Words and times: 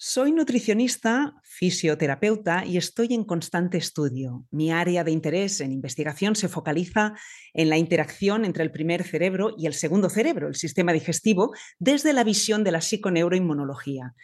Soy 0.00 0.30
nutricionista, 0.30 1.34
fisioterapeuta 1.42 2.64
y 2.64 2.76
estoy 2.76 3.14
en 3.14 3.24
constante 3.24 3.78
estudio. 3.78 4.46
Mi 4.52 4.70
área 4.70 5.02
de 5.02 5.10
interés 5.10 5.60
en 5.60 5.72
investigación 5.72 6.36
se 6.36 6.46
focaliza 6.46 7.14
en 7.52 7.68
la 7.68 7.78
interacción 7.78 8.44
entre 8.44 8.62
el 8.62 8.70
primer 8.70 9.02
cerebro 9.02 9.56
y 9.58 9.66
el 9.66 9.74
segundo 9.74 10.08
cerebro, 10.08 10.46
el 10.46 10.54
sistema 10.54 10.92
digestivo, 10.92 11.52
desde 11.80 12.12
la 12.12 12.22
visión 12.22 12.62
de 12.62 12.70
la 12.70 12.80
psiconeuroinmunología. 12.80 14.14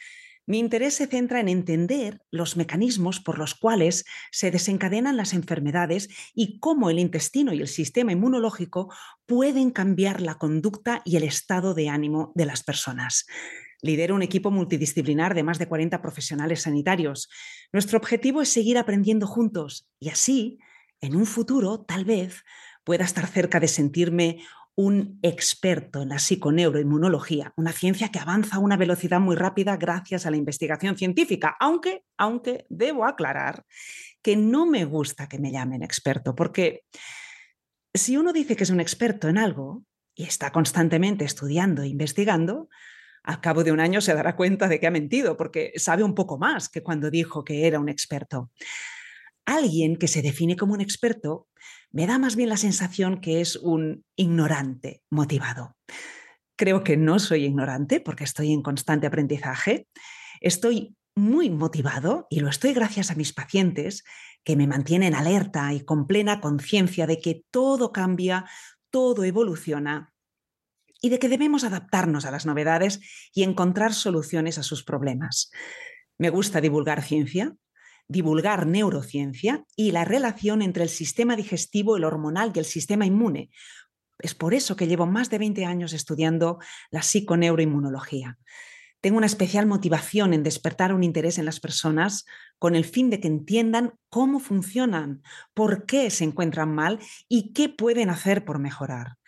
Mi 0.46 0.60
interés 0.60 0.94
se 0.94 1.08
centra 1.08 1.40
en 1.40 1.48
entender 1.48 2.20
los 2.30 2.56
mecanismos 2.56 3.18
por 3.18 3.36
los 3.36 3.56
cuales 3.56 4.04
se 4.30 4.52
desencadenan 4.52 5.16
las 5.16 5.32
enfermedades 5.32 6.08
y 6.36 6.60
cómo 6.60 6.88
el 6.88 7.00
intestino 7.00 7.52
y 7.52 7.60
el 7.60 7.68
sistema 7.68 8.12
inmunológico 8.12 8.94
pueden 9.26 9.72
cambiar 9.72 10.20
la 10.20 10.36
conducta 10.36 11.02
y 11.04 11.16
el 11.16 11.24
estado 11.24 11.74
de 11.74 11.88
ánimo 11.88 12.30
de 12.36 12.46
las 12.46 12.62
personas. 12.62 13.26
Lidero 13.84 14.14
un 14.14 14.22
equipo 14.22 14.50
multidisciplinar 14.50 15.34
de 15.34 15.42
más 15.42 15.58
de 15.58 15.68
40 15.68 16.00
profesionales 16.00 16.62
sanitarios. 16.62 17.28
Nuestro 17.70 17.98
objetivo 17.98 18.40
es 18.40 18.48
seguir 18.48 18.78
aprendiendo 18.78 19.26
juntos 19.26 19.86
y 20.00 20.08
así, 20.08 20.58
en 21.02 21.14
un 21.14 21.26
futuro, 21.26 21.82
tal 21.82 22.06
vez, 22.06 22.44
pueda 22.82 23.04
estar 23.04 23.26
cerca 23.26 23.60
de 23.60 23.68
sentirme 23.68 24.38
un 24.74 25.18
experto 25.20 26.00
en 26.00 26.08
la 26.08 26.18
psiconeuroinmunología, 26.18 27.52
una 27.56 27.72
ciencia 27.72 28.08
que 28.08 28.18
avanza 28.18 28.56
a 28.56 28.60
una 28.60 28.78
velocidad 28.78 29.20
muy 29.20 29.36
rápida 29.36 29.76
gracias 29.76 30.24
a 30.24 30.30
la 30.30 30.38
investigación 30.38 30.96
científica, 30.96 31.54
aunque, 31.60 32.04
aunque 32.16 32.64
debo 32.70 33.04
aclarar 33.04 33.66
que 34.22 34.34
no 34.34 34.64
me 34.64 34.86
gusta 34.86 35.28
que 35.28 35.38
me 35.38 35.52
llamen 35.52 35.82
experto, 35.82 36.34
porque 36.34 36.84
si 37.92 38.16
uno 38.16 38.32
dice 38.32 38.56
que 38.56 38.64
es 38.64 38.70
un 38.70 38.80
experto 38.80 39.28
en 39.28 39.36
algo 39.36 39.84
y 40.14 40.24
está 40.24 40.52
constantemente 40.52 41.26
estudiando 41.26 41.82
e 41.82 41.88
investigando, 41.88 42.70
al 43.24 43.40
cabo 43.40 43.64
de 43.64 43.72
un 43.72 43.80
año 43.80 44.00
se 44.00 44.14
dará 44.14 44.36
cuenta 44.36 44.68
de 44.68 44.78
que 44.78 44.86
ha 44.86 44.90
mentido, 44.90 45.36
porque 45.36 45.72
sabe 45.76 46.04
un 46.04 46.14
poco 46.14 46.38
más 46.38 46.68
que 46.68 46.82
cuando 46.82 47.10
dijo 47.10 47.42
que 47.42 47.66
era 47.66 47.80
un 47.80 47.88
experto. 47.88 48.50
Alguien 49.46 49.96
que 49.96 50.08
se 50.08 50.22
define 50.22 50.56
como 50.56 50.74
un 50.74 50.80
experto 50.80 51.48
me 51.90 52.06
da 52.06 52.18
más 52.18 52.36
bien 52.36 52.50
la 52.50 52.56
sensación 52.56 53.20
que 53.20 53.40
es 53.40 53.56
un 53.56 54.04
ignorante 54.16 55.02
motivado. 55.10 55.76
Creo 56.56 56.84
que 56.84 56.96
no 56.96 57.18
soy 57.18 57.44
ignorante 57.44 58.00
porque 58.00 58.24
estoy 58.24 58.52
en 58.52 58.62
constante 58.62 59.06
aprendizaje. 59.06 59.88
Estoy 60.40 60.94
muy 61.16 61.50
motivado 61.50 62.26
y 62.30 62.40
lo 62.40 62.48
estoy 62.48 62.74
gracias 62.74 63.10
a 63.10 63.14
mis 63.14 63.32
pacientes 63.32 64.04
que 64.44 64.56
me 64.56 64.66
mantienen 64.66 65.14
alerta 65.14 65.72
y 65.72 65.80
con 65.84 66.06
plena 66.06 66.40
conciencia 66.40 67.06
de 67.06 67.18
que 67.18 67.44
todo 67.50 67.92
cambia, 67.92 68.44
todo 68.90 69.24
evoluciona 69.24 70.13
y 71.04 71.10
de 71.10 71.18
que 71.18 71.28
debemos 71.28 71.64
adaptarnos 71.64 72.24
a 72.24 72.30
las 72.30 72.46
novedades 72.46 72.98
y 73.34 73.42
encontrar 73.42 73.92
soluciones 73.92 74.56
a 74.56 74.62
sus 74.62 74.84
problemas. 74.84 75.50
Me 76.16 76.30
gusta 76.30 76.62
divulgar 76.62 77.02
ciencia, 77.02 77.54
divulgar 78.08 78.66
neurociencia 78.66 79.66
y 79.76 79.90
la 79.90 80.06
relación 80.06 80.62
entre 80.62 80.82
el 80.82 80.88
sistema 80.88 81.36
digestivo, 81.36 81.98
el 81.98 82.04
hormonal 82.04 82.52
y 82.54 82.58
el 82.58 82.64
sistema 82.64 83.04
inmune. 83.04 83.50
Es 84.18 84.34
por 84.34 84.54
eso 84.54 84.76
que 84.76 84.86
llevo 84.86 85.04
más 85.04 85.28
de 85.28 85.36
20 85.36 85.66
años 85.66 85.92
estudiando 85.92 86.58
la 86.90 87.02
psiconeuroinmunología. 87.02 88.38
Tengo 89.02 89.18
una 89.18 89.26
especial 89.26 89.66
motivación 89.66 90.32
en 90.32 90.42
despertar 90.42 90.94
un 90.94 91.04
interés 91.04 91.36
en 91.36 91.44
las 91.44 91.60
personas 91.60 92.24
con 92.58 92.74
el 92.74 92.86
fin 92.86 93.10
de 93.10 93.20
que 93.20 93.28
entiendan 93.28 93.92
cómo 94.08 94.40
funcionan, 94.40 95.20
por 95.52 95.84
qué 95.84 96.08
se 96.08 96.24
encuentran 96.24 96.74
mal 96.74 96.98
y 97.28 97.52
qué 97.52 97.68
pueden 97.68 98.08
hacer 98.08 98.46
por 98.46 98.58
mejorar 98.58 99.18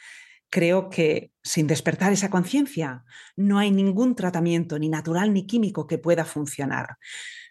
creo 0.51 0.89
que 0.89 1.33
sin 1.43 1.67
despertar 1.67 2.13
esa 2.13 2.31
conciencia 2.31 3.05
no 3.37 3.59
hay 3.59 3.71
ningún 3.71 4.15
tratamiento 4.15 4.79
ni 4.79 4.89
natural 4.89 5.33
ni 5.33 5.47
químico 5.47 5.87
que 5.87 5.99
pueda 5.99 6.25
funcionar. 6.25 6.99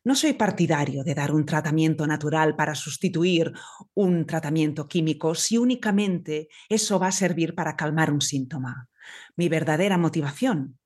No 0.04 0.16
soy 0.16 0.34
partidario 0.34 1.04
de 1.04 1.16
dar 1.16 1.32
un 1.32 1.46
tratamiento 1.46 2.06
natural 2.06 2.56
para 2.56 2.76
sustituir 2.76 3.52
un 3.94 4.26
tratamiento 4.26 4.88
químico 4.88 5.36
si 5.36 5.58
únicamente 5.58 6.48
eso 6.70 7.00
va 7.00 7.08
a 7.08 7.12
servir 7.12 7.56
para 7.56 7.76
calmar 7.76 8.12
un 8.12 8.22
síntoma. 8.22 8.90
Mi 9.36 9.50
verdadera 9.50 9.98
motivación 9.98 10.80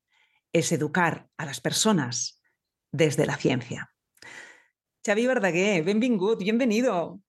es 0.52 0.72
educar 0.72 1.28
a 1.36 1.46
las 1.46 1.60
personas 1.60 2.40
desde 2.92 3.26
la 3.26 3.36
ciencia. 3.36 3.90
Xavi 5.04 5.26
Verdaguer, 5.26 5.84
bienvenido. 5.84 7.20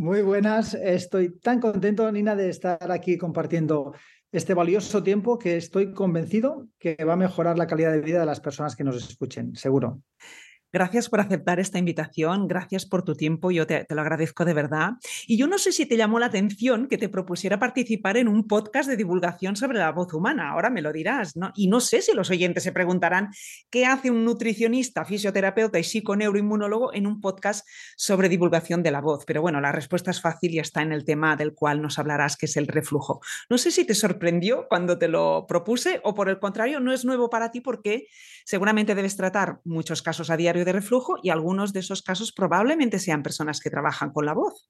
Muy 0.00 0.22
buenas, 0.22 0.74
estoy 0.74 1.40
tan 1.40 1.58
contento, 1.58 2.10
Nina, 2.12 2.36
de 2.36 2.50
estar 2.50 2.92
aquí 2.92 3.18
compartiendo 3.18 3.94
este 4.30 4.54
valioso 4.54 5.02
tiempo 5.02 5.40
que 5.40 5.56
estoy 5.56 5.92
convencido 5.92 6.68
que 6.78 6.96
va 7.04 7.14
a 7.14 7.16
mejorar 7.16 7.58
la 7.58 7.66
calidad 7.66 7.90
de 7.90 8.00
vida 8.00 8.20
de 8.20 8.26
las 8.26 8.38
personas 8.38 8.76
que 8.76 8.84
nos 8.84 8.94
escuchen, 8.94 9.56
seguro. 9.56 10.00
Gracias 10.70 11.08
por 11.08 11.20
aceptar 11.20 11.60
esta 11.60 11.78
invitación, 11.78 12.46
gracias 12.46 12.84
por 12.84 13.02
tu 13.02 13.14
tiempo, 13.14 13.50
yo 13.50 13.66
te, 13.66 13.86
lo 13.88 14.02
agradezco 14.02 14.44
de 14.44 14.52
verdad. 14.52 14.90
Y 15.26 15.38
yo 15.38 15.46
no 15.46 15.56
sé 15.56 15.72
si 15.72 15.86
te 15.86 15.96
llamó 15.96 16.18
la 16.18 16.26
atención 16.26 16.88
que 16.88 16.98
te 16.98 17.08
propusiera 17.08 17.58
participar 17.58 18.18
en 18.18 18.28
un 18.28 18.46
podcast 18.46 18.86
de 18.86 18.98
divulgación 18.98 19.56
sobre 19.56 19.78
la 19.78 19.90
voz 19.92 20.12
humana, 20.12 20.50
ahora 20.50 20.68
me 20.68 20.82
lo 20.82 20.92
dirás. 20.92 21.32
Y 21.54 21.68
no 21.68 21.80
sé 21.80 22.02
si 22.02 22.12
los 22.12 22.28
oyentes 22.28 22.64
se 22.64 22.72
preguntarán 22.72 23.30
qué 23.70 23.86
hace 23.86 24.10
un 24.10 24.26
nutricionista, 24.26 25.06
fisioterapeuta 25.06 25.78
y 25.78 25.84
psiconeuroinmunólogo 25.84 26.92
en 26.92 27.06
un 27.06 27.22
podcast 27.22 27.66
sobre 27.96 28.28
divulgación 28.28 28.82
de 28.82 28.90
la 28.90 29.00
voz, 29.00 29.24
pero 29.26 29.40
bueno, 29.40 29.62
la 29.62 29.72
respuesta 29.72 30.10
es 30.10 30.20
fácil 30.20 30.52
y 30.52 30.58
está 30.58 30.82
en 30.82 30.92
el 30.92 31.06
tema 31.06 31.34
del 31.36 31.54
cual 31.54 31.80
nos 31.80 31.98
hablarás, 31.98 32.36
que 32.36 32.44
es 32.44 32.58
el 32.58 32.66
reflujo. 32.66 33.22
No 33.48 33.56
sé 33.56 33.70
si 33.70 33.86
te 33.86 33.94
sorprendió 33.94 34.66
cuando 34.68 34.98
te 34.98 35.08
lo 35.08 35.46
propuse 35.48 36.02
o 36.04 36.14
por 36.14 36.28
el 36.28 36.38
contrario, 36.38 36.78
no 36.78 36.92
es 36.92 37.06
nuevo 37.06 37.30
para 37.30 37.50
ti 37.50 37.62
porque 37.62 38.08
seguramente 38.44 38.94
debes 38.94 39.16
tratar 39.16 39.60
muchos 39.64 40.02
casos 40.02 40.28
a 40.28 40.36
diario 40.36 40.64
de 40.68 40.72
reflujo 40.72 41.16
y 41.22 41.30
algunos 41.30 41.72
de 41.72 41.80
esos 41.80 42.02
casos 42.02 42.32
probablemente 42.32 42.98
sean 42.98 43.22
personas 43.22 43.60
que 43.60 43.70
trabajan 43.70 44.12
con 44.12 44.26
la 44.26 44.34
voz. 44.34 44.68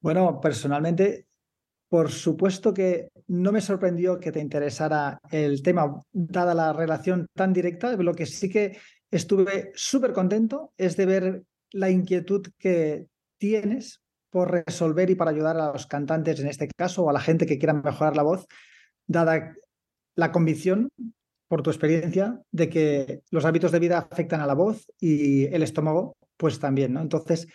Bueno, 0.00 0.40
personalmente, 0.40 1.26
por 1.88 2.10
supuesto 2.10 2.74
que 2.74 3.10
no 3.28 3.52
me 3.52 3.60
sorprendió 3.60 4.18
que 4.18 4.32
te 4.32 4.40
interesara 4.40 5.20
el 5.30 5.62
tema, 5.62 6.02
dada 6.12 6.54
la 6.54 6.72
relación 6.72 7.26
tan 7.34 7.52
directa. 7.52 7.96
Lo 7.96 8.14
que 8.14 8.26
sí 8.26 8.50
que 8.50 8.78
estuve 9.10 9.70
súper 9.74 10.12
contento 10.12 10.72
es 10.76 10.96
de 10.96 11.06
ver 11.06 11.42
la 11.72 11.90
inquietud 11.90 12.46
que 12.58 13.06
tienes 13.38 14.02
por 14.30 14.50
resolver 14.50 15.10
y 15.10 15.14
para 15.14 15.30
ayudar 15.30 15.56
a 15.56 15.72
los 15.72 15.86
cantantes 15.86 16.40
en 16.40 16.48
este 16.48 16.68
caso 16.76 17.04
o 17.04 17.10
a 17.10 17.12
la 17.12 17.20
gente 17.20 17.46
que 17.46 17.58
quiera 17.58 17.74
mejorar 17.74 18.16
la 18.16 18.22
voz, 18.22 18.46
dada 19.06 19.54
la 20.16 20.32
convicción 20.32 20.90
por 21.50 21.62
tu 21.62 21.70
experiencia, 21.70 22.40
de 22.52 22.68
que 22.68 23.22
los 23.30 23.44
hábitos 23.44 23.72
de 23.72 23.80
vida 23.80 23.98
afectan 23.98 24.40
a 24.40 24.46
la 24.46 24.54
voz 24.54 24.88
y 25.00 25.46
el 25.46 25.64
estómago, 25.64 26.16
pues 26.36 26.60
también, 26.60 26.92
¿no? 26.92 27.00
Entonces, 27.00 27.48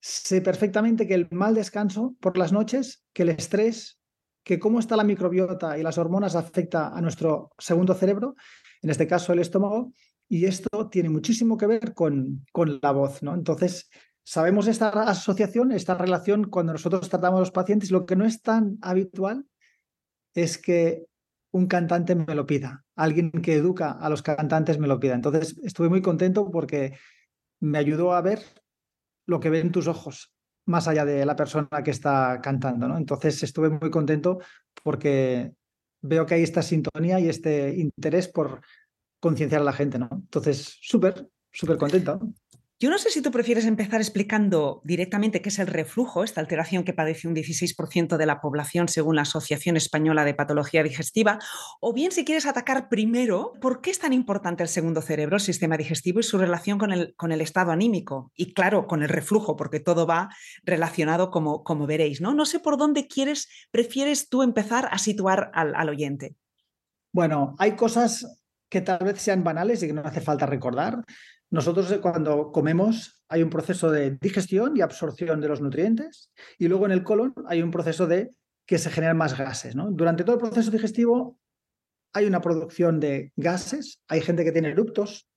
sé 0.00 0.40
perfectamente 0.40 1.06
que 1.06 1.12
el 1.12 1.28
mal 1.30 1.54
descanso 1.54 2.14
por 2.20 2.38
las 2.38 2.54
noches, 2.54 3.04
que 3.12 3.24
el 3.24 3.28
estrés, 3.28 4.00
que 4.42 4.58
cómo 4.58 4.78
está 4.78 4.96
la 4.96 5.04
microbiota 5.04 5.76
y 5.76 5.82
las 5.82 5.98
hormonas 5.98 6.36
afecta 6.36 6.88
a 6.88 7.02
nuestro 7.02 7.50
segundo 7.58 7.92
cerebro, 7.92 8.34
en 8.80 8.88
este 8.88 9.06
caso 9.06 9.34
el 9.34 9.40
estómago, 9.40 9.92
y 10.26 10.46
esto 10.46 10.88
tiene 10.88 11.10
muchísimo 11.10 11.58
que 11.58 11.66
ver 11.66 11.92
con, 11.92 12.46
con 12.50 12.78
la 12.80 12.92
voz, 12.92 13.22
¿no? 13.22 13.34
Entonces, 13.34 13.90
sabemos 14.22 14.68
esta 14.68 14.88
asociación, 14.88 15.70
esta 15.70 15.98
relación 15.98 16.44
cuando 16.44 16.72
nosotros 16.72 17.10
tratamos 17.10 17.36
a 17.36 17.40
los 17.40 17.50
pacientes, 17.50 17.90
lo 17.90 18.06
que 18.06 18.16
no 18.16 18.24
es 18.24 18.40
tan 18.40 18.78
habitual 18.80 19.44
es 20.32 20.56
que 20.56 21.04
un 21.52 21.66
cantante 21.66 22.14
me 22.14 22.34
lo 22.34 22.46
pida, 22.46 22.83
alguien 22.96 23.30
que 23.30 23.54
educa 23.54 23.92
a 23.92 24.08
los 24.08 24.22
cantantes 24.22 24.78
me 24.78 24.86
lo 24.86 25.00
pida. 25.00 25.14
Entonces 25.14 25.58
estuve 25.62 25.88
muy 25.88 26.02
contento 26.02 26.50
porque 26.50 26.96
me 27.60 27.78
ayudó 27.78 28.12
a 28.12 28.20
ver 28.20 28.40
lo 29.26 29.40
que 29.40 29.50
ven 29.50 29.72
tus 29.72 29.86
ojos, 29.86 30.34
más 30.66 30.86
allá 30.88 31.04
de 31.04 31.24
la 31.24 31.36
persona 31.36 31.68
que 31.84 31.90
está 31.90 32.40
cantando. 32.42 32.88
¿no? 32.88 32.96
Entonces 32.96 33.42
estuve 33.42 33.70
muy 33.70 33.90
contento 33.90 34.38
porque 34.82 35.52
veo 36.02 36.26
que 36.26 36.34
hay 36.34 36.42
esta 36.42 36.62
sintonía 36.62 37.18
y 37.20 37.28
este 37.28 37.74
interés 37.74 38.28
por 38.28 38.60
concienciar 39.20 39.62
a 39.62 39.64
la 39.64 39.72
gente. 39.72 39.98
¿no? 39.98 40.08
Entonces, 40.12 40.76
súper, 40.80 41.28
súper 41.50 41.78
contento. 41.78 42.20
Yo 42.80 42.90
no 42.90 42.98
sé 42.98 43.10
si 43.10 43.22
tú 43.22 43.30
prefieres 43.30 43.66
empezar 43.66 44.00
explicando 44.00 44.82
directamente 44.84 45.40
qué 45.40 45.48
es 45.48 45.60
el 45.60 45.68
reflujo, 45.68 46.24
esta 46.24 46.40
alteración 46.40 46.82
que 46.82 46.92
padece 46.92 47.28
un 47.28 47.34
16% 47.34 48.16
de 48.16 48.26
la 48.26 48.40
población 48.40 48.88
según 48.88 49.14
la 49.14 49.22
Asociación 49.22 49.76
Española 49.76 50.24
de 50.24 50.34
Patología 50.34 50.82
Digestiva, 50.82 51.38
o 51.80 51.92
bien 51.92 52.10
si 52.10 52.24
quieres 52.24 52.46
atacar 52.46 52.88
primero 52.88 53.52
por 53.60 53.80
qué 53.80 53.90
es 53.90 54.00
tan 54.00 54.12
importante 54.12 54.64
el 54.64 54.68
segundo 54.68 55.02
cerebro, 55.02 55.36
el 55.36 55.42
sistema 55.42 55.76
digestivo 55.76 56.18
y 56.18 56.24
su 56.24 56.36
relación 56.36 56.78
con 56.78 56.90
el, 56.90 57.14
con 57.14 57.30
el 57.30 57.40
estado 57.40 57.70
anímico. 57.70 58.32
Y 58.34 58.54
claro, 58.54 58.88
con 58.88 59.04
el 59.04 59.08
reflujo, 59.08 59.54
porque 59.54 59.78
todo 59.78 60.04
va 60.04 60.30
relacionado 60.64 61.30
como, 61.30 61.62
como 61.62 61.86
veréis. 61.86 62.20
¿no? 62.20 62.34
no 62.34 62.44
sé 62.44 62.58
por 62.58 62.76
dónde 62.76 63.06
quieres, 63.06 63.48
prefieres 63.70 64.28
tú 64.28 64.42
empezar 64.42 64.88
a 64.90 64.98
situar 64.98 65.52
al, 65.54 65.76
al 65.76 65.88
oyente. 65.88 66.34
Bueno, 67.12 67.54
hay 67.60 67.76
cosas 67.76 68.40
que 68.68 68.80
tal 68.80 69.04
vez 69.04 69.20
sean 69.20 69.44
banales 69.44 69.80
y 69.82 69.86
que 69.86 69.92
no 69.92 70.02
hace 70.02 70.20
falta 70.20 70.46
recordar. 70.46 71.04
Nosotros 71.54 71.88
eh, 71.92 72.00
cuando 72.00 72.50
comemos 72.50 73.22
hay 73.28 73.44
un 73.44 73.48
proceso 73.48 73.88
de 73.88 74.18
digestión 74.20 74.76
y 74.76 74.80
absorción 74.80 75.40
de 75.40 75.46
los 75.46 75.60
nutrientes 75.60 76.32
y 76.58 76.66
luego 76.66 76.84
en 76.84 76.90
el 76.90 77.04
colon 77.04 77.32
hay 77.46 77.62
un 77.62 77.70
proceso 77.70 78.08
de 78.08 78.34
que 78.66 78.76
se 78.76 78.90
generan 78.90 79.16
más 79.16 79.38
gases. 79.38 79.76
¿no? 79.76 79.88
Durante 79.92 80.24
todo 80.24 80.34
el 80.34 80.42
proceso 80.42 80.72
digestivo 80.72 81.38
hay 82.12 82.26
una 82.26 82.40
producción 82.40 82.98
de 82.98 83.32
gases, 83.36 84.02
hay 84.08 84.20
gente 84.20 84.42
que 84.42 84.50
tiene 84.50 84.70
eruptos 84.70 85.28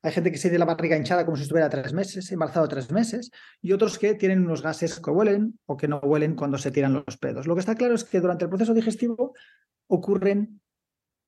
Hay 0.00 0.12
gente 0.12 0.32
que 0.32 0.38
se 0.38 0.48
tiene 0.48 0.60
la 0.60 0.64
barriga 0.64 0.96
hinchada 0.96 1.26
como 1.26 1.36
si 1.36 1.42
estuviera 1.42 1.68
tres 1.68 1.92
meses, 1.92 2.32
embarazado 2.32 2.66
tres 2.66 2.90
meses, 2.90 3.30
y 3.60 3.72
otros 3.72 3.98
que 3.98 4.14
tienen 4.14 4.46
unos 4.46 4.62
gases 4.62 4.98
que 5.00 5.10
huelen 5.10 5.60
o 5.66 5.76
que 5.76 5.86
no 5.86 5.98
huelen 5.98 6.34
cuando 6.34 6.56
se 6.56 6.70
tiran 6.70 6.94
los 6.94 7.18
pedos. 7.18 7.46
Lo 7.46 7.54
que 7.54 7.60
está 7.60 7.74
claro 7.74 7.94
es 7.94 8.04
que 8.04 8.20
durante 8.20 8.44
el 8.44 8.48
proceso 8.48 8.72
digestivo 8.72 9.34
ocurren 9.86 10.62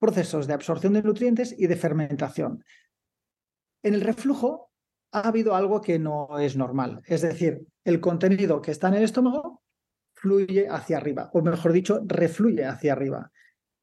procesos 0.00 0.46
de 0.46 0.54
absorción 0.54 0.94
de 0.94 1.02
nutrientes 1.02 1.54
y 1.56 1.66
de 1.66 1.76
fermentación. 1.76 2.64
En 3.84 3.94
el 3.94 4.00
reflujo 4.00 4.72
ha 5.12 5.28
habido 5.28 5.54
algo 5.54 5.80
que 5.80 6.00
no 6.00 6.40
es 6.40 6.56
normal, 6.56 7.02
es 7.06 7.22
decir, 7.22 7.64
el 7.84 8.00
contenido 8.00 8.60
que 8.60 8.72
está 8.72 8.88
en 8.88 8.94
el 8.94 9.04
estómago 9.04 9.62
fluye 10.14 10.66
hacia 10.68 10.96
arriba, 10.96 11.30
o 11.32 11.42
mejor 11.42 11.72
dicho, 11.72 12.00
refluye 12.04 12.64
hacia 12.64 12.94
arriba 12.94 13.30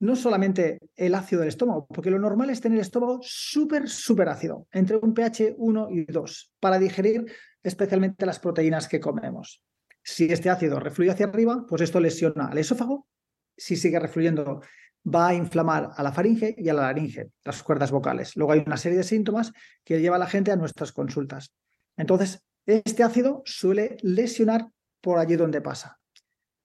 no 0.02 0.16
solamente 0.16 0.80
el 0.96 1.14
ácido 1.14 1.42
del 1.42 1.50
estómago, 1.50 1.86
porque 1.86 2.10
lo 2.10 2.18
normal 2.18 2.50
es 2.50 2.60
tener 2.60 2.80
el 2.80 2.82
estómago 2.82 3.20
súper, 3.22 3.88
súper 3.88 4.30
ácido, 4.30 4.68
entre 4.72 4.98
un 4.98 5.14
pH 5.14 5.54
1 5.58 5.90
y 5.92 6.06
2, 6.06 6.54
para 6.60 6.80
digerir 6.80 7.26
especialmente 7.62 8.26
las 8.26 8.40
proteínas 8.40 8.88
que 8.88 9.00
comemos. 9.00 9.64
Si 10.04 10.26
este 10.26 10.50
ácido 10.50 10.80
refluye 10.80 11.12
hacia 11.12 11.28
arriba, 11.28 11.66
pues 11.70 11.84
esto 11.84 12.00
lesiona 12.00 12.48
al 12.48 12.58
esófago. 12.58 13.08
Si 13.56 13.76
sigue 13.76 14.00
refluyendo, 14.00 14.62
va 15.04 15.30
a 15.30 15.34
inflamar 15.34 15.92
a 15.96 16.04
la 16.04 16.12
faringe 16.12 16.56
y 16.58 16.70
a 16.70 16.74
la 16.74 16.84
laringe, 16.84 17.32
las 17.44 17.64
cuerdas 17.64 17.92
vocales. 17.92 18.36
Luego 18.36 18.54
hay 18.54 18.64
una 18.66 18.78
serie 18.78 18.98
de 18.98 19.04
síntomas 19.04 19.52
que 19.84 20.00
lleva 20.00 20.18
a 20.18 20.20
la 20.20 20.28
gente 20.28 20.52
a 20.52 20.56
nuestras 20.56 20.92
consultas. 20.92 21.54
Entonces, 21.98 22.44
este 22.66 23.04
ácido 23.04 23.42
suele 23.46 23.98
lesionar 24.02 24.68
por 25.02 25.18
allí 25.18 25.36
donde 25.36 25.62
pasa. 25.62 26.00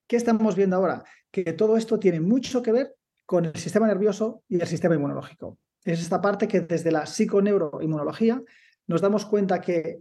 ¿Qué 0.07 0.17
estamos 0.17 0.55
viendo 0.55 0.77
ahora? 0.77 1.05
Que 1.31 1.53
todo 1.53 1.77
esto 1.77 1.99
tiene 1.99 2.21
mucho 2.21 2.63
que 2.63 2.73
ver 2.73 2.95
con 3.25 3.47
el 3.47 3.57
sistema 3.57 3.87
nervioso 3.87 4.43
y 4.49 4.61
el 4.61 4.67
sistema 4.67 4.95
inmunológico. 4.95 5.59
Es 5.85 6.01
esta 6.01 6.21
parte 6.21 6.47
que 6.47 6.61
desde 6.61 6.93
la 6.93 7.07
psiconeuroinmunología 7.07 8.43
nos 8.87 9.01
damos 9.01 9.25
cuenta 9.27 9.61
que 9.61 10.01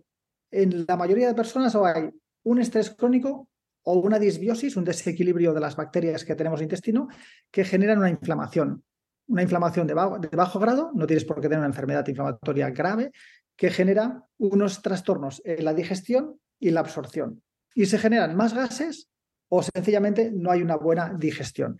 en 0.52 0.86
la 0.88 0.96
mayoría 0.96 1.28
de 1.28 1.34
personas 1.34 1.76
hay 1.76 2.10
un 2.44 2.60
estrés 2.60 2.92
crónico 2.92 3.50
o 3.86 4.00
una 4.00 4.20
disbiosis, 4.20 4.76
un 4.76 4.84
desequilibrio 4.84 5.54
de 5.54 5.60
las 5.60 5.76
bacterias 5.76 6.26
que 6.26 6.36
tenemos 6.36 6.60
en 6.60 6.64
el 6.64 6.66
intestino, 6.66 7.08
que 7.52 7.64
generan 7.64 8.00
una 8.00 8.10
inflamación. 8.10 8.84
Una 9.28 9.44
inflamación 9.44 9.88
de 9.88 9.94
bajo, 9.94 10.60
grado, 10.60 10.92
no 10.94 11.08
tienes 11.08 11.26
por 11.26 11.38
qué 11.38 11.44
tener 11.44 11.60
una 11.60 11.68
enfermedad 11.68 12.08
inflamatoria 12.08 12.70
grave, 12.72 13.12
que 13.56 13.70
genera 13.70 14.24
unos 14.38 14.82
trastornos 14.82 15.42
en 15.46 15.64
la 15.64 15.74
digestión 15.74 16.40
y 16.60 16.72
la 16.72 16.80
absorción. 16.82 17.44
Y 17.74 17.86
se 17.86 18.00
generan 18.00 18.36
más 18.36 18.54
gases 18.54 19.10
o 19.50 19.62
sencillamente 19.62 20.32
no 20.32 20.52
hay 20.52 20.62
una 20.62 20.76
buena 20.76 21.14
digestión. 21.14 21.80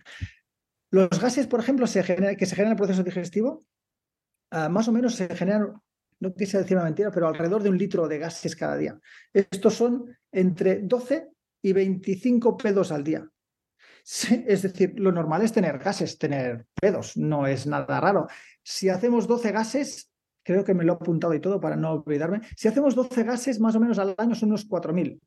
Los 0.90 1.20
gases, 1.20 1.48
por 1.48 1.60
ejemplo, 1.60 1.86
que 1.86 1.90
se 1.90 2.02
generan 2.04 2.36
en 2.36 2.70
el 2.70 2.76
proceso 2.76 3.02
digestivo, 3.02 3.64
ah, 4.50 4.68
más 4.68 4.86
o 4.86 4.92
menos 4.92 5.16
se 5.16 5.28
generan, 5.34 5.74
no 6.20 6.34
quise 6.34 6.58
decir 6.58 6.76
una 6.76 6.84
mentira, 6.84 7.10
pero 7.10 7.26
alrededor 7.26 7.64
de 7.64 7.70
un 7.70 7.78
litro 7.78 8.06
de 8.06 8.18
gases 8.18 8.54
cada 8.54 8.76
día. 8.76 8.98
Estos 9.32 9.74
son 9.74 10.16
entre 10.30 10.82
12 10.82 11.30
y 11.66 11.72
25 11.72 12.56
pedos 12.56 12.92
al 12.92 13.02
día. 13.02 13.28
es 14.46 14.62
decir, 14.62 14.94
lo 15.00 15.10
normal 15.10 15.42
es 15.42 15.52
tener 15.52 15.78
gases, 15.78 16.16
tener 16.16 16.66
pedos, 16.80 17.16
no 17.16 17.48
es 17.48 17.66
nada 17.66 18.00
raro. 18.00 18.28
Si 18.62 18.88
hacemos 18.88 19.26
12 19.26 19.50
gases, 19.50 20.12
creo 20.44 20.62
que 20.62 20.74
me 20.74 20.84
lo 20.84 20.92
he 20.92 20.94
apuntado 20.94 21.34
y 21.34 21.40
todo 21.40 21.60
para 21.60 21.74
no 21.74 21.90
olvidarme, 21.90 22.42
si 22.56 22.68
hacemos 22.68 22.94
12 22.94 23.24
gases, 23.24 23.58
más 23.58 23.74
o 23.74 23.80
menos 23.80 23.98
al 23.98 24.14
año 24.16 24.36
son 24.36 24.50
unos 24.50 24.68
4.000 24.68 25.18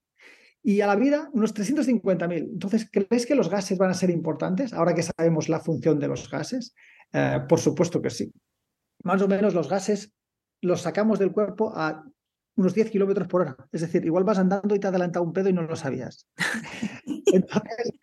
y 0.64 0.80
a 0.80 0.88
la 0.88 0.96
vida 0.96 1.30
unos 1.34 1.54
350.000. 1.54 2.38
Entonces, 2.54 2.90
¿crees 2.90 3.26
que 3.26 3.36
los 3.36 3.50
gases 3.50 3.78
van 3.78 3.90
a 3.90 3.94
ser 3.94 4.10
importantes 4.10 4.72
ahora 4.72 4.96
que 4.96 5.04
sabemos 5.04 5.50
la 5.50 5.60
función 5.60 6.00
de 6.00 6.08
los 6.08 6.30
gases? 6.30 6.74
Eh, 7.12 7.40
por 7.50 7.60
supuesto 7.60 8.02
que 8.02 8.10
sí. 8.10 8.32
Más 9.04 9.22
o 9.22 9.28
menos 9.28 9.54
los 9.54 9.70
gases 9.70 10.14
los 10.62 10.82
sacamos 10.82 11.20
del 11.20 11.34
cuerpo 11.34 11.74
a 11.76 12.06
unos 12.60 12.74
10 12.74 12.92
kilómetros 12.92 13.28
por 13.30 13.42
hora. 13.42 13.58
Es 13.72 13.80
decir, 13.80 14.04
igual 14.04 14.26
vas 14.26 14.38
andando 14.38 14.76
y 14.76 14.80
te 14.80 14.88
adelanta 14.88 15.22
un 15.22 15.32
pedo 15.32 15.48
y 15.48 15.54
no 15.54 15.62
lo 15.62 15.78
sabías. 15.78 16.28
Entonces, 17.06 17.94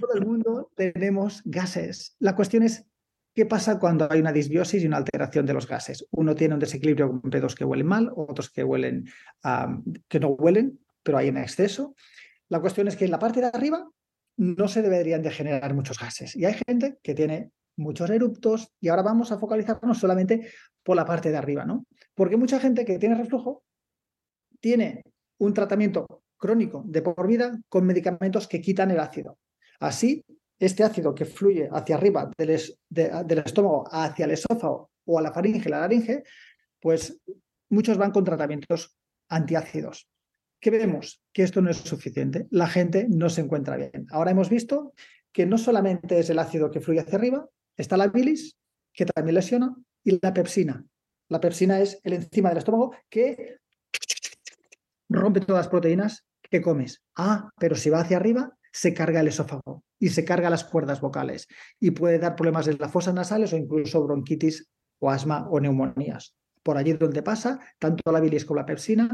todo 0.00 0.14
el 0.14 0.24
mundo 0.24 0.70
tenemos 0.76 1.42
gases. 1.44 2.14
La 2.20 2.36
cuestión 2.36 2.62
es, 2.62 2.84
¿qué 3.34 3.44
pasa 3.44 3.80
cuando 3.80 4.06
hay 4.08 4.20
una 4.20 4.32
disbiosis 4.32 4.84
y 4.84 4.86
una 4.86 4.98
alteración 4.98 5.46
de 5.46 5.52
los 5.52 5.66
gases? 5.66 6.06
Uno 6.12 6.36
tiene 6.36 6.54
un 6.54 6.60
desequilibrio 6.60 7.08
con 7.08 7.28
pedos 7.28 7.56
que 7.56 7.64
huelen 7.64 7.88
mal, 7.88 8.12
otros 8.14 8.50
que 8.50 8.62
huelen, 8.62 9.08
que 10.06 10.20
no 10.20 10.28
huelen, 10.28 10.78
pero 11.02 11.18
hay 11.18 11.26
en 11.26 11.36
exceso. 11.36 11.96
La 12.48 12.60
cuestión 12.60 12.86
es 12.86 12.94
que 12.94 13.06
en 13.06 13.10
la 13.10 13.18
parte 13.18 13.40
de 13.40 13.46
arriba 13.46 13.90
no 14.36 14.68
se 14.68 14.80
deberían 14.80 15.22
de 15.22 15.32
generar 15.32 15.74
muchos 15.74 15.98
gases. 15.98 16.36
Y 16.36 16.44
hay 16.44 16.54
gente 16.68 16.98
que 17.02 17.14
tiene 17.14 17.50
muchos 17.76 18.08
eruptos 18.10 18.70
y 18.80 18.88
ahora 18.88 19.02
vamos 19.02 19.32
a 19.32 19.38
focalizarnos 19.38 19.98
solamente 19.98 20.48
por 20.84 20.94
la 20.94 21.04
parte 21.04 21.30
de 21.30 21.36
arriba, 21.36 21.64
¿no? 21.64 21.84
Porque 22.16 22.36
mucha 22.36 22.58
gente 22.58 22.84
que 22.84 22.98
tiene 22.98 23.14
reflujo 23.14 23.62
tiene 24.58 25.02
un 25.38 25.52
tratamiento 25.52 26.06
crónico 26.36 26.82
de 26.86 27.02
por 27.02 27.26
vida 27.28 27.56
con 27.68 27.86
medicamentos 27.86 28.48
que 28.48 28.60
quitan 28.60 28.90
el 28.90 29.00
ácido. 29.00 29.38
Así, 29.78 30.24
este 30.58 30.82
ácido 30.82 31.14
que 31.14 31.26
fluye 31.26 31.68
hacia 31.70 31.96
arriba 31.96 32.30
del, 32.36 32.50
estómago 33.44 33.84
hacia 33.90 34.24
el 34.24 34.30
esófago 34.30 34.90
o 35.04 35.18
a 35.18 35.22
la 35.22 35.32
faringe, 35.32 35.68
la 35.68 35.80
laringe, 35.80 36.22
pues 36.80 37.20
muchos 37.68 37.98
van 37.98 38.12
con 38.12 38.24
tratamientos 38.24 38.96
antiácidos. 39.28 40.08
¿Qué 40.58 40.70
vemos? 40.70 41.22
Que 41.34 41.42
esto 41.42 41.60
no 41.60 41.70
es 41.70 41.76
suficiente. 41.76 42.46
La 42.50 42.66
gente 42.66 43.06
no 43.10 43.28
se 43.28 43.42
encuentra 43.42 43.76
bien. 43.76 44.06
Ahora 44.10 44.30
hemos 44.30 44.48
visto 44.48 44.94
que 45.32 45.44
no 45.44 45.58
solamente 45.58 46.18
es 46.18 46.30
el 46.30 46.38
ácido 46.38 46.70
que 46.70 46.80
fluye 46.80 47.00
hacia 47.00 47.18
arriba, 47.18 47.46
está 47.76 47.98
la 47.98 48.08
bilis, 48.08 48.56
que 48.94 49.04
también 49.04 49.34
lesiona, 49.34 49.76
y 50.02 50.18
la 50.22 50.32
pepsina. 50.32 50.82
La 51.28 51.40
pepsina 51.40 51.80
es 51.80 52.00
el 52.04 52.14
enzima 52.14 52.50
del 52.50 52.58
estómago 52.58 52.94
que 53.08 53.58
rompe 55.08 55.40
todas 55.40 55.64
las 55.64 55.68
proteínas 55.68 56.26
que 56.42 56.60
comes. 56.60 57.02
Ah, 57.16 57.50
pero 57.58 57.74
si 57.74 57.90
va 57.90 58.00
hacia 58.00 58.16
arriba, 58.16 58.56
se 58.72 58.94
carga 58.94 59.20
el 59.20 59.28
esófago 59.28 59.84
y 59.98 60.10
se 60.10 60.24
carga 60.24 60.50
las 60.50 60.64
cuerdas 60.64 61.00
vocales 61.00 61.48
y 61.80 61.92
puede 61.92 62.18
dar 62.18 62.36
problemas 62.36 62.68
en 62.68 62.76
las 62.78 62.92
fosas 62.92 63.14
nasales 63.14 63.52
o 63.52 63.56
incluso 63.56 64.04
bronquitis 64.04 64.68
o 64.98 65.10
asma 65.10 65.48
o 65.50 65.60
neumonías. 65.60 66.36
Por 66.62 66.76
allí 66.76 66.92
donde 66.92 67.22
pasa, 67.22 67.60
tanto 67.78 68.12
la 68.12 68.20
bilis 68.20 68.44
como 68.44 68.60
la 68.60 68.66
pepsina 68.66 69.08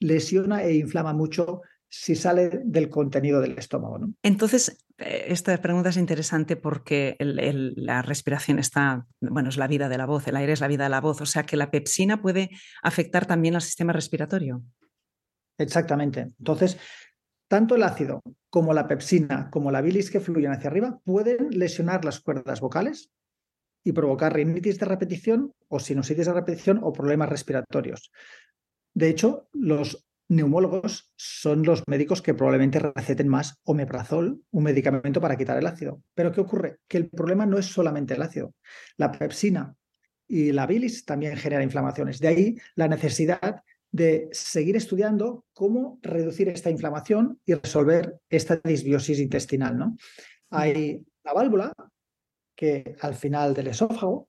lesiona 0.00 0.62
e 0.62 0.74
inflama 0.74 1.12
mucho 1.12 1.62
si 1.88 2.16
sale 2.16 2.62
del 2.64 2.88
contenido 2.88 3.40
del 3.40 3.58
estómago. 3.58 3.98
¿no? 3.98 4.14
Entonces, 4.22 4.83
esta 4.98 5.56
pregunta 5.60 5.88
es 5.88 5.96
interesante 5.96 6.56
porque 6.56 7.16
la 7.18 8.02
respiración 8.02 8.58
está, 8.58 9.06
bueno, 9.20 9.48
es 9.48 9.56
la 9.56 9.66
vida 9.66 9.88
de 9.88 9.98
la 9.98 10.06
voz, 10.06 10.28
el 10.28 10.36
aire 10.36 10.52
es 10.52 10.60
la 10.60 10.68
vida 10.68 10.84
de 10.84 10.90
la 10.90 11.00
voz, 11.00 11.20
o 11.20 11.26
sea 11.26 11.42
que 11.44 11.56
la 11.56 11.70
pepsina 11.70 12.22
puede 12.22 12.50
afectar 12.82 13.26
también 13.26 13.56
al 13.56 13.62
sistema 13.62 13.92
respiratorio. 13.92 14.62
Exactamente. 15.58 16.32
Entonces, 16.38 16.78
tanto 17.48 17.74
el 17.74 17.82
ácido 17.82 18.22
como 18.50 18.72
la 18.72 18.86
pepsina, 18.86 19.50
como 19.50 19.70
la 19.70 19.80
bilis 19.80 20.10
que 20.10 20.20
fluyen 20.20 20.52
hacia 20.52 20.70
arriba, 20.70 21.00
pueden 21.04 21.50
lesionar 21.50 22.04
las 22.04 22.20
cuerdas 22.20 22.60
vocales 22.60 23.10
y 23.84 23.92
provocar 23.92 24.32
rinitis 24.32 24.78
de 24.78 24.86
repetición 24.86 25.52
o 25.68 25.78
sinusitis 25.78 26.26
de 26.26 26.32
repetición 26.32 26.80
o 26.82 26.92
problemas 26.92 27.28
respiratorios. 27.28 28.10
De 28.94 29.08
hecho, 29.08 29.48
los 29.52 30.06
neumólogos 30.28 31.12
son 31.16 31.62
los 31.64 31.82
médicos 31.86 32.22
que 32.22 32.34
probablemente 32.34 32.78
receten 32.78 33.28
más 33.28 33.58
omeprazol, 33.64 34.42
un 34.50 34.62
medicamento 34.64 35.20
para 35.20 35.36
quitar 35.36 35.58
el 35.58 35.66
ácido. 35.66 36.02
Pero 36.14 36.32
¿qué 36.32 36.40
ocurre? 36.40 36.78
Que 36.88 36.98
el 36.98 37.08
problema 37.08 37.46
no 37.46 37.58
es 37.58 37.66
solamente 37.66 38.14
el 38.14 38.22
ácido. 38.22 38.54
La 38.96 39.12
pepsina 39.12 39.74
y 40.26 40.52
la 40.52 40.66
bilis 40.66 41.04
también 41.04 41.36
generan 41.36 41.64
inflamaciones. 41.64 42.18
De 42.20 42.28
ahí 42.28 42.56
la 42.74 42.88
necesidad 42.88 43.62
de 43.92 44.28
seguir 44.32 44.76
estudiando 44.76 45.44
cómo 45.52 46.00
reducir 46.02 46.48
esta 46.48 46.70
inflamación 46.70 47.38
y 47.44 47.54
resolver 47.54 48.18
esta 48.28 48.56
disbiosis 48.56 49.20
intestinal. 49.20 49.78
¿no? 49.78 49.96
Hay 50.50 51.04
la 51.22 51.32
válvula 51.32 51.72
que 52.56 52.96
al 53.00 53.14
final 53.14 53.54
del 53.54 53.68
esófago 53.68 54.28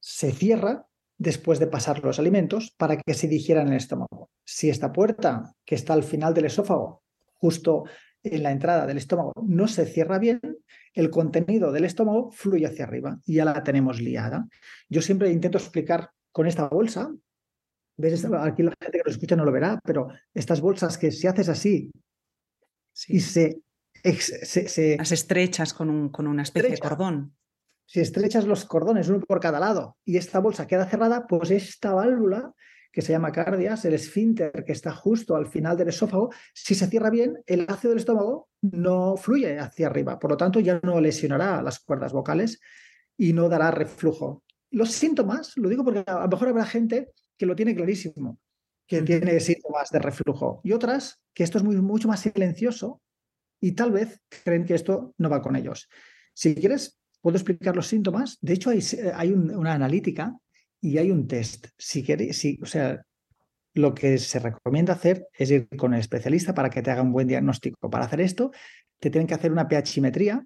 se 0.00 0.32
cierra 0.32 0.86
después 1.16 1.58
de 1.58 1.68
pasar 1.68 2.02
los 2.04 2.18
alimentos 2.18 2.72
para 2.76 2.96
que 2.96 3.14
se 3.14 3.28
digieran 3.28 3.68
en 3.68 3.74
el 3.74 3.78
estómago. 3.78 4.31
Si 4.44 4.70
esta 4.70 4.92
puerta 4.92 5.54
que 5.64 5.74
está 5.74 5.92
al 5.92 6.02
final 6.02 6.34
del 6.34 6.46
esófago, 6.46 7.02
justo 7.34 7.84
en 8.22 8.42
la 8.42 8.52
entrada 8.52 8.86
del 8.86 8.98
estómago, 8.98 9.32
no 9.44 9.66
se 9.68 9.86
cierra 9.86 10.18
bien, 10.18 10.40
el 10.94 11.10
contenido 11.10 11.72
del 11.72 11.84
estómago 11.84 12.30
fluye 12.30 12.66
hacia 12.66 12.84
arriba 12.84 13.18
y 13.24 13.34
ya 13.34 13.44
la 13.44 13.62
tenemos 13.62 14.00
liada. 14.00 14.46
Yo 14.88 15.02
siempre 15.02 15.30
intento 15.30 15.58
explicar 15.58 16.10
con 16.30 16.46
esta 16.46 16.68
bolsa, 16.68 17.12
¿ves? 17.96 18.24
Aquí 18.24 18.62
la 18.62 18.74
gente 18.80 18.98
que 18.98 19.04
lo 19.04 19.10
escucha 19.10 19.36
no 19.36 19.44
lo 19.44 19.52
verá, 19.52 19.80
pero 19.84 20.08
estas 20.34 20.60
bolsas 20.60 20.98
que 20.98 21.10
si 21.10 21.26
haces 21.26 21.48
así 21.48 21.90
y 23.08 23.20
se, 23.20 23.60
se, 24.18 24.96
Las 24.96 25.12
estrechas 25.12 25.72
con, 25.72 25.90
un, 25.90 26.08
con 26.10 26.26
una 26.26 26.42
especie 26.42 26.70
de 26.70 26.78
cordón 26.78 27.34
si 27.92 28.00
estrechas 28.00 28.46
los 28.46 28.64
cordones 28.64 29.08
uno 29.08 29.20
por 29.20 29.38
cada 29.38 29.60
lado 29.60 29.98
y 30.04 30.16
esta 30.16 30.38
bolsa 30.38 30.66
queda 30.66 30.86
cerrada, 30.86 31.26
pues 31.26 31.50
esta 31.50 31.92
válvula 31.92 32.54
que 32.92 33.00
se 33.00 33.12
llama 33.12 33.32
cardias, 33.32 33.84
el 33.86 33.94
esfínter 33.94 34.64
que 34.64 34.72
está 34.72 34.92
justo 34.92 35.34
al 35.34 35.46
final 35.46 35.76
del 35.76 35.88
esófago, 35.88 36.30
si 36.52 36.74
se 36.74 36.86
cierra 36.86 37.08
bien, 37.08 37.42
el 37.46 37.64
ácido 37.68 37.90
del 37.90 38.00
estómago 38.00 38.50
no 38.60 39.16
fluye 39.16 39.58
hacia 39.58 39.86
arriba, 39.86 40.18
por 40.18 40.30
lo 40.30 40.36
tanto 40.36 40.60
ya 40.60 40.78
no 40.82 41.00
lesionará 41.00 41.62
las 41.62 41.80
cuerdas 41.80 42.12
vocales 42.12 42.60
y 43.16 43.32
no 43.32 43.48
dará 43.48 43.70
reflujo. 43.70 44.44
Los 44.70 44.90
síntomas, 44.92 45.56
lo 45.56 45.70
digo 45.70 45.84
porque 45.84 46.04
a 46.06 46.20
lo 46.20 46.28
mejor 46.28 46.48
habrá 46.48 46.66
gente 46.66 47.12
que 47.36 47.46
lo 47.46 47.56
tiene 47.56 47.74
clarísimo, 47.74 48.38
que 48.86 49.00
tiene 49.02 49.40
síntomas 49.40 49.88
de 49.90 49.98
reflujo, 49.98 50.60
y 50.62 50.72
otras 50.72 51.22
que 51.32 51.44
esto 51.44 51.58
es 51.58 51.64
muy, 51.64 51.76
mucho 51.76 52.08
más 52.08 52.20
silencioso 52.20 53.00
y 53.58 53.72
tal 53.72 53.92
vez 53.92 54.20
creen 54.44 54.66
que 54.66 54.74
esto 54.74 55.14
no 55.16 55.30
va 55.30 55.40
con 55.40 55.56
ellos. 55.56 55.88
Si 56.34 56.54
quieres, 56.54 56.98
puedo 57.22 57.36
explicar 57.36 57.74
los 57.74 57.86
síntomas. 57.86 58.36
De 58.40 58.52
hecho, 58.52 58.70
hay, 58.70 58.80
hay 59.14 59.32
una 59.32 59.72
analítica 59.72 60.36
y 60.82 60.98
hay 60.98 61.10
un 61.10 61.26
test. 61.28 61.68
Si 61.78 62.02
quieres, 62.02 62.36
si, 62.36 62.58
o 62.60 62.66
sea, 62.66 63.02
lo 63.72 63.94
que 63.94 64.18
se 64.18 64.40
recomienda 64.40 64.92
hacer 64.92 65.28
es 65.32 65.50
ir 65.50 65.68
con 65.78 65.94
el 65.94 66.00
especialista 66.00 66.52
para 66.52 66.68
que 66.68 66.82
te 66.82 66.90
haga 66.90 67.02
un 67.02 67.12
buen 67.12 67.28
diagnóstico. 67.28 67.88
Para 67.88 68.04
hacer 68.04 68.20
esto, 68.20 68.50
te 68.98 69.08
tienen 69.08 69.28
que 69.28 69.34
hacer 69.34 69.52
una 69.52 69.68
pHimetría. 69.68 70.44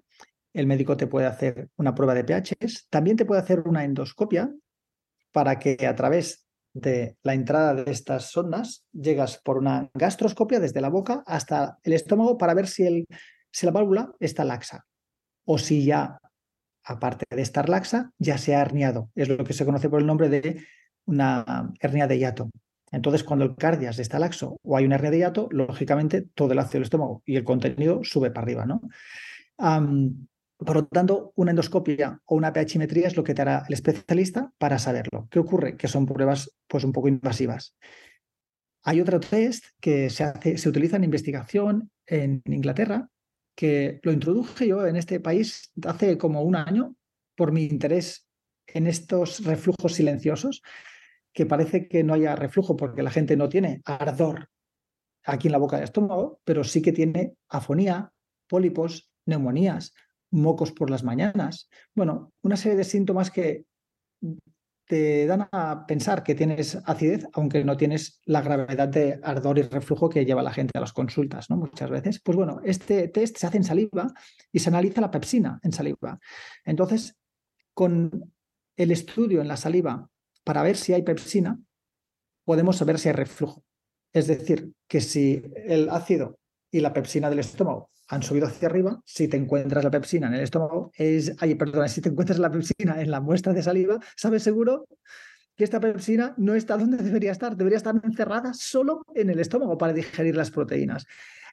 El 0.53 0.67
médico 0.67 0.95
te 0.95 1.07
puede 1.07 1.25
hacer 1.25 1.69
una 1.75 1.93
prueba 1.93 2.13
de 2.13 2.23
pHs. 2.23 2.87
También 2.89 3.17
te 3.17 3.25
puede 3.25 3.41
hacer 3.41 3.61
una 3.61 3.83
endoscopia 3.83 4.53
para 5.31 5.57
que 5.59 5.85
a 5.87 5.95
través 5.95 6.45
de 6.73 7.17
la 7.23 7.33
entrada 7.33 7.73
de 7.73 7.91
estas 7.91 8.29
sondas 8.29 8.85
llegas 8.93 9.39
por 9.43 9.57
una 9.57 9.89
gastroscopia 9.95 10.59
desde 10.59 10.81
la 10.81 10.89
boca 10.89 11.23
hasta 11.25 11.79
el 11.83 11.93
estómago 11.93 12.37
para 12.37 12.53
ver 12.53 12.67
si, 12.67 12.85
el, 12.85 13.05
si 13.51 13.65
la 13.65 13.71
válvula 13.71 14.13
está 14.19 14.45
laxa 14.45 14.85
o 15.45 15.57
si 15.57 15.83
ya, 15.83 16.19
aparte 16.87 17.25
de 17.29 17.41
estar 17.41 17.69
laxa, 17.69 18.11
ya 18.17 18.37
se 18.37 18.55
ha 18.55 18.61
herniado. 18.61 19.11
Es 19.15 19.27
lo 19.27 19.43
que 19.43 19.53
se 19.53 19.65
conoce 19.65 19.89
por 19.89 19.99
el 19.99 20.07
nombre 20.07 20.29
de 20.29 20.63
una 21.05 21.73
hernia 21.79 22.07
de 22.07 22.17
hiato. 22.17 22.49
Entonces, 22.91 23.23
cuando 23.23 23.45
el 23.45 23.55
cardias 23.55 23.99
está 23.99 24.17
laxo 24.17 24.57
o 24.63 24.77
hay 24.77 24.85
una 24.85 24.95
hernia 24.95 25.11
de 25.11 25.17
hiato, 25.17 25.49
lógicamente 25.51 26.21
todo 26.21 26.53
el 26.53 26.59
ácido 26.59 26.79
del 26.79 26.83
estómago 26.83 27.21
y 27.25 27.35
el 27.35 27.43
contenido 27.43 28.01
sube 28.03 28.31
para 28.31 28.43
arriba. 28.43 28.65
¿no? 28.65 28.81
por 30.57 30.75
lo 30.75 30.87
tanto, 30.87 31.33
una 31.35 31.51
endoscopia 31.51 32.21
o 32.25 32.35
una 32.35 32.51
pHimetría 32.51 33.07
es 33.07 33.15
lo 33.15 33.23
que 33.23 33.35
te 33.35 33.43
hará 33.43 33.63
el 33.67 33.73
especialista 33.73 34.51
para 34.57 34.79
saberlo. 34.79 35.27
¿Qué 35.29 35.39
ocurre? 35.39 35.77
Que 35.77 35.87
son 35.87 36.05
pruebas 36.05 36.51
pues, 36.67 36.83
un 36.83 36.93
poco 36.93 37.07
invasivas. 37.07 37.75
Hay 38.83 39.01
otro 39.01 39.19
test 39.19 39.65
que 39.79 40.09
se, 40.09 40.23
hace, 40.23 40.57
se 40.57 40.69
utiliza 40.69 40.95
en 40.95 41.03
investigación 41.03 41.91
en 42.07 42.41
Inglaterra, 42.45 43.09
que 43.57 43.99
lo 44.03 44.11
introduje 44.11 44.67
yo 44.67 44.85
en 44.85 44.95
este 44.95 45.19
país 45.19 45.71
hace 45.87 46.15
como 46.19 46.43
un 46.43 46.55
año 46.55 46.95
por 47.35 47.51
mi 47.51 47.63
interés 47.65 48.27
en 48.67 48.85
estos 48.85 49.43
reflujos 49.43 49.95
silenciosos 49.95 50.61
que 51.33 51.47
parece 51.47 51.87
que 51.87 52.03
no 52.03 52.13
haya 52.13 52.35
reflujo 52.35 52.77
porque 52.77 53.01
la 53.01 53.09
gente 53.09 53.35
no 53.35 53.49
tiene 53.49 53.81
ardor 53.83 54.49
aquí 55.25 55.47
en 55.47 55.53
la 55.53 55.57
boca 55.57 55.77
del 55.77 55.85
estómago, 55.85 56.39
pero 56.43 56.63
sí 56.63 56.83
que 56.83 56.91
tiene 56.91 57.33
afonía, 57.49 58.13
pólipos, 58.47 59.11
neumonías, 59.25 59.93
mocos 60.29 60.71
por 60.71 60.91
las 60.91 61.03
mañanas. 61.03 61.67
Bueno, 61.95 62.33
una 62.43 62.57
serie 62.57 62.77
de 62.77 62.83
síntomas 62.83 63.31
que 63.31 63.65
te 64.87 65.27
dan 65.27 65.49
a 65.51 65.85
pensar 65.85 66.23
que 66.23 66.33
tienes 66.33 66.77
acidez, 66.85 67.27
aunque 67.33 67.63
no 67.65 67.75
tienes 67.75 68.21
la 68.25 68.41
gravedad 68.41 68.87
de 68.87 69.19
ardor 69.21 69.59
y 69.59 69.63
reflujo 69.63 70.09
que 70.09 70.25
lleva 70.25 70.41
la 70.41 70.53
gente 70.53 70.77
a 70.77 70.81
las 70.81 70.93
consultas, 70.93 71.49
¿no? 71.49 71.57
Muchas 71.57 71.89
veces. 71.89 72.21
Pues 72.21 72.37
bueno, 72.37 72.61
este 72.63 73.09
test 73.09 73.37
se 73.37 73.47
hace 73.47 73.57
en 73.57 73.65
saliva 73.65 74.07
y 74.51 74.59
se 74.59 74.69
analiza 74.69 75.01
la 75.01 75.11
pepsina 75.11 75.59
en 75.61 75.73
saliva. 75.73 76.17
Entonces, 76.63 77.17
con 77.73 78.33
el 78.77 78.91
estudio 78.91 79.41
en 79.41 79.49
la 79.49 79.57
saliva 79.57 80.09
para 80.45 80.63
ver 80.63 80.77
si 80.77 80.93
hay 80.93 81.01
pepsina, 81.01 81.59
podemos 82.45 82.77
saber 82.77 82.97
si 82.97 83.09
hay 83.09 83.15
reflujo. 83.15 83.65
Es 84.13 84.27
decir, 84.27 84.71
que 84.87 85.01
si 85.01 85.43
el 85.65 85.89
ácido 85.89 86.39
y 86.71 86.79
la 86.79 86.93
pepsina 86.93 87.29
del 87.29 87.39
estómago 87.39 87.89
han 88.09 88.23
subido 88.23 88.47
hacia 88.47 88.67
arriba, 88.67 89.01
si 89.05 89.27
te 89.27 89.37
encuentras 89.37 89.83
la 89.83 89.91
pepsina 89.91 90.27
en 90.27 90.35
el 90.35 90.41
estómago, 90.41 90.91
es, 90.95 91.35
ay, 91.39 91.55
perdón, 91.55 91.89
si 91.89 92.01
te 92.01 92.09
encuentras 92.09 92.39
la 92.39 92.49
pepsina 92.49 93.01
en 93.01 93.11
la 93.11 93.19
muestra 93.19 93.53
de 93.53 93.61
saliva, 93.61 93.99
sabes 94.15 94.43
seguro 94.43 94.87
que 95.55 95.63
esta 95.63 95.79
pepsina 95.79 96.33
no 96.37 96.55
está 96.55 96.77
donde 96.77 96.97
debería 96.97 97.31
estar, 97.31 97.57
debería 97.57 97.77
estar 97.77 97.99
encerrada 98.01 98.53
solo 98.53 99.03
en 99.13 99.29
el 99.29 99.39
estómago 99.39 99.77
para 99.77 99.91
digerir 99.91 100.35
las 100.35 100.51
proteínas. 100.51 101.05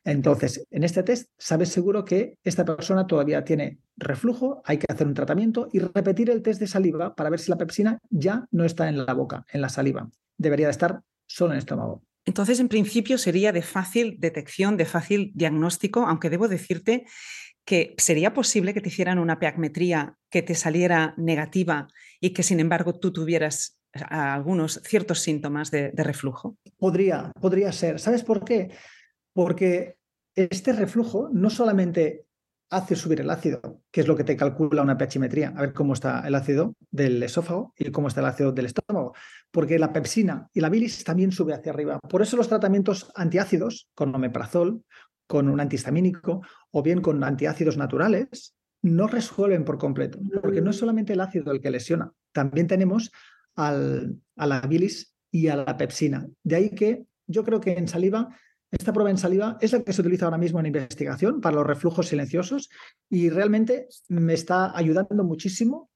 Entonces, 0.04 0.66
en 0.70 0.84
este 0.84 1.02
test, 1.02 1.30
sabes 1.38 1.70
seguro 1.70 2.04
que 2.04 2.38
esta 2.44 2.64
persona 2.64 3.06
todavía 3.06 3.42
tiene 3.42 3.78
reflujo, 3.96 4.60
hay 4.66 4.76
que 4.76 4.86
hacer 4.90 5.06
un 5.06 5.14
tratamiento 5.14 5.68
y 5.72 5.78
repetir 5.78 6.28
el 6.28 6.42
test 6.42 6.60
de 6.60 6.66
saliva 6.66 7.14
para 7.14 7.30
ver 7.30 7.40
si 7.40 7.50
la 7.50 7.56
pepsina 7.56 7.98
ya 8.10 8.46
no 8.50 8.64
está 8.64 8.88
en 8.88 9.04
la 9.06 9.14
boca, 9.14 9.46
en 9.50 9.62
la 9.62 9.70
saliva. 9.70 10.10
Debería 10.36 10.66
de 10.66 10.72
estar 10.72 11.00
solo 11.26 11.52
en 11.52 11.56
el 11.56 11.58
estómago. 11.60 12.02
Entonces, 12.24 12.60
en 12.60 12.68
principio, 12.68 13.18
sería 13.18 13.52
de 13.52 13.62
fácil 13.62 14.16
detección, 14.18 14.76
de 14.76 14.86
fácil 14.86 15.32
diagnóstico, 15.34 16.06
aunque 16.06 16.30
debo 16.30 16.48
decirte 16.48 17.04
que 17.64 17.94
sería 17.98 18.34
posible 18.34 18.74
que 18.74 18.80
te 18.80 18.88
hicieran 18.88 19.18
una 19.18 19.38
peagmetría 19.38 20.16
que 20.30 20.42
te 20.42 20.54
saliera 20.54 21.14
negativa 21.16 21.88
y 22.20 22.30
que, 22.30 22.42
sin 22.42 22.60
embargo, 22.60 22.98
tú 22.98 23.12
tuvieras 23.12 23.78
algunos 23.92 24.80
ciertos 24.84 25.20
síntomas 25.20 25.70
de, 25.70 25.90
de 25.92 26.02
reflujo. 26.02 26.56
Podría, 26.76 27.32
podría 27.40 27.72
ser. 27.72 28.00
¿Sabes 28.00 28.22
por 28.22 28.44
qué? 28.44 28.70
porque 29.34 29.96
este 30.34 30.72
reflujo 30.72 31.28
no 31.30 31.50
solamente 31.50 32.24
hace 32.74 32.96
subir 32.96 33.20
el 33.20 33.30
ácido, 33.30 33.82
que 33.90 34.00
es 34.00 34.08
lo 34.08 34.16
que 34.16 34.24
te 34.24 34.36
calcula 34.36 34.82
una 34.82 34.96
pHimetría, 34.96 35.54
a 35.56 35.60
ver 35.60 35.72
cómo 35.72 35.92
está 35.92 36.26
el 36.26 36.34
ácido 36.34 36.74
del 36.90 37.22
esófago 37.22 37.72
y 37.76 37.90
cómo 37.90 38.08
está 38.08 38.20
el 38.20 38.26
ácido 38.26 38.52
del 38.52 38.66
estómago, 38.66 39.14
porque 39.50 39.78
la 39.78 39.92
pepsina 39.92 40.48
y 40.52 40.60
la 40.60 40.68
bilis 40.68 41.04
también 41.04 41.32
sube 41.32 41.54
hacia 41.54 41.72
arriba. 41.72 41.98
Por 42.00 42.22
eso 42.22 42.36
los 42.36 42.48
tratamientos 42.48 43.10
antiácidos 43.14 43.88
con 43.94 44.14
omeprazol, 44.14 44.82
con 45.26 45.48
un 45.48 45.60
antihistamínico 45.60 46.42
o 46.70 46.82
bien 46.82 47.00
con 47.00 47.22
antiácidos 47.22 47.76
naturales 47.76 48.54
no 48.82 49.06
resuelven 49.06 49.64
por 49.64 49.78
completo, 49.78 50.18
porque 50.42 50.60
no 50.60 50.70
es 50.70 50.76
solamente 50.76 51.14
el 51.14 51.20
ácido 51.20 51.52
el 51.52 51.60
que 51.60 51.70
lesiona, 51.70 52.12
también 52.32 52.66
tenemos 52.66 53.10
a 53.56 53.72
la 54.36 54.60
bilis 54.62 55.14
y 55.30 55.48
a 55.48 55.56
la 55.56 55.76
pepsina. 55.76 56.26
De 56.42 56.56
ahí 56.56 56.70
que 56.70 57.06
yo 57.26 57.44
creo 57.44 57.60
que 57.60 57.72
en 57.72 57.88
saliva 57.88 58.36
esta 58.78 58.92
prueba 58.92 59.10
en 59.10 59.18
saliva 59.18 59.58
es 59.60 59.72
la 59.72 59.82
que 59.82 59.92
se 59.92 60.00
utiliza 60.00 60.24
ahora 60.24 60.38
mismo 60.38 60.60
en 60.60 60.66
investigación 60.66 61.40
para 61.40 61.56
los 61.56 61.66
reflujos 61.66 62.08
silenciosos 62.08 62.70
y 63.08 63.30
realmente 63.30 63.88
me 64.08 64.34
está 64.34 64.76
ayudando 64.76 65.24
muchísimo 65.24 65.90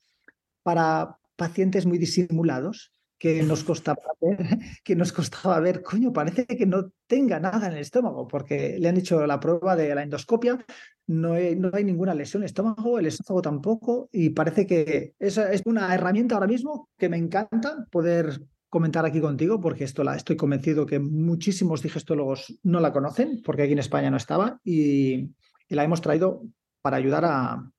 para 0.63 1.19
pacientes 1.37 1.87
muy 1.87 1.99
disimulados 1.99 2.93
que 3.19 3.43
nos 3.43 3.65
costaba 3.65 4.01
ver, 4.21 4.39
que 4.85 4.95
nos 4.95 5.13
costaba 5.13 5.59
ver, 5.61 5.83
coño, 5.83 6.13
parece 6.13 6.47
que 6.47 6.67
no 6.67 6.93
tenga 7.07 7.41
nada 7.41 7.67
en 7.67 7.73
el 7.73 7.81
estómago, 7.81 8.29
porque 8.29 8.79
le 8.79 8.89
han 8.89 8.97
hecho 8.97 9.27
la 9.27 9.41
prueba 9.41 9.75
de 9.75 9.95
la 9.95 10.05
endoscopia, 10.05 10.65
no 11.09 11.33
hay, 11.33 11.57
no 11.57 11.71
hay 11.73 11.85
ninguna 11.85 12.15
lesión 12.15 12.43
en 12.43 12.45
el 12.45 12.51
estómago, 12.51 12.99
el 12.99 13.07
estómago 13.07 13.43
tampoco, 13.43 14.09
y 14.13 14.31
parece 14.31 14.67
que 14.67 15.15
esa 15.19 15.53
es 15.53 15.63
una 15.65 15.93
herramienta 15.95 16.37
ahora 16.37 16.47
mismo 16.47 16.89
que 16.97 17.09
me 17.09 17.17
encanta 17.17 17.87
poder 17.91 18.41
comentar 18.69 19.05
aquí 19.07 19.21
contigo, 19.21 19.61
porque 19.61 19.85
esto 19.85 20.05
la 20.05 20.15
estoy 20.15 20.37
convencido 20.37 20.87
que 20.87 20.99
muchísimos 20.99 21.83
digestólogos 21.83 22.59
no 22.63 22.81
la 22.81 22.93
conocen, 22.93 23.43
porque 23.45 23.63
aquí 23.63 23.73
en 23.73 23.79
España 23.79 24.11
no 24.11 24.17
estaba, 24.17 24.61
y, 24.65 25.35
la 25.69 25.85
hemos 25.85 26.01
traído 26.01 26.43
para 26.81 26.97
ayudar 26.97 27.25
a, 27.27 27.71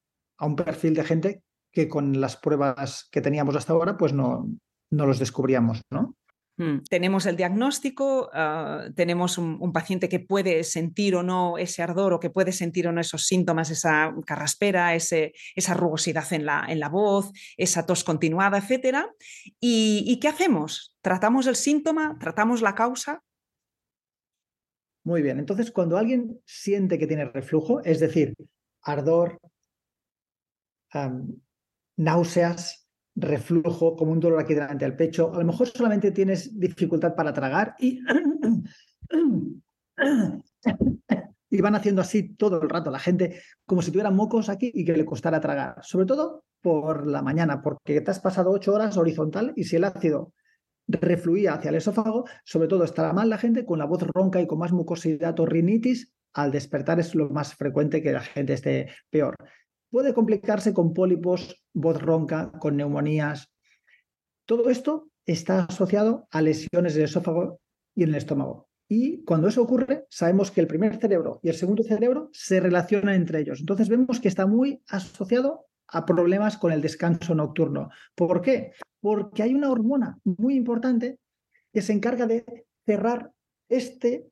un 0.42 0.56
perfil 0.56 0.94
de 0.94 1.04
gente 1.04 1.44
que 1.72 1.90
con 1.90 2.22
las 2.22 2.38
pruebas 2.38 3.08
que 3.12 3.20
teníamos 3.22 3.56
hasta 3.56 3.74
ahora, 3.74 3.98
pues 3.98 4.14
no, 4.14 4.48
no 4.90 5.06
los 5.06 5.20
descubríamos, 5.20 5.82
¿no? 5.90 6.16
Mm, 6.60 6.80
tenemos 6.90 7.26
el 7.26 7.38
diagnóstico, 7.38 8.30
ah, 8.34 8.90
tenemos 8.94 9.38
un, 9.38 9.72
paciente 9.72 10.10
que 10.10 10.20
puede 10.20 10.66
sentir 10.66 11.16
o 11.16 11.24
no 11.24 11.58
ese 11.58 11.82
ardor 11.82 12.12
o 12.12 12.20
que 12.20 12.30
puede 12.30 12.52
sentir 12.52 12.86
o 12.86 12.92
no 12.92 13.00
esos 13.00 13.26
síntomas, 13.26 13.70
esa 13.70 14.14
carraspera, 14.26 14.94
ese, 14.94 15.32
esa 15.56 15.74
rugosidad 15.74 16.34
en 16.34 16.46
la, 16.46 16.66
en 16.68 16.82
la, 16.82 16.90
voz, 16.90 17.32
esa 17.56 17.86
tos 17.86 18.04
continuada, 18.04 18.58
etc. 18.58 19.08
¿Y, 19.62 20.20
qué 20.20 20.28
hacemos? 20.28 20.98
¿Tratamos 21.02 21.48
el 21.48 21.56
síntoma? 21.56 22.18
¿Tratamos 22.20 22.62
la 22.62 22.76
causa? 22.76 23.24
Muy 25.06 25.22
bien, 25.22 25.40
entonces 25.40 25.72
cuando 25.72 25.98
alguien 25.98 26.42
siente 26.46 27.00
que 27.00 27.08
tiene 27.08 27.24
reflujo, 27.24 27.82
es 27.86 28.02
decir, 28.02 28.34
ardor, 28.82 29.40
náuseas, 31.96 32.89
reflujo, 33.22 33.96
como 33.96 34.12
un 34.12 34.20
dolor 34.20 34.40
aquí 34.40 34.54
delante 34.54 34.86
del 34.86 34.96
pecho. 34.96 35.34
A 35.34 35.40
lo 35.40 35.46
mejor 35.46 35.68
solamente 35.68 36.12
tienes 36.12 36.60
dificultad 36.60 37.16
para 37.16 37.34
tragar 37.34 37.76
y, 37.80 38.02
y 41.50 41.62
van 41.62 41.76
haciendo 41.76 42.02
así 42.02 42.36
todo 42.36 42.62
el 42.62 42.70
rato. 42.70 42.92
La 42.92 43.00
gente 43.00 43.42
como 43.66 43.82
si 43.82 43.92
tuviera 43.92 44.12
mocos 44.12 44.50
aquí 44.50 44.72
y 44.74 44.86
que 44.86 44.98
le 44.98 45.06
costara 45.06 45.40
tragar. 45.40 45.76
Sobre 45.82 46.06
todo 46.06 46.44
por 46.62 47.08
la 47.08 47.22
mañana, 47.22 47.62
porque 47.62 48.02
te 48.02 48.12
has 48.12 48.20
pasado 48.20 48.52
ocho 48.52 48.74
horas 48.74 48.98
horizontal 48.98 49.54
y 49.56 49.64
si 49.64 49.78
el 49.78 49.86
ácido 49.86 50.34
refluía 50.88 51.54
hacia 51.54 51.70
el 51.70 51.76
esófago, 51.76 52.26
sobre 52.44 52.68
todo 52.68 52.84
estará 52.84 53.14
mal 53.14 53.30
la 53.30 53.38
gente 53.38 53.66
con 53.66 53.80
la 53.80 53.86
voz 53.86 54.04
ronca 54.04 54.42
y 54.42 54.48
con 54.48 54.60
más 54.60 54.72
mucosidad 54.72 55.40
o 55.40 55.46
rinitis. 55.46 56.12
Al 56.34 56.52
despertar 56.52 57.00
es 57.00 57.16
lo 57.16 57.30
más 57.30 57.56
frecuente 57.56 58.02
que 58.02 58.12
la 58.12 58.22
gente 58.22 58.54
esté 58.54 58.90
peor. 59.10 59.36
Puede 59.90 60.14
complicarse 60.14 60.74
con 60.74 60.94
pólipos, 60.94 61.64
voz 61.74 62.02
ronca, 62.02 62.52
con 62.60 62.78
neumonías. 62.78 63.52
Todo 64.46 64.70
esto 64.70 65.10
está 65.26 65.66
asociado 65.66 66.28
a 66.32 66.42
lesiones 66.42 66.96
del 66.96 67.06
esófago 67.06 67.60
y 67.96 68.04
en 68.04 68.10
el 68.10 68.16
estómago. 68.16 68.70
Y 68.88 69.24
cuando 69.24 69.48
eso 69.48 69.62
ocurre, 69.62 70.06
sabemos 70.10 70.50
que 70.52 70.62
el 70.62 70.68
primer 70.68 70.98
cerebro 70.98 71.40
y 71.44 71.50
el 71.50 71.56
segundo 71.56 71.84
cerebro 71.84 72.30
se 72.34 72.60
relacionan 72.60 73.16
entre 73.16 73.40
ellos. 73.40 73.60
Entonces 73.60 73.88
vemos 73.88 74.20
que 74.20 74.28
está 74.28 74.48
muy 74.48 74.82
asociado 74.88 75.68
a 75.88 76.06
problemas 76.06 76.58
con 76.58 76.72
el 76.72 76.82
descanso 76.82 77.36
nocturno. 77.36 77.90
¿Por 78.16 78.42
qué? 78.42 78.74
Porque 79.00 79.44
hay 79.44 79.54
una 79.54 79.70
hormona 79.70 80.20
muy 80.24 80.56
importante 80.56 81.20
que 81.72 81.82
se 81.82 81.94
encarga 81.94 82.26
de 82.26 82.66
cerrar 82.86 83.32
este 83.70 84.28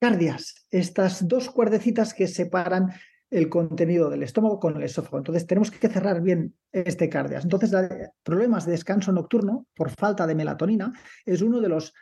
cardias, 0.00 0.66
estas 0.70 1.28
dos 1.28 1.50
cuerdecitas 1.50 2.14
que 2.14 2.26
separan 2.26 2.92
el 3.34 3.48
contenido 3.48 4.08
del 4.10 4.22
estómago 4.22 4.60
con 4.60 4.76
el 4.76 4.84
esófago. 4.84 5.18
Entonces 5.18 5.44
tenemos 5.44 5.72
que 5.72 5.88
cerrar 5.88 6.22
bien 6.22 6.54
este 6.70 7.08
cardias. 7.08 7.42
Entonces, 7.42 7.74
problemas 8.22 8.64
de 8.64 8.72
descanso 8.72 9.10
nocturno 9.10 9.66
por 9.74 9.90
falta 9.90 10.24
de 10.24 10.36
melatonina 10.36 10.92
es 11.26 11.42
uno 11.42 11.60
de 11.60 11.68
los 11.68 11.92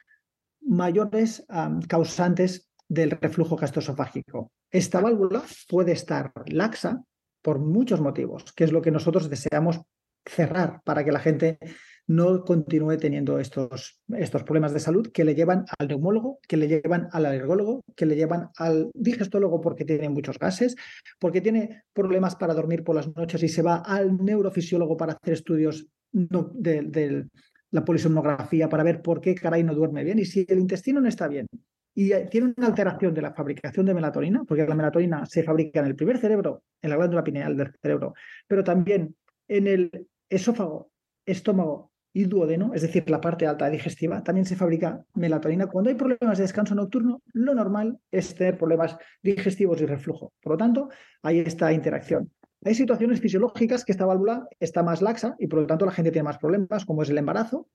mayores 0.60 1.46
causantes 1.88 2.68
del 2.86 3.12
reflujo 3.12 3.56
gastroesofágico. 3.56 4.52
Esta 4.70 5.00
válvula 5.00 5.42
puede 5.68 5.92
estar 5.92 6.32
laxa 6.46 7.02
por 7.40 7.58
muchos 7.58 8.02
motivos, 8.02 8.52
que 8.52 8.64
es 8.64 8.72
lo 8.72 8.82
que 8.82 8.90
nosotros 8.90 9.30
deseamos 9.30 9.80
cerrar 10.26 10.82
para 10.84 11.02
que 11.02 11.12
la 11.12 11.20
gente 11.20 11.58
no 12.06 12.44
continúe 12.44 12.96
teniendo 12.98 13.38
estos, 13.38 14.00
estos 14.08 14.42
problemas 14.42 14.72
de 14.72 14.80
salud 14.80 15.10
que 15.12 15.24
le 15.24 15.34
llevan 15.34 15.64
al 15.78 15.88
neumólogo, 15.88 16.40
que 16.46 16.56
le 16.56 16.68
llevan 16.68 17.08
al 17.12 17.26
alergólogo, 17.26 17.82
que 17.96 18.06
le 18.06 18.16
llevan 18.16 18.50
al 18.56 18.90
digestólogo 18.94 19.60
porque 19.60 19.84
tiene 19.84 20.08
muchos 20.08 20.38
gases, 20.38 20.76
porque 21.18 21.40
tiene 21.40 21.84
problemas 21.92 22.36
para 22.36 22.54
dormir 22.54 22.82
por 22.82 22.96
las 22.96 23.14
noches 23.14 23.42
y 23.42 23.48
se 23.48 23.62
va 23.62 23.76
al 23.76 24.16
neurofisiólogo 24.16 24.96
para 24.96 25.12
hacer 25.12 25.34
estudios 25.34 25.86
de, 26.12 27.26
la 27.70 27.84
polisomnografía 27.84 28.68
para 28.68 28.82
ver 28.82 29.00
por 29.00 29.20
qué 29.20 29.34
caray 29.34 29.62
no 29.62 29.74
duerme 29.74 30.04
bien. 30.04 30.18
Y 30.18 30.26
si 30.26 30.44
el 30.48 30.58
intestino 30.58 31.00
no 31.00 31.08
está 31.08 31.28
bien 31.28 31.46
y 31.94 32.10
tiene 32.26 32.54
una 32.56 32.66
alteración 32.66 33.14
de 33.14 33.22
la 33.22 33.32
fabricación 33.32 33.86
de 33.86 33.94
melatonina, 33.94 34.44
porque 34.44 34.66
la 34.66 34.74
melatonina 34.74 35.24
se 35.26 35.42
fabrica 35.42 35.80
en 35.80 35.86
el 35.86 35.94
primer 35.94 36.18
cerebro, 36.18 36.64
en 36.80 36.90
la 36.90 36.96
glándula 36.96 37.24
pineal 37.24 37.56
del 37.56 37.72
cerebro, 37.80 38.14
pero 38.46 38.64
también 38.64 39.14
en 39.48 39.66
el 39.66 40.08
esófago, 40.28 40.90
estómago 41.24 41.91
y 42.12 42.24
duodeno, 42.24 42.72
es 42.74 42.82
decir, 42.82 43.08
la 43.08 43.20
parte 43.20 43.46
alta 43.46 43.70
digestiva, 43.70 44.22
también 44.22 44.44
se 44.44 44.56
fabrica 44.56 45.04
melatonina. 45.14 45.66
Cuando 45.66 45.90
hay 45.90 45.96
problemas 45.96 46.38
de 46.38 46.44
descanso 46.44 46.74
nocturno, 46.74 47.22
lo 47.32 47.54
normal 47.54 47.98
es 48.10 48.34
tener 48.34 48.58
problemas 48.58 48.98
digestivos 49.22 49.80
y 49.80 49.86
reflujo. 49.86 50.32
Por 50.42 50.52
lo 50.52 50.58
tanto, 50.58 50.88
hay 51.22 51.40
esta 51.40 51.72
interacción. 51.72 52.30
Hay 52.64 52.74
situaciones 52.74 53.20
fisiológicas 53.20 53.84
que 53.84 53.92
esta 53.92 54.06
válvula 54.06 54.46
está 54.60 54.82
más 54.82 55.02
laxa 55.02 55.34
y 55.38 55.46
por 55.46 55.60
lo 55.60 55.66
tanto 55.66 55.86
la 55.86 55.92
gente 55.92 56.12
tiene 56.12 56.24
más 56.24 56.38
problemas, 56.38 56.84
como 56.84 57.02
es 57.02 57.10
el 57.10 57.18
embarazo, 57.18 57.68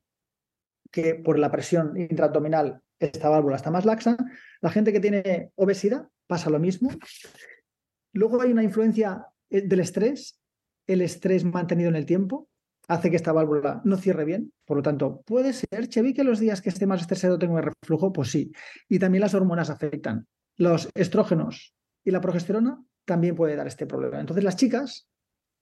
que 0.91 1.15
por 1.15 1.39
la 1.39 1.51
presión 1.51 1.97
intraabdominal 1.97 2.81
esta 2.99 3.29
válvula 3.29 3.57
está 3.57 3.71
más 3.71 3.85
laxa. 3.85 4.17
La 4.61 4.69
gente 4.69 4.93
que 4.93 4.99
tiene 4.99 5.51
obesidad 5.55 6.07
pasa 6.27 6.49
lo 6.49 6.59
mismo. 6.59 6.89
Luego 8.13 8.41
hay 8.41 8.51
una 8.51 8.63
influencia 8.63 9.25
eh, 9.49 9.61
del 9.61 9.79
estrés, 9.79 10.39
el 10.85 11.01
estrés 11.01 11.43
mantenido 11.43 11.89
en 11.89 11.95
el 11.95 12.05
tiempo 12.05 12.47
hace 12.87 13.09
que 13.09 13.15
esta 13.15 13.31
válvula 13.31 13.81
no 13.83 13.97
cierre 13.97 14.25
bien. 14.25 14.53
Por 14.65 14.77
lo 14.77 14.83
tanto, 14.83 15.21
puede 15.25 15.53
ser, 15.53 15.87
Chevy, 15.89 16.13
que 16.13 16.23
los 16.23 16.39
días 16.39 16.61
que 16.61 16.69
esté 16.69 16.85
más 16.85 17.01
estresado 17.01 17.37
tenga 17.37 17.55
un 17.55 17.63
reflujo, 17.63 18.13
pues 18.13 18.31
sí. 18.31 18.51
Y 18.87 18.99
también 18.99 19.21
las 19.21 19.33
hormonas 19.33 19.69
afectan. 19.69 20.27
Los 20.55 20.89
estrógenos 20.95 21.75
y 22.03 22.11
la 22.11 22.21
progesterona 22.21 22.81
también 23.05 23.35
puede 23.35 23.55
dar 23.55 23.67
este 23.67 23.85
problema. 23.85 24.19
Entonces, 24.19 24.43
las 24.43 24.55
chicas 24.55 25.09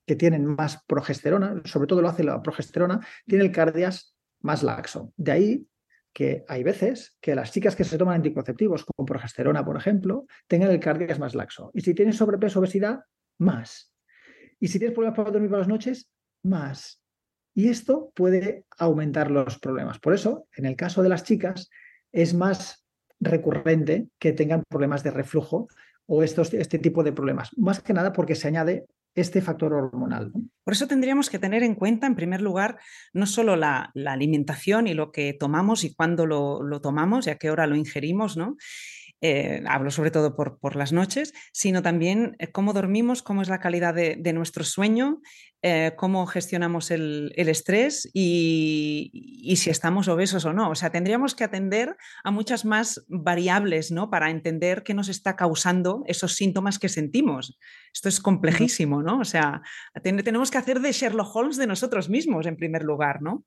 que 0.06 0.16
tienen 0.16 0.46
más 0.46 0.84
progesterona, 0.86 1.62
sobre 1.66 1.88
todo 1.88 2.02
lo 2.02 2.10
hace 2.10 2.24
la 2.24 2.42
progesterona, 2.42 3.06
tienen 3.26 3.48
el 3.48 3.54
cardias 3.54 4.16
más 4.42 4.62
laxo. 4.64 5.12
De 5.18 5.32
ahí 5.32 5.68
que 6.14 6.46
hay 6.48 6.64
veces 6.64 7.18
que 7.20 7.36
las 7.36 7.52
chicas 7.52 7.76
que 7.76 7.84
se 7.84 7.98
toman 7.98 8.16
anticonceptivos, 8.16 8.86
como 8.86 9.06
progesterona, 9.06 9.66
por 9.66 9.76
ejemplo, 9.76 10.28
tengan 10.48 10.72
el 10.72 10.80
cardias 10.80 11.20
más 11.20 11.36
laxo. 11.36 11.72
Y 11.74 11.82
si 11.82 11.94
tienes 11.94 12.16
sobrepeso, 12.16 12.60
obesidad, 12.60 13.02
más. 13.38 13.92
Y 14.60 14.70
si 14.70 14.80
tienes 14.80 14.96
problemas 14.96 15.18
para 15.18 15.32
dormir 15.32 15.50
por 15.50 15.60
las 15.60 15.68
noches, 15.68 16.10
más. 16.44 17.02
Y 17.56 17.70
esto 17.70 18.12
puede 18.14 18.66
aumentar 18.78 19.32
los 19.32 19.58
problemas. 19.58 19.98
Por 19.98 20.14
eso, 20.14 20.46
en 20.56 20.66
el 20.66 20.76
caso 20.76 21.02
de 21.02 21.10
las 21.10 21.24
chicas, 21.24 21.70
es 22.12 22.34
más 22.34 22.86
recurrente 23.20 24.10
que 24.20 24.34
tengan 24.34 24.64
problemas 24.70 25.04
de 25.04 25.12
reflujo 25.12 25.70
o 26.06 26.22
estos, 26.22 26.54
este 26.54 26.80
tipo 26.80 27.02
de 27.02 27.14
problemas. 27.14 27.58
Más 27.58 27.82
que 27.82 27.94
nada 27.94 28.12
porque 28.12 28.36
se 28.36 28.50
añade 28.50 28.86
este 29.16 29.42
factor 29.42 29.74
hormonal. 29.74 30.34
Por 30.66 30.74
eso 30.74 30.88
tendríamos 30.88 31.30
que 31.30 31.40
tener 31.40 31.64
en 31.64 31.76
cuenta, 31.76 32.06
en 32.06 32.16
primer 32.16 32.42
lugar, 32.42 32.78
no 33.14 33.26
solo 33.26 33.56
la, 33.56 33.94
alimentación 34.06 34.88
y 34.88 34.94
lo 34.94 35.14
que 35.14 35.34
tomamos 35.34 35.86
y 35.86 35.96
cuándo 35.96 36.26
lo, 36.26 36.62
lo 36.62 36.82
tomamos 36.82 37.26
y 37.26 37.30
a 37.30 37.38
qué 37.38 37.50
hora 37.50 37.66
lo 37.68 37.78
ingerimos, 37.78 38.36
¿no? 38.36 38.58
Eh, 39.28 39.64
hablo 39.68 39.90
sobre 39.90 40.12
todo 40.12 40.36
por, 40.36 40.76
las 40.76 40.94
noches, 40.94 41.34
sino 41.52 41.82
también 41.82 42.36
eh, 42.38 42.52
cómo 42.52 42.74
dormimos, 42.74 43.24
cómo 43.24 43.42
es 43.42 43.50
la 43.50 43.60
calidad 43.60 43.96
de, 43.96 44.34
nuestro 44.34 44.64
sueño, 44.64 45.20
eh, 45.64 45.94
cómo 45.98 46.28
gestionamos 46.28 46.92
el, 46.92 47.34
estrés 47.36 48.08
y, 48.14 49.52
si 49.58 49.72
estamos 49.72 50.10
obesos 50.10 50.46
o 50.46 50.54
no. 50.54 50.70
O 50.70 50.76
sea, 50.76 50.92
tendríamos 50.92 51.34
que 51.34 51.44
atender 51.44 51.98
a 52.24 52.30
muchas 52.30 52.66
más 52.66 53.04
variables 53.08 53.90
¿no? 53.90 54.12
para 54.12 54.30
entender 54.30 54.84
qué 54.84 54.94
nos 54.94 55.10
está 55.10 55.36
causando 55.36 56.04
esos 56.06 56.34
síntomas 56.34 56.78
que 56.78 56.88
sentimos. 56.88 57.58
Esto 57.92 58.10
es 58.10 58.20
complejísimo, 58.20 59.02
¿no? 59.02 59.18
O 59.18 59.26
sea, 59.26 59.64
tenemos 60.04 60.52
que 60.52 60.60
hacer 60.60 60.82
de 60.82 60.92
Sherlock 60.92 61.36
Holmes 61.36 61.58
de 61.58 61.66
nosotros 61.66 62.10
mismos 62.10 62.46
en 62.46 62.58
primer 62.58 62.84
lugar, 62.84 63.24
¿no? 63.24 63.44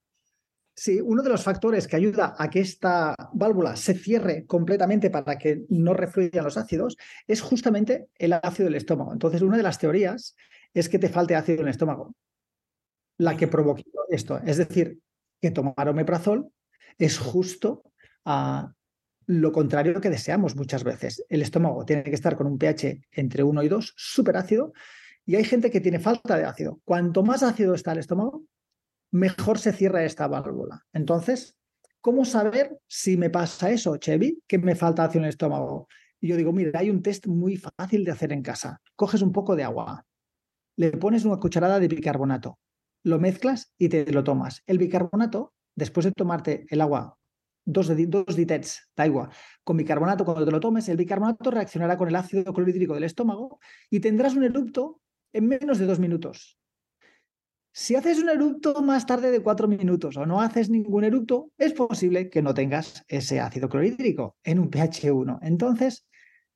Sí, 0.81 1.01
uno 1.01 1.25
de 1.25 1.29
los 1.29 1.43
factores 1.43 1.89
que 1.89 1.97
ayuda 1.97 2.37
a 2.39 2.49
que 2.49 2.61
esta 2.61 3.13
válvula 3.33 3.75
se 3.75 3.95
cierre 3.95 4.47
completamente 4.47 5.11
para 5.11 5.37
que 5.37 5.65
no 5.71 5.93
refluyan 5.93 6.45
los 6.45 6.57
ácidos 6.57 6.97
es 7.27 7.41
justamente 7.41 8.11
el 8.15 8.33
ácido 8.33 8.67
del 8.67 8.77
estómago. 8.77 9.13
Entonces, 9.13 9.43
una 9.43 9.57
de 9.57 9.65
las 9.65 9.81
teorías 9.81 10.37
es 10.73 10.89
que 10.89 11.01
te 11.01 11.09
falte 11.09 11.35
ácido 11.35 11.63
en 11.63 11.65
el 11.65 11.71
estómago, 11.71 12.15
la 13.17 13.37
que 13.37 13.49
provoca 13.49 13.83
esto. 14.09 14.39
Es 14.47 14.57
decir, 14.57 15.01
que 15.43 15.51
tomar 15.51 15.89
omeprazol 15.89 16.49
es 16.97 17.19
justo 17.19 17.83
a 18.25 18.73
lo 19.27 19.51
contrario 19.51 20.01
que 20.01 20.11
deseamos 20.11 20.55
muchas 20.55 20.85
veces. 20.85 21.25
El 21.29 21.43
estómago 21.43 21.85
tiene 21.87 22.05
que 22.05 22.15
estar 22.15 22.37
con 22.37 22.47
un 22.47 22.57
pH 22.57 23.01
entre 23.11 23.43
1 23.43 23.65
y 23.65 23.69
2, 23.69 23.95
súper 23.97 24.37
ácido, 24.37 24.73
y 25.27 25.35
hay 25.35 25.43
gente 25.43 25.73
que 25.73 25.81
tiene 25.81 25.99
falta 25.99 26.37
de 26.39 26.45
ácido. 26.45 26.81
Cuanto 26.85 27.25
más 27.25 27.43
ácido 27.43 27.75
está 27.75 27.91
el 27.91 27.99
estómago, 27.99 28.45
mejor 29.11 29.59
se 29.59 29.73
cierra 29.73 30.05
esta 30.05 30.27
válvula. 30.29 30.87
Entonces, 30.93 31.57
¿cómo 32.01 32.25
saber 32.25 32.79
si 32.87 33.17
me 33.17 33.31
pasa 33.31 33.71
eso, 33.71 33.97
Chevy, 33.97 34.43
que 34.47 34.59
me 34.59 34.75
falta 34.75 35.11
en 35.13 35.25
el 35.25 35.31
estómago? 35.31 35.89
Y 36.21 36.29
yo 36.29 36.37
digo, 36.37 36.53
mira, 36.53 36.79
hay 36.79 36.91
un 36.91 37.03
test 37.03 37.27
muy 37.27 37.57
fácil 37.57 38.05
de 38.05 38.11
hacer 38.11 38.33
en 38.33 38.43
casa. 38.43 38.81
Coges 38.97 39.23
un 39.23 39.33
poco 39.33 39.57
de 39.57 39.65
agua, 39.65 40.05
le 40.77 40.93
pones 40.93 41.25
una 41.25 41.39
cucharada 41.39 41.81
de 41.81 41.89
bicarbonato, 41.89 42.59
lo 43.05 43.19
mezclas 43.19 43.73
y 43.79 43.89
te 43.89 44.11
lo 44.13 44.25
tomas. 44.25 44.63
El 44.67 44.79
bicarbonato, 44.79 45.55
después 45.75 46.05
de 46.05 46.13
tomarte 46.13 46.67
el 46.71 46.81
agua, 46.81 47.17
dos, 47.65 47.91
dos 48.09 48.37
ditets 48.37 48.89
de 48.97 49.03
agua 49.03 49.31
con 49.63 49.77
bicarbonato, 49.77 50.25
cuando 50.25 50.45
te 50.45 50.51
lo 50.51 50.61
tomes, 50.61 50.89
el 50.89 50.97
bicarbonato 50.97 51.51
reaccionará 51.51 51.97
con 51.97 52.09
el 52.09 52.17
ácido 52.17 52.53
clorhídrico 52.53 52.95
del 52.95 53.05
estómago 53.05 53.61
y 53.91 54.01
tendrás 54.01 54.35
un 54.35 54.45
erupto 54.45 55.01
en 55.33 55.47
menos 55.47 55.79
de 55.79 55.87
dos 55.87 55.99
minutos. 55.99 56.59
Si 57.81 57.95
haces 57.95 58.19
un 58.19 58.29
eructo 58.29 58.83
más 58.83 59.07
tarde 59.07 59.31
de 59.31 59.41
cuatro 59.41 59.69
minutos 59.69 60.17
o 60.17 60.27
no 60.27 60.41
haces 60.41 60.69
ningún 60.69 61.05
eructo, 61.05 61.53
es 61.59 61.75
posible 61.75 62.29
que 62.29 62.43
no 62.43 62.53
tengas 62.53 63.05
ese 63.07 63.39
ácido 63.39 63.69
clorhídrico 63.69 64.37
en 64.43 64.59
un 64.59 64.69
pH 64.69 65.13
1. 65.13 65.39
Entonces, 65.43 66.05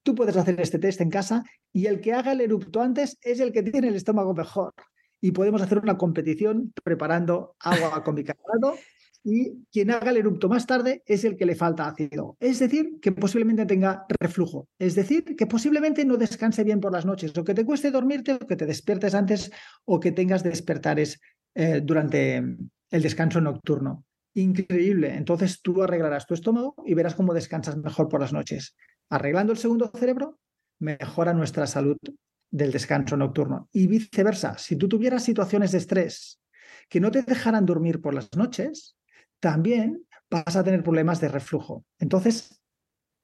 tú 0.02 0.16
puedes 0.16 0.36
hacer 0.36 0.60
este 0.60 0.80
test 0.80 1.00
en 1.00 1.10
casa 1.10 1.44
y 1.72 1.86
el 1.86 2.00
que 2.00 2.12
haga 2.12 2.32
el 2.32 2.40
eructo 2.40 2.80
antes 2.82 3.18
es 3.22 3.38
el 3.38 3.52
que 3.52 3.62
tiene 3.62 3.86
el 3.86 3.94
estómago 3.94 4.34
mejor. 4.34 4.74
Y 5.20 5.30
podemos 5.30 5.62
hacer 5.62 5.78
una 5.78 5.96
competición 5.96 6.72
preparando 6.82 7.54
agua 7.60 8.02
con 8.02 8.16
bicarbonato 8.16 8.76
y 9.24 9.64
quien 9.70 9.90
haga 9.90 10.10
el 10.10 10.16
erupto 10.16 10.48
más 10.48 10.66
tarde 10.66 11.02
es 11.06 11.24
el 11.24 11.36
que 11.36 11.46
le 11.46 11.54
falta 11.54 11.86
ácido. 11.86 12.36
Es 12.40 12.58
decir, 12.58 12.98
que 13.00 13.12
posiblemente 13.12 13.66
tenga 13.66 14.04
reflujo. 14.20 14.68
Es 14.78 14.94
decir, 14.94 15.36
que 15.36 15.46
posiblemente 15.46 16.04
no 16.04 16.16
descanse 16.16 16.64
bien 16.64 16.80
por 16.80 16.92
las 16.92 17.06
noches, 17.06 17.36
o 17.36 17.44
que 17.44 17.54
te 17.54 17.64
cueste 17.64 17.90
dormirte, 17.90 18.32
o 18.34 18.38
que 18.46 18.56
te 18.56 18.66
despiertes 18.66 19.14
antes, 19.14 19.50
o 19.84 20.00
que 20.00 20.12
tengas 20.12 20.42
despertares 20.42 21.20
eh, 21.54 21.80
durante 21.82 22.36
el 22.38 23.02
descanso 23.02 23.40
nocturno. 23.40 24.04
Increíble. 24.34 25.14
Entonces 25.14 25.60
tú 25.62 25.82
arreglarás 25.82 26.26
tu 26.26 26.34
estómago 26.34 26.74
y 26.84 26.94
verás 26.94 27.14
cómo 27.14 27.34
descansas 27.34 27.76
mejor 27.76 28.08
por 28.08 28.20
las 28.20 28.32
noches. 28.32 28.74
Arreglando 29.08 29.52
el 29.52 29.58
segundo 29.58 29.90
cerebro, 29.94 30.40
mejora 30.80 31.32
nuestra 31.32 31.66
salud 31.66 31.98
del 32.50 32.72
descanso 32.72 33.16
nocturno. 33.16 33.68
Y 33.72 33.86
viceversa, 33.86 34.58
si 34.58 34.76
tú 34.76 34.88
tuvieras 34.88 35.22
situaciones 35.22 35.72
de 35.72 35.78
estrés 35.78 36.40
que 36.88 37.00
no 37.00 37.10
te 37.10 37.22
dejaran 37.22 37.66
dormir 37.66 38.00
por 38.00 38.14
las 38.14 38.28
noches, 38.36 38.96
también 39.42 40.06
vas 40.30 40.54
a 40.54 40.62
tener 40.62 40.84
problemas 40.84 41.20
de 41.20 41.28
reflujo. 41.28 41.84
Entonces, 41.98 42.62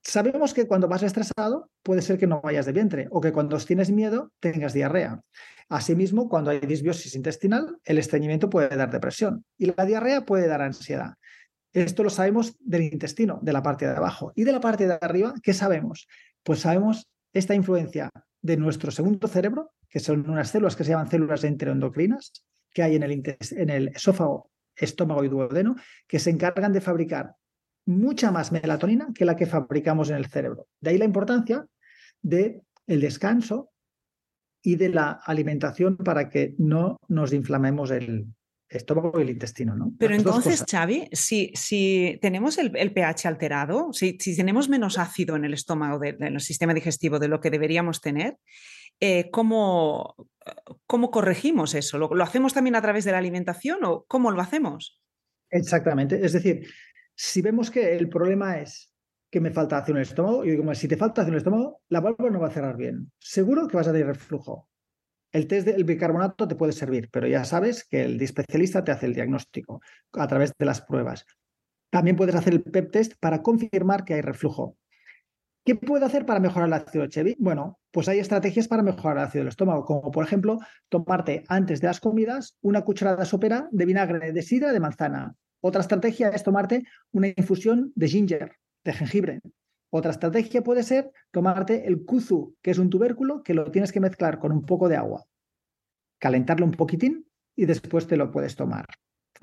sabemos 0.02 0.52
que 0.52 0.66
cuando 0.66 0.88
vas 0.88 1.04
estresado 1.04 1.70
puede 1.84 2.02
ser 2.02 2.18
que 2.18 2.26
no 2.26 2.40
vayas 2.42 2.66
de 2.66 2.72
vientre 2.72 3.06
o 3.10 3.20
que 3.20 3.32
cuando 3.32 3.56
tienes 3.58 3.92
miedo 3.92 4.32
tengas 4.40 4.72
diarrea. 4.72 5.20
Asimismo, 5.68 6.28
cuando 6.28 6.50
hay 6.50 6.58
disbiosis 6.58 7.14
intestinal, 7.14 7.78
el 7.84 7.98
estreñimiento 7.98 8.50
puede 8.50 8.74
dar 8.76 8.90
depresión 8.90 9.44
y 9.56 9.66
la 9.66 9.86
diarrea 9.86 10.26
puede 10.26 10.48
dar 10.48 10.60
ansiedad. 10.60 11.14
Esto 11.72 12.02
lo 12.02 12.10
sabemos 12.10 12.56
del 12.58 12.82
intestino, 12.82 13.38
de 13.40 13.52
la 13.52 13.62
parte 13.62 13.86
de 13.86 13.92
abajo. 13.92 14.32
Y 14.34 14.42
de 14.42 14.52
la 14.52 14.60
parte 14.60 14.88
de 14.88 14.98
arriba, 15.00 15.34
¿qué 15.40 15.54
sabemos? 15.54 16.08
Pues 16.42 16.60
sabemos 16.60 17.06
esta 17.32 17.54
influencia 17.54 18.10
de 18.42 18.56
nuestro 18.56 18.90
segundo 18.90 19.28
cerebro, 19.28 19.70
que 19.88 20.00
son 20.00 20.28
unas 20.28 20.50
células 20.50 20.74
que 20.74 20.82
se 20.82 20.90
llaman 20.90 21.10
células 21.10 21.44
enteroendocrinas, 21.44 22.44
que 22.72 22.82
hay 22.82 22.96
en 22.96 23.04
el, 23.04 23.22
en 23.52 23.70
el 23.70 23.88
esófago 23.88 24.50
estómago 24.78 25.24
y 25.24 25.28
duodeno, 25.28 25.76
que 26.06 26.18
se 26.18 26.30
encargan 26.30 26.72
de 26.72 26.80
fabricar 26.80 27.34
mucha 27.86 28.30
más 28.30 28.52
melatonina 28.52 29.08
que 29.14 29.24
la 29.24 29.36
que 29.36 29.46
fabricamos 29.46 30.10
en 30.10 30.16
el 30.16 30.26
cerebro. 30.26 30.66
De 30.80 30.90
ahí 30.90 30.98
la 30.98 31.04
importancia 31.04 31.66
del 32.22 32.62
el 32.86 33.00
descanso 33.00 33.70
y 34.62 34.76
de 34.76 34.88
la 34.88 35.20
alimentación 35.24 35.96
para 35.96 36.28
que 36.28 36.54
no 36.58 36.98
nos 37.08 37.32
inflamemos 37.32 37.90
el 37.90 38.26
estómago 38.68 39.18
y 39.18 39.22
el 39.22 39.30
intestino. 39.30 39.74
¿no? 39.74 39.92
Pero 39.98 40.14
entonces, 40.14 40.64
Xavi, 40.68 41.08
si, 41.12 41.52
si 41.54 42.18
tenemos 42.20 42.58
el, 42.58 42.70
pH 42.70 43.26
alterado, 43.26 43.92
si, 43.92 44.18
si, 44.20 44.36
tenemos 44.36 44.68
menos 44.68 44.98
ácido 44.98 45.36
en 45.36 45.44
el 45.44 45.54
estómago, 45.54 46.02
en 46.04 46.22
el 46.22 46.40
sistema 46.40 46.74
digestivo 46.74 47.18
de 47.18 47.28
lo 47.28 47.40
que 47.40 47.50
deberíamos 47.50 48.00
tener, 48.00 48.36
eh, 49.00 49.30
¿cómo, 49.30 50.16
¿cómo, 50.86 51.10
corregimos 51.10 51.74
eso? 51.74 51.98
¿Lo, 51.98 52.08
¿Lo 52.14 52.24
hacemos 52.24 52.54
también 52.54 52.76
a 52.76 52.82
través 52.82 53.04
de 53.04 53.12
la 53.12 53.18
alimentación 53.18 53.84
o 53.84 54.04
cómo 54.06 54.30
lo 54.30 54.40
hacemos? 54.40 55.00
Exactamente. 55.50 56.24
Es 56.24 56.32
decir, 56.32 56.66
si 57.14 57.42
vemos 57.42 57.70
que 57.70 57.96
el 57.96 58.08
problema 58.08 58.58
es 58.58 58.92
que 59.30 59.40
me 59.40 59.50
falta 59.50 59.78
ácido 59.78 59.96
en 59.96 60.02
el 60.02 60.08
estómago, 60.08 60.44
y 60.44 60.50
digo, 60.50 60.74
si 60.74 60.88
te 60.88 60.96
falta 60.96 61.22
ácido 61.22 61.32
en 61.32 61.34
el 61.34 61.38
estómago, 61.38 61.82
la 61.88 62.00
válvula 62.00 62.30
no 62.30 62.40
va 62.40 62.48
a 62.48 62.52
cerrar 62.52 62.76
bien. 62.76 63.12
Seguro 63.18 63.68
que 63.68 63.76
vas 63.76 63.88
a 63.88 63.92
tener 63.92 64.06
reflujo. 64.06 64.68
El 65.32 65.46
test 65.46 65.66
del 65.66 65.84
bicarbonato 65.84 66.48
te 66.48 66.54
puede 66.54 66.72
servir, 66.72 67.10
pero 67.12 67.26
ya 67.26 67.44
sabes 67.44 67.86
que 67.86 68.04
el 68.04 68.20
especialista 68.22 68.82
te 68.82 68.92
hace 68.92 69.06
el 69.06 69.14
diagnóstico 69.14 69.82
a 70.12 70.26
través 70.26 70.52
de 70.58 70.64
las 70.64 70.80
pruebas. 70.80 71.26
También 71.90 72.16
puedes 72.16 72.34
hacer 72.34 72.54
el 72.54 72.62
PEP 72.62 72.90
test 72.90 73.12
para 73.20 73.42
confirmar 73.42 74.04
que 74.04 74.14
hay 74.14 74.22
reflujo. 74.22 74.78
¿Qué 75.68 75.74
puedo 75.74 76.06
hacer 76.06 76.24
para 76.24 76.40
mejorar 76.40 76.68
el 76.68 76.72
ácido 76.72 77.06
Chevy? 77.08 77.36
Bueno, 77.38 77.78
pues 77.90 78.08
hay 78.08 78.20
estrategias 78.20 78.66
para 78.68 78.82
mejorar 78.82 79.18
el 79.18 79.24
ácido 79.24 79.42
del 79.42 79.48
estómago, 79.48 79.84
como 79.84 80.10
por 80.10 80.24
ejemplo 80.24 80.58
tomarte 80.88 81.44
antes 81.46 81.82
de 81.82 81.88
las 81.88 82.00
comidas 82.00 82.56
una 82.62 82.80
cucharada 82.80 83.26
sopera 83.26 83.68
de 83.70 83.84
vinagre 83.84 84.32
de 84.32 84.40
sidra 84.40 84.72
de 84.72 84.80
manzana. 84.80 85.34
Otra 85.60 85.82
estrategia 85.82 86.30
es 86.30 86.42
tomarte 86.42 86.84
una 87.12 87.28
infusión 87.36 87.92
de 87.96 88.08
ginger, 88.08 88.56
de 88.82 88.92
jengibre. 88.94 89.40
Otra 89.90 90.12
estrategia 90.12 90.62
puede 90.62 90.82
ser 90.84 91.10
tomarte 91.32 91.86
el 91.86 92.02
kuzu, 92.06 92.56
que 92.62 92.70
es 92.70 92.78
un 92.78 92.88
tubérculo 92.88 93.42
que 93.42 93.52
lo 93.52 93.70
tienes 93.70 93.92
que 93.92 94.00
mezclar 94.00 94.38
con 94.38 94.52
un 94.52 94.64
poco 94.64 94.88
de 94.88 94.96
agua, 94.96 95.26
calentarlo 96.18 96.64
un 96.64 96.72
poquitín 96.72 97.26
y 97.54 97.66
después 97.66 98.06
te 98.06 98.16
lo 98.16 98.32
puedes 98.32 98.56
tomar. 98.56 98.86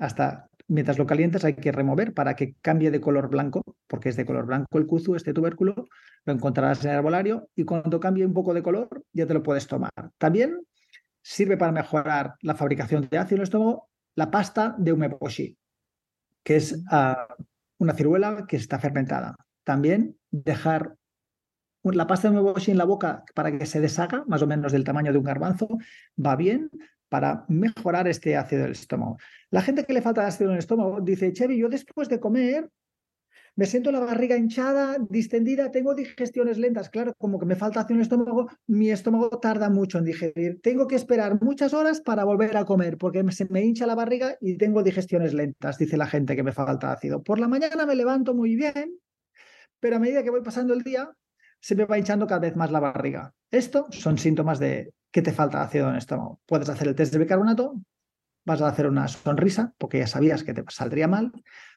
Hasta 0.00 0.48
mientras 0.68 0.98
lo 0.98 1.06
calientes 1.06 1.44
hay 1.44 1.54
que 1.54 1.72
remover 1.72 2.12
para 2.14 2.34
que 2.34 2.54
cambie 2.60 2.90
de 2.90 3.00
color 3.00 3.28
blanco, 3.28 3.62
porque 3.86 4.08
es 4.08 4.16
de 4.16 4.26
color 4.26 4.46
blanco 4.46 4.78
el 4.78 4.86
kuzu, 4.86 5.14
este 5.14 5.32
tubérculo, 5.32 5.86
lo 6.24 6.32
encontrarás 6.32 6.84
en 6.84 6.90
el 6.90 6.96
herbolario 6.98 7.48
y 7.54 7.64
cuando 7.64 8.00
cambie 8.00 8.26
un 8.26 8.34
poco 8.34 8.54
de 8.54 8.62
color 8.62 9.04
ya 9.12 9.26
te 9.26 9.34
lo 9.34 9.42
puedes 9.42 9.66
tomar. 9.66 9.90
También 10.18 10.60
sirve 11.22 11.56
para 11.56 11.72
mejorar 11.72 12.34
la 12.42 12.54
fabricación 12.54 13.08
de 13.10 13.18
ácido 13.18 13.36
en 13.36 13.40
el 13.40 13.44
estómago 13.44 13.88
la 14.16 14.30
pasta 14.30 14.74
de 14.78 14.92
umeboshi, 14.92 15.56
que 16.42 16.56
es 16.56 16.82
ah, 16.90 17.28
una 17.78 17.92
ciruela 17.92 18.46
que 18.48 18.56
está 18.56 18.78
fermentada. 18.78 19.36
También 19.62 20.16
dejar 20.30 20.96
la 21.82 22.06
pasta 22.06 22.28
de 22.28 22.38
umeboshi 22.38 22.72
en 22.72 22.78
la 22.78 22.84
boca 22.84 23.24
para 23.34 23.56
que 23.56 23.66
se 23.66 23.80
deshaga, 23.80 24.24
más 24.26 24.42
o 24.42 24.46
menos 24.46 24.72
del 24.72 24.84
tamaño 24.84 25.12
de 25.12 25.18
un 25.18 25.24
garbanzo, 25.24 25.68
va 26.24 26.34
bien 26.34 26.70
para 27.08 27.44
mejorar 27.48 28.08
este 28.08 28.36
ácido 28.36 28.62
del 28.62 28.72
estómago. 28.72 29.18
La 29.50 29.62
gente 29.62 29.84
que 29.84 29.92
le 29.92 30.02
falta 30.02 30.26
ácido 30.26 30.50
en 30.50 30.54
el 30.54 30.60
estómago 30.60 31.00
dice, 31.00 31.32
Chevy, 31.32 31.58
yo 31.58 31.68
después 31.68 32.08
de 32.08 32.20
comer 32.20 32.68
me 33.56 33.64
siento 33.64 33.90
la 33.90 34.00
barriga 34.00 34.36
hinchada, 34.36 34.98
distendida, 35.08 35.70
tengo 35.70 35.94
digestiones 35.94 36.58
lentas. 36.58 36.90
Claro, 36.90 37.14
como 37.16 37.38
que 37.38 37.46
me 37.46 37.56
falta 37.56 37.80
ácido 37.80 37.94
en 37.94 38.00
el 38.00 38.02
estómago, 38.02 38.50
mi 38.66 38.90
estómago 38.90 39.30
tarda 39.40 39.70
mucho 39.70 39.96
en 39.96 40.04
digerir. 40.04 40.60
Tengo 40.60 40.86
que 40.86 40.94
esperar 40.94 41.42
muchas 41.42 41.72
horas 41.72 42.02
para 42.02 42.24
volver 42.24 42.54
a 42.58 42.66
comer 42.66 42.98
porque 42.98 43.24
se 43.32 43.46
me 43.46 43.62
hincha 43.62 43.86
la 43.86 43.94
barriga 43.94 44.36
y 44.42 44.58
tengo 44.58 44.82
digestiones 44.82 45.32
lentas, 45.32 45.78
dice 45.78 45.96
la 45.96 46.06
gente 46.06 46.36
que 46.36 46.42
me 46.42 46.52
falta 46.52 46.92
ácido. 46.92 47.22
Por 47.22 47.40
la 47.40 47.48
mañana 47.48 47.86
me 47.86 47.94
levanto 47.94 48.34
muy 48.34 48.56
bien, 48.56 49.00
pero 49.80 49.96
a 49.96 50.00
medida 50.00 50.22
que 50.22 50.30
voy 50.30 50.42
pasando 50.42 50.74
el 50.74 50.82
día, 50.82 51.10
se 51.58 51.74
me 51.74 51.86
va 51.86 51.96
hinchando 51.96 52.26
cada 52.26 52.40
vez 52.40 52.56
más 52.56 52.70
la 52.70 52.80
barriga. 52.80 53.32
Esto 53.50 53.86
son 53.90 54.18
síntomas 54.18 54.58
de 54.58 54.92
que 55.16 55.22
te 55.22 55.32
falta 55.32 55.62
ácido 55.62 55.86
en 55.86 55.92
el 55.92 55.96
estómago. 55.96 56.42
Puedes 56.44 56.68
hacer 56.68 56.88
el 56.88 56.94
test 56.94 57.10
de 57.10 57.18
bicarbonato, 57.18 57.80
vas 58.44 58.60
a 58.60 58.68
hacer 58.68 58.86
una 58.86 59.08
sonrisa, 59.08 59.72
porque 59.78 59.98
ya 59.98 60.06
sabías 60.06 60.44
que 60.44 60.52
te 60.52 60.62
saldría 60.68 61.08
mal. 61.08 61.32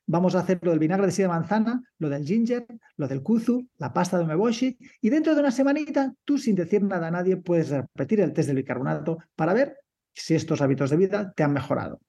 Vamos 0.06 0.36
a 0.36 0.40
hacer 0.40 0.60
lo 0.62 0.72
del 0.72 0.80
vinagre 0.80 1.06
de 1.06 1.14
sidra 1.14 1.30
de 1.30 1.40
manzana, 1.40 1.82
lo 2.00 2.10
del 2.10 2.26
ginger, 2.26 2.66
lo 2.98 3.08
del 3.08 3.24
kuzu, 3.24 3.66
la 3.78 3.94
pasta 3.94 4.18
de 4.18 4.26
umeboshi, 4.26 4.78
y 5.00 5.10
dentro 5.10 5.36
de 5.36 5.40
una 5.40 5.52
semanita, 5.52 6.14
tú 6.26 6.38
sin 6.38 6.54
decir 6.54 6.84
nada 6.84 7.08
a 7.08 7.12
nadie, 7.12 7.38
puedes 7.38 7.70
repetir 7.70 8.20
el 8.20 8.34
test 8.34 8.48
del 8.48 8.58
bicarbonato 8.58 9.20
para 9.38 9.54
ver 9.54 9.78
si 10.14 10.36
estos 10.36 10.60
hábitos 10.60 10.90
de 10.90 10.98
vida 10.98 11.32
te 11.32 11.44
han 11.44 11.54
mejorado. 11.54 12.02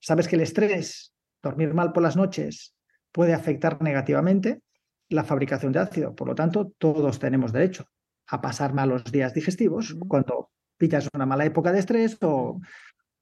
Sabes 0.00 0.28
que 0.28 0.36
el 0.36 0.42
estrés, 0.42 1.12
dormir 1.42 1.74
mal 1.74 1.90
por 1.90 2.04
las 2.04 2.14
noches, 2.14 2.76
puede 3.10 3.34
afectar 3.34 3.82
negativamente 3.82 4.60
la 5.08 5.24
fabricación 5.24 5.72
de 5.72 5.80
ácido. 5.80 6.14
Por 6.14 6.28
lo 6.28 6.36
tanto, 6.36 6.74
todos 6.78 7.18
tenemos 7.18 7.52
derecho 7.52 7.88
a 8.28 8.40
pasar 8.40 8.72
malos 8.72 9.02
días 9.10 9.34
digestivos 9.34 9.96
cuando 10.06 10.50
pillas 10.76 11.08
una 11.14 11.26
mala 11.26 11.44
época 11.44 11.72
de 11.72 11.78
estrés 11.78 12.18
o 12.22 12.60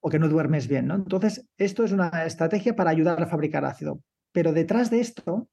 o 0.06 0.10
que 0.10 0.18
no 0.18 0.28
duermes 0.28 0.68
bien. 0.68 0.86
¿no? 0.86 0.96
Entonces, 0.96 1.48
esto 1.56 1.82
es 1.82 1.90
una 1.90 2.10
estrategia 2.26 2.76
para 2.76 2.90
ayudar 2.90 3.22
a 3.22 3.26
fabricar 3.26 3.64
ácido. 3.64 4.02
Pero 4.32 4.52
detrás 4.52 4.90
de 4.90 5.00
esto, 5.00 5.48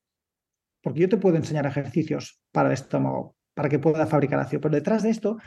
porque 0.84 1.00
yo 1.00 1.08
te 1.08 1.16
puedo 1.16 1.38
enseñar 1.38 1.66
ejercicios 1.66 2.42
para 2.52 2.68
el 2.68 2.74
estómago, 2.74 3.38
para 3.54 3.70
que 3.70 3.80
pueda 3.80 4.06
fabricar 4.08 4.42
ácido, 4.42 4.60
pero 4.60 4.76
detrás 4.76 5.04
de 5.04 5.10
esto, 5.10 5.38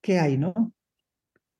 ¿qué 0.00 0.20
hay? 0.20 0.38
no? 0.38 0.54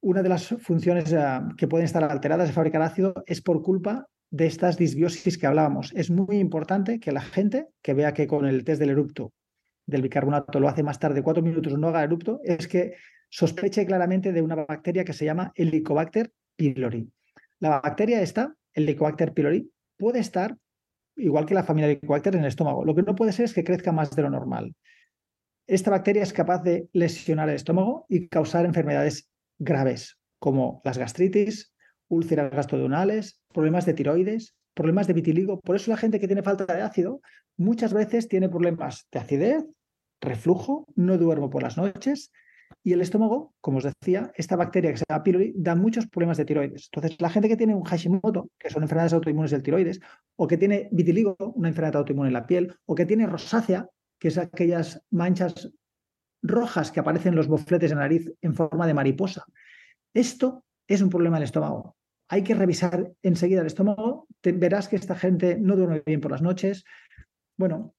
Una 0.00 0.22
de 0.22 0.28
las 0.28 0.46
funciones 0.46 1.12
eh, 1.12 1.40
que 1.56 1.66
pueden 1.66 1.86
estar 1.86 2.04
alteradas 2.04 2.46
de 2.46 2.54
fabricar 2.54 2.82
ácido 2.82 3.14
es 3.26 3.42
por 3.42 3.60
culpa 3.60 4.06
de 4.30 4.46
estas 4.46 4.76
disbiosis 4.76 5.38
que 5.38 5.46
hablábamos. 5.48 5.92
Es 5.96 6.08
muy 6.08 6.36
importante 6.36 7.00
que 7.00 7.10
la 7.10 7.22
gente 7.22 7.66
que 7.82 7.94
vea 7.94 8.14
que 8.14 8.28
con 8.28 8.46
el 8.46 8.62
test 8.62 8.78
del 8.78 8.90
erupto 8.90 9.32
del 9.86 10.02
bicarbonato 10.02 10.60
lo 10.60 10.68
hace 10.68 10.84
más 10.84 11.00
tarde, 11.00 11.22
cuatro 11.22 11.42
minutos 11.42 11.76
no 11.76 11.88
haga 11.88 12.04
erupto, 12.04 12.40
es 12.44 12.68
que 12.68 12.94
sospeche 13.28 13.86
claramente 13.86 14.32
de 14.32 14.42
una 14.42 14.54
bacteria 14.54 15.04
que 15.04 15.12
se 15.12 15.24
llama 15.24 15.52
Helicobacter 15.54 16.32
pylori. 16.56 17.10
La 17.60 17.80
bacteria 17.80 18.22
esta, 18.22 18.54
Helicobacter 18.72 19.32
pylori, 19.32 19.70
puede 19.96 20.20
estar 20.20 20.56
igual 21.16 21.46
que 21.46 21.54
la 21.54 21.64
familia 21.64 21.90
Helicobacter 21.90 22.34
en 22.34 22.42
el 22.42 22.48
estómago. 22.48 22.84
Lo 22.84 22.94
que 22.94 23.02
no 23.02 23.14
puede 23.14 23.32
ser 23.32 23.44
es 23.44 23.54
que 23.54 23.64
crezca 23.64 23.92
más 23.92 24.14
de 24.14 24.22
lo 24.22 24.30
normal. 24.30 24.74
Esta 25.66 25.90
bacteria 25.90 26.22
es 26.22 26.32
capaz 26.32 26.62
de 26.62 26.88
lesionar 26.92 27.48
el 27.48 27.56
estómago 27.56 28.06
y 28.08 28.28
causar 28.28 28.64
enfermedades 28.64 29.28
graves 29.58 30.18
como 30.38 30.80
las 30.84 30.96
gastritis, 30.96 31.74
úlceras 32.08 32.50
gastroduonales, 32.50 33.42
problemas 33.52 33.84
de 33.84 33.94
tiroides, 33.94 34.54
problemas 34.72 35.06
de 35.08 35.12
vitiligo. 35.12 35.60
Por 35.60 35.76
eso 35.76 35.90
la 35.90 35.96
gente 35.96 36.20
que 36.20 36.28
tiene 36.28 36.42
falta 36.42 36.72
de 36.72 36.82
ácido 36.82 37.20
muchas 37.56 37.92
veces 37.92 38.28
tiene 38.28 38.48
problemas 38.48 39.08
de 39.12 39.18
acidez, 39.18 39.64
reflujo, 40.20 40.86
no 40.94 41.18
duermo 41.18 41.50
por 41.50 41.62
las 41.62 41.76
noches 41.76 42.30
y 42.88 42.94
el 42.94 43.02
estómago, 43.02 43.54
como 43.60 43.78
os 43.78 43.84
decía, 43.84 44.32
esta 44.34 44.56
bacteria 44.56 44.90
que 44.90 44.96
se 44.96 45.04
llama 45.06 45.22
pylori 45.22 45.52
da 45.54 45.74
muchos 45.74 46.06
problemas 46.06 46.38
de 46.38 46.46
tiroides. 46.46 46.88
Entonces, 46.90 47.20
la 47.20 47.28
gente 47.28 47.46
que 47.46 47.56
tiene 47.58 47.74
un 47.74 47.84
Hashimoto, 47.84 48.48
que 48.58 48.70
son 48.70 48.82
enfermedades 48.82 49.12
autoinmunes 49.12 49.50
del 49.50 49.62
tiroides, 49.62 50.00
o 50.36 50.46
que 50.46 50.56
tiene 50.56 50.88
vitiligo, 50.90 51.36
una 51.54 51.68
enfermedad 51.68 51.96
autoinmune 51.96 52.28
en 52.28 52.32
la 52.32 52.46
piel, 52.46 52.74
o 52.86 52.94
que 52.94 53.04
tiene 53.04 53.26
rosácea, 53.26 53.90
que 54.18 54.28
es 54.28 54.38
aquellas 54.38 55.02
manchas 55.10 55.70
rojas 56.42 56.90
que 56.90 57.00
aparecen 57.00 57.34
en 57.34 57.36
los 57.36 57.46
bofletes 57.46 57.90
de 57.90 57.96
nariz 57.96 58.32
en 58.40 58.54
forma 58.54 58.86
de 58.86 58.94
mariposa. 58.94 59.44
Esto 60.14 60.64
es 60.86 61.02
un 61.02 61.10
problema 61.10 61.36
del 61.36 61.44
estómago. 61.44 61.94
Hay 62.30 62.42
que 62.42 62.54
revisar 62.54 63.12
enseguida 63.22 63.60
el 63.60 63.66
estómago. 63.66 64.28
verás 64.42 64.88
que 64.88 64.96
esta 64.96 65.14
gente 65.14 65.58
no 65.60 65.76
duerme 65.76 66.02
bien 66.06 66.22
por 66.22 66.30
las 66.30 66.40
noches. 66.40 66.84
Bueno, 67.58 67.94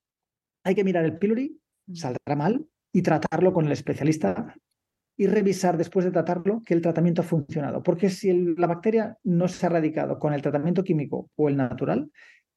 hay 0.64 0.74
que 0.74 0.84
mirar 0.84 1.06
el 1.06 1.20
pylori, 1.20 1.62
saldrá 1.94 2.36
mal, 2.36 2.66
y 2.92 3.04
tratarlo 3.04 3.54
con 3.54 3.68
el 3.68 3.72
especialista 3.72 4.56
y 5.20 5.28
revisar 5.28 5.78
después 5.78 6.06
de 6.06 6.12
tratarlo 6.12 6.64
que 6.66 6.74
el 6.74 6.82
tratamiento 6.82 7.22
ha 7.22 7.26
funcionado. 7.26 7.84
Porque 7.84 8.10
si 8.10 8.32
la 8.56 8.68
bacteria 8.68 9.18
no 9.26 9.50
se 9.50 9.66
ha 9.66 9.70
erradicado 9.70 10.18
con 10.18 10.34
el 10.34 10.42
tratamiento 10.42 10.82
químico 10.82 11.30
o 11.36 11.50
el 11.50 11.58
natural, 11.58 12.10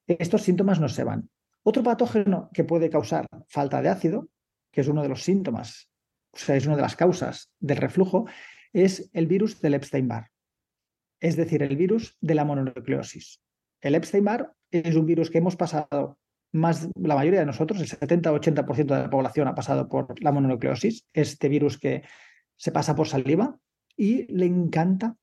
estos 0.06 0.42
síntomas 0.42 0.78
no 0.78 0.88
se 0.88 1.02
van. 1.02 1.28
Otro 1.64 1.82
patógeno 1.82 2.50
que 2.54 2.62
puede 2.62 2.88
causar 2.88 3.26
falta 3.48 3.82
de 3.82 3.88
ácido, 3.88 4.28
que 4.70 4.82
es 4.82 4.86
uno 4.86 5.02
de 5.02 5.08
los 5.08 5.24
síntomas, 5.24 5.90
o 6.32 6.38
sea, 6.38 6.54
es 6.54 6.64
una 6.64 6.76
de 6.76 6.82
las 6.82 6.94
causas 6.94 7.50
del 7.58 7.78
reflujo, 7.78 8.26
es 8.72 9.10
el 9.12 9.26
virus 9.26 9.60
del 9.60 9.74
Epstein-Barr, 9.74 10.28
es 11.18 11.34
decir, 11.34 11.64
el 11.64 11.76
virus 11.76 12.16
de 12.20 12.36
la 12.36 12.44
mononucleosis. 12.44 13.42
El 13.80 13.96
Epstein-Barr 13.96 14.52
es 14.70 14.94
un 14.94 15.06
virus 15.06 15.30
que 15.30 15.38
hemos 15.38 15.56
pasado 15.56 16.16
más, 16.52 16.88
la 16.94 17.16
mayoría 17.16 17.40
de 17.40 17.46
nosotros, 17.46 17.80
el 17.80 17.88
70-80% 17.88 18.84
de 18.84 19.02
la 19.02 19.10
población 19.10 19.48
ha 19.48 19.54
pasado 19.56 19.88
por 19.88 20.22
la 20.22 20.30
mononucleosis, 20.30 21.08
este 21.12 21.48
virus 21.48 21.76
que 21.76 22.04
se 22.62 22.70
pasa 22.70 22.94
por 22.94 23.08
saliva 23.08 23.58
y 23.96 24.32
le 24.32 24.46
encanta 24.46 25.16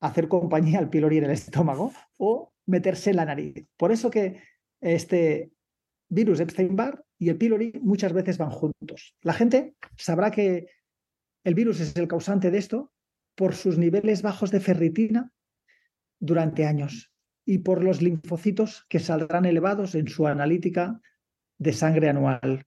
hacer 0.00 0.28
compañía 0.28 0.78
al 0.78 0.88
pylori 0.88 1.18
en 1.18 1.24
el 1.24 1.32
estómago 1.32 1.92
o 2.16 2.54
meterse 2.64 3.10
en 3.10 3.16
la 3.16 3.26
nariz. 3.26 3.66
Por 3.76 3.92
eso 3.92 4.08
que 4.08 4.40
este 4.80 5.52
virus 6.08 6.40
Epstein-Barr 6.40 7.04
y 7.18 7.28
el 7.28 7.36
pylori 7.36 7.78
muchas 7.82 8.14
veces 8.14 8.38
van 8.38 8.48
juntos. 8.48 9.14
La 9.20 9.34
gente 9.34 9.76
sabrá 9.98 10.30
que 10.30 10.70
el 11.44 11.54
virus 11.54 11.80
es 11.80 11.94
el 11.96 12.08
causante 12.08 12.50
de 12.50 12.56
esto 12.56 12.90
por 13.34 13.54
sus 13.54 13.76
niveles 13.76 14.22
bajos 14.22 14.50
de 14.50 14.60
ferritina 14.60 15.30
durante 16.18 16.64
años. 16.64 17.12
y 17.46 17.58
por 17.58 17.84
los 17.84 18.00
linfocitos 18.00 18.86
que 18.88 19.00
saldrán 19.00 19.44
elevados 19.44 19.94
en 19.94 20.08
su 20.08 20.26
analítica 20.26 20.98
de 21.58 21.74
sangre 21.74 22.08
anual. 22.08 22.64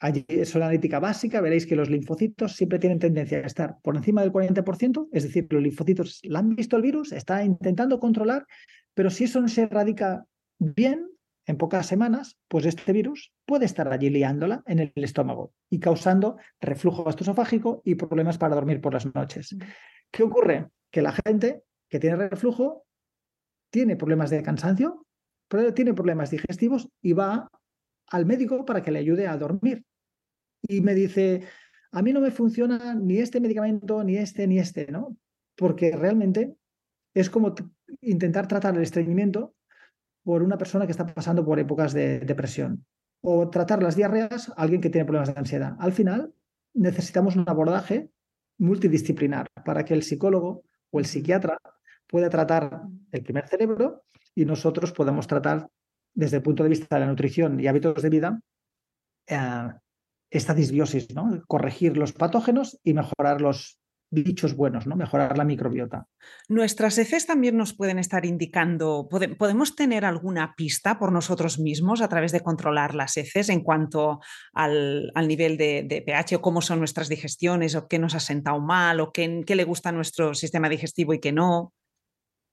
Allí 0.00 0.24
es 0.28 0.54
una 0.54 0.66
analítica 0.66 0.98
básica, 0.98 1.40
veréis 1.40 1.66
que 1.66 1.76
los 1.76 1.88
linfocitos 1.88 2.56
siempre 2.56 2.78
tienen 2.78 2.98
tendencia 2.98 3.38
a 3.38 3.46
estar 3.46 3.76
por 3.82 3.96
encima 3.96 4.22
del 4.22 4.32
40%, 4.32 5.08
es 5.12 5.22
decir, 5.22 5.46
los 5.50 5.62
linfocitos 5.62 6.20
la 6.24 6.40
han 6.40 6.54
visto 6.54 6.76
el 6.76 6.82
virus, 6.82 7.12
está 7.12 7.44
intentando 7.44 7.98
controlar, 8.00 8.46
pero 8.92 9.10
si 9.10 9.24
eso 9.24 9.40
no 9.40 9.48
se 9.48 9.62
erradica 9.62 10.24
bien, 10.58 11.08
en 11.46 11.58
pocas 11.58 11.86
semanas, 11.86 12.38
pues 12.48 12.64
este 12.64 12.92
virus 12.92 13.32
puede 13.44 13.66
estar 13.66 13.92
allí 13.92 14.08
liándola 14.10 14.62
en 14.66 14.78
el 14.78 14.92
estómago 14.96 15.52
y 15.68 15.78
causando 15.78 16.38
reflujo 16.60 17.04
gastroesofágico 17.04 17.82
y 17.84 17.96
problemas 17.96 18.38
para 18.38 18.54
dormir 18.54 18.80
por 18.80 18.94
las 18.94 19.12
noches. 19.14 19.56
¿Qué 20.10 20.22
ocurre? 20.22 20.68
Que 20.90 21.02
la 21.02 21.12
gente 21.12 21.62
que 21.88 21.98
tiene 21.98 22.16
reflujo 22.16 22.86
tiene 23.70 23.96
problemas 23.96 24.30
de 24.30 24.42
cansancio, 24.42 25.06
pero 25.48 25.74
tiene 25.74 25.92
problemas 25.92 26.30
digestivos 26.30 26.88
y 27.02 27.12
va 27.12 27.48
al 28.08 28.26
médico 28.26 28.64
para 28.64 28.82
que 28.82 28.90
le 28.90 28.98
ayude 28.98 29.26
a 29.26 29.36
dormir. 29.36 29.84
Y 30.62 30.80
me 30.80 30.94
dice, 30.94 31.42
a 31.92 32.02
mí 32.02 32.12
no 32.12 32.20
me 32.20 32.30
funciona 32.30 32.94
ni 32.94 33.18
este 33.18 33.40
medicamento, 33.40 34.02
ni 34.02 34.16
este, 34.16 34.46
ni 34.46 34.58
este, 34.58 34.90
¿no? 34.90 35.16
Porque 35.56 35.92
realmente 35.92 36.56
es 37.14 37.30
como 37.30 37.54
intentar 38.00 38.48
tratar 38.48 38.74
el 38.74 38.82
estreñimiento 38.82 39.54
por 40.24 40.42
una 40.42 40.58
persona 40.58 40.86
que 40.86 40.92
está 40.92 41.06
pasando 41.06 41.44
por 41.44 41.58
épocas 41.58 41.92
de 41.92 42.20
depresión 42.20 42.84
o 43.20 43.48
tratar 43.48 43.82
las 43.82 43.96
diarreas 43.96 44.50
a 44.50 44.62
alguien 44.62 44.80
que 44.80 44.90
tiene 44.90 45.04
problemas 45.04 45.32
de 45.32 45.38
ansiedad. 45.38 45.76
Al 45.78 45.92
final 45.92 46.34
necesitamos 46.74 47.36
un 47.36 47.44
abordaje 47.48 48.10
multidisciplinar 48.58 49.46
para 49.64 49.84
que 49.84 49.94
el 49.94 50.02
psicólogo 50.02 50.64
o 50.90 50.98
el 50.98 51.06
psiquiatra 51.06 51.58
pueda 52.06 52.28
tratar 52.28 52.82
el 53.12 53.22
primer 53.22 53.48
cerebro 53.48 54.04
y 54.34 54.44
nosotros 54.44 54.92
podamos 54.92 55.26
tratar 55.26 55.68
desde 56.14 56.38
el 56.38 56.42
punto 56.42 56.62
de 56.62 56.68
vista 56.68 56.96
de 56.96 57.00
la 57.00 57.06
nutrición 57.06 57.60
y 57.60 57.66
hábitos 57.66 58.02
de 58.02 58.10
vida 58.10 58.40
eh, 59.26 59.68
esta 60.30 60.54
disbiosis, 60.54 61.14
¿no? 61.14 61.42
corregir 61.46 61.96
los 61.96 62.12
patógenos 62.12 62.78
y 62.82 62.94
mejorar 62.94 63.40
los 63.40 63.78
bichos 64.10 64.54
buenos, 64.54 64.86
¿no? 64.86 64.96
mejorar 64.96 65.36
la 65.36 65.44
microbiota. 65.44 66.06
Nuestras 66.48 66.98
heces 66.98 67.26
también 67.26 67.56
nos 67.56 67.74
pueden 67.74 67.98
estar 67.98 68.24
indicando, 68.24 69.08
¿podemos 69.08 69.74
tener 69.74 70.04
alguna 70.04 70.54
pista 70.56 70.98
por 70.98 71.12
nosotros 71.12 71.58
mismos 71.58 72.00
a 72.00 72.08
través 72.08 72.32
de 72.32 72.40
controlar 72.40 72.94
las 72.94 73.16
heces 73.16 73.48
en 73.48 73.60
cuanto 73.60 74.20
al, 74.52 75.12
nivel 75.26 75.56
de, 75.56 76.02
pH 76.06 76.36
o 76.36 76.40
cómo 76.40 76.62
son 76.62 76.78
nuestras 76.78 77.08
digestiones 77.08 77.74
o 77.74 77.88
qué 77.88 77.98
nos 77.98 78.14
ha 78.14 78.20
sentado 78.20 78.60
mal 78.60 79.00
o 79.00 79.12
qué, 79.12 79.42
qué 79.46 79.56
le 79.56 79.64
gusta 79.64 79.88
a 79.88 79.92
nuestro 79.92 80.34
sistema 80.34 80.68
digestivo 80.68 81.12
y 81.12 81.20
qué 81.20 81.32
no? 81.32 81.72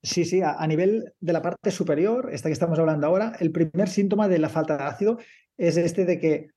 Sí, 0.04 0.26
sí, 0.26 0.42
a, 0.42 0.66
nivel 0.66 1.14
de 1.20 1.34
la 1.34 1.44
parte 1.44 1.70
superior, 1.70 2.30
esta 2.32 2.50
que 2.50 2.54
estamos 2.54 2.80
hablando 2.80 3.06
ahora, 3.06 3.34
el 3.40 3.52
primer 3.52 3.88
síntoma 3.88 4.28
de 4.28 4.40
la 4.40 4.50
falta 4.50 4.76
de 4.76 4.84
ácido 4.84 5.20
es 5.58 5.78
este 5.78 6.06
de 6.06 6.20
que 6.20 6.50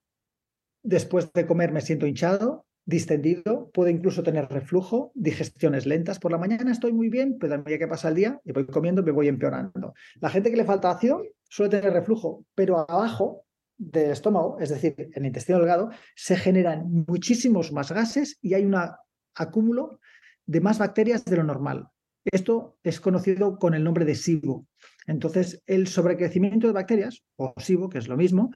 después 0.83 1.31
de 1.33 1.47
comer 1.47 1.71
me 1.71 1.83
siento 1.83 2.07
hinchado, 2.07 2.65
distendido, 2.87 3.71
puedo 3.73 3.91
incluso 3.91 4.23
tener 4.23 4.49
reflujo, 4.49 5.13
digestiones 5.15 5.85
lentas. 5.85 6.19
Por 6.19 6.33
la 6.33 6.39
mañana 6.39 6.73
estoy 6.73 6.93
muy 6.93 7.11
bien, 7.11 7.37
pero 7.39 7.55
a 7.55 7.59
medida 7.59 7.79
que 7.79 7.89
pasa 7.89 8.09
el 8.09 8.15
día 8.15 8.41
y 8.45 8.53
voy 8.53 8.67
comiendo 8.67 9.03
me 9.03 9.13
voy 9.13 9.29
empeorando. 9.29 9.95
La 10.21 10.31
gente 10.31 10.51
que 10.51 10.57
le 10.57 10.65
falta 10.65 10.91
ácido 10.91 11.23
suele 11.49 11.71
tener 11.71 11.93
reflujo, 11.93 12.47
pero 12.55 12.79
abajo 12.79 13.45
del 13.77 14.11
estómago, 14.11 14.59
es 14.59 14.71
decir, 14.71 14.95
en 14.99 15.23
el 15.23 15.27
intestino 15.27 15.59
delgado, 15.59 15.91
se 16.15 16.37
generan 16.37 17.05
muchísimos 17.07 17.73
más 17.73 17.93
gases 17.93 18.39
y 18.41 18.55
hay 18.55 18.65
un 18.65 18.77
acúmulo 19.35 19.99
de 20.47 20.61
más 20.61 20.79
bacterias 20.79 21.25
de 21.25 21.37
lo 21.37 21.45
normal. 21.45 21.89
Esto 22.25 22.79
es 22.83 23.01
conocido 23.01 23.59
con 23.59 23.75
el 23.75 23.85
nombre 23.85 24.05
de 24.05 24.15
SIBO. 24.15 24.67
Entonces, 25.07 25.63
el 25.67 25.87
sobrecrecimiento 25.87 26.67
de 26.67 26.73
bacterias, 26.73 27.23
o 27.37 27.53
SIBO, 27.57 27.89
que 27.89 27.99
es 27.99 28.09
lo 28.09 28.17
mismo, 28.17 28.51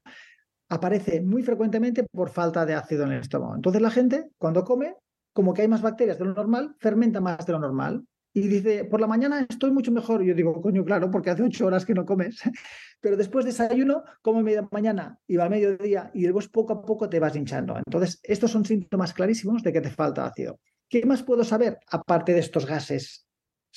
aparece 0.68 1.20
muy 1.20 1.42
frecuentemente 1.42 2.04
por 2.04 2.30
falta 2.30 2.64
de 2.66 2.74
ácido 2.74 3.04
en 3.04 3.12
el 3.12 3.20
estómago. 3.20 3.54
Entonces 3.54 3.82
la 3.82 3.90
gente, 3.90 4.30
cuando 4.38 4.64
come, 4.64 4.96
como 5.32 5.54
que 5.54 5.62
hay 5.62 5.68
más 5.68 5.82
bacterias 5.82 6.18
de 6.18 6.24
lo 6.24 6.34
normal, 6.34 6.74
fermenta 6.78 7.20
más 7.20 7.44
de 7.46 7.52
lo 7.52 7.58
normal. 7.58 8.04
Y 8.34 8.46
dice, 8.46 8.84
por 8.84 9.00
la 9.00 9.06
mañana 9.06 9.46
estoy 9.48 9.70
mucho 9.70 9.90
mejor. 9.90 10.22
yo 10.22 10.34
digo, 10.34 10.60
coño, 10.60 10.84
claro, 10.84 11.10
porque 11.10 11.30
hace 11.30 11.42
ocho 11.42 11.66
horas 11.66 11.84
que 11.84 11.94
no 11.94 12.04
comes. 12.04 12.40
Pero 13.00 13.16
después 13.16 13.44
de 13.44 13.52
desayuno, 13.52 14.04
como 14.22 14.42
media 14.42 14.68
mañana 14.70 15.18
y 15.26 15.36
va 15.36 15.44
al 15.44 15.50
mediodía 15.50 16.10
y 16.12 16.22
después 16.22 16.48
poco 16.48 16.72
a 16.74 16.82
poco 16.82 17.08
te 17.08 17.20
vas 17.20 17.34
hinchando. 17.36 17.76
Entonces, 17.78 18.20
estos 18.22 18.50
son 18.50 18.64
síntomas 18.64 19.14
clarísimos 19.14 19.62
de 19.62 19.72
que 19.72 19.80
te 19.80 19.90
falta 19.90 20.26
ácido. 20.26 20.58
¿Qué 20.88 21.04
más 21.06 21.22
puedo 21.22 21.44
saber 21.44 21.78
aparte 21.90 22.32
de 22.32 22.40
estos 22.40 22.66
gases 22.66 23.27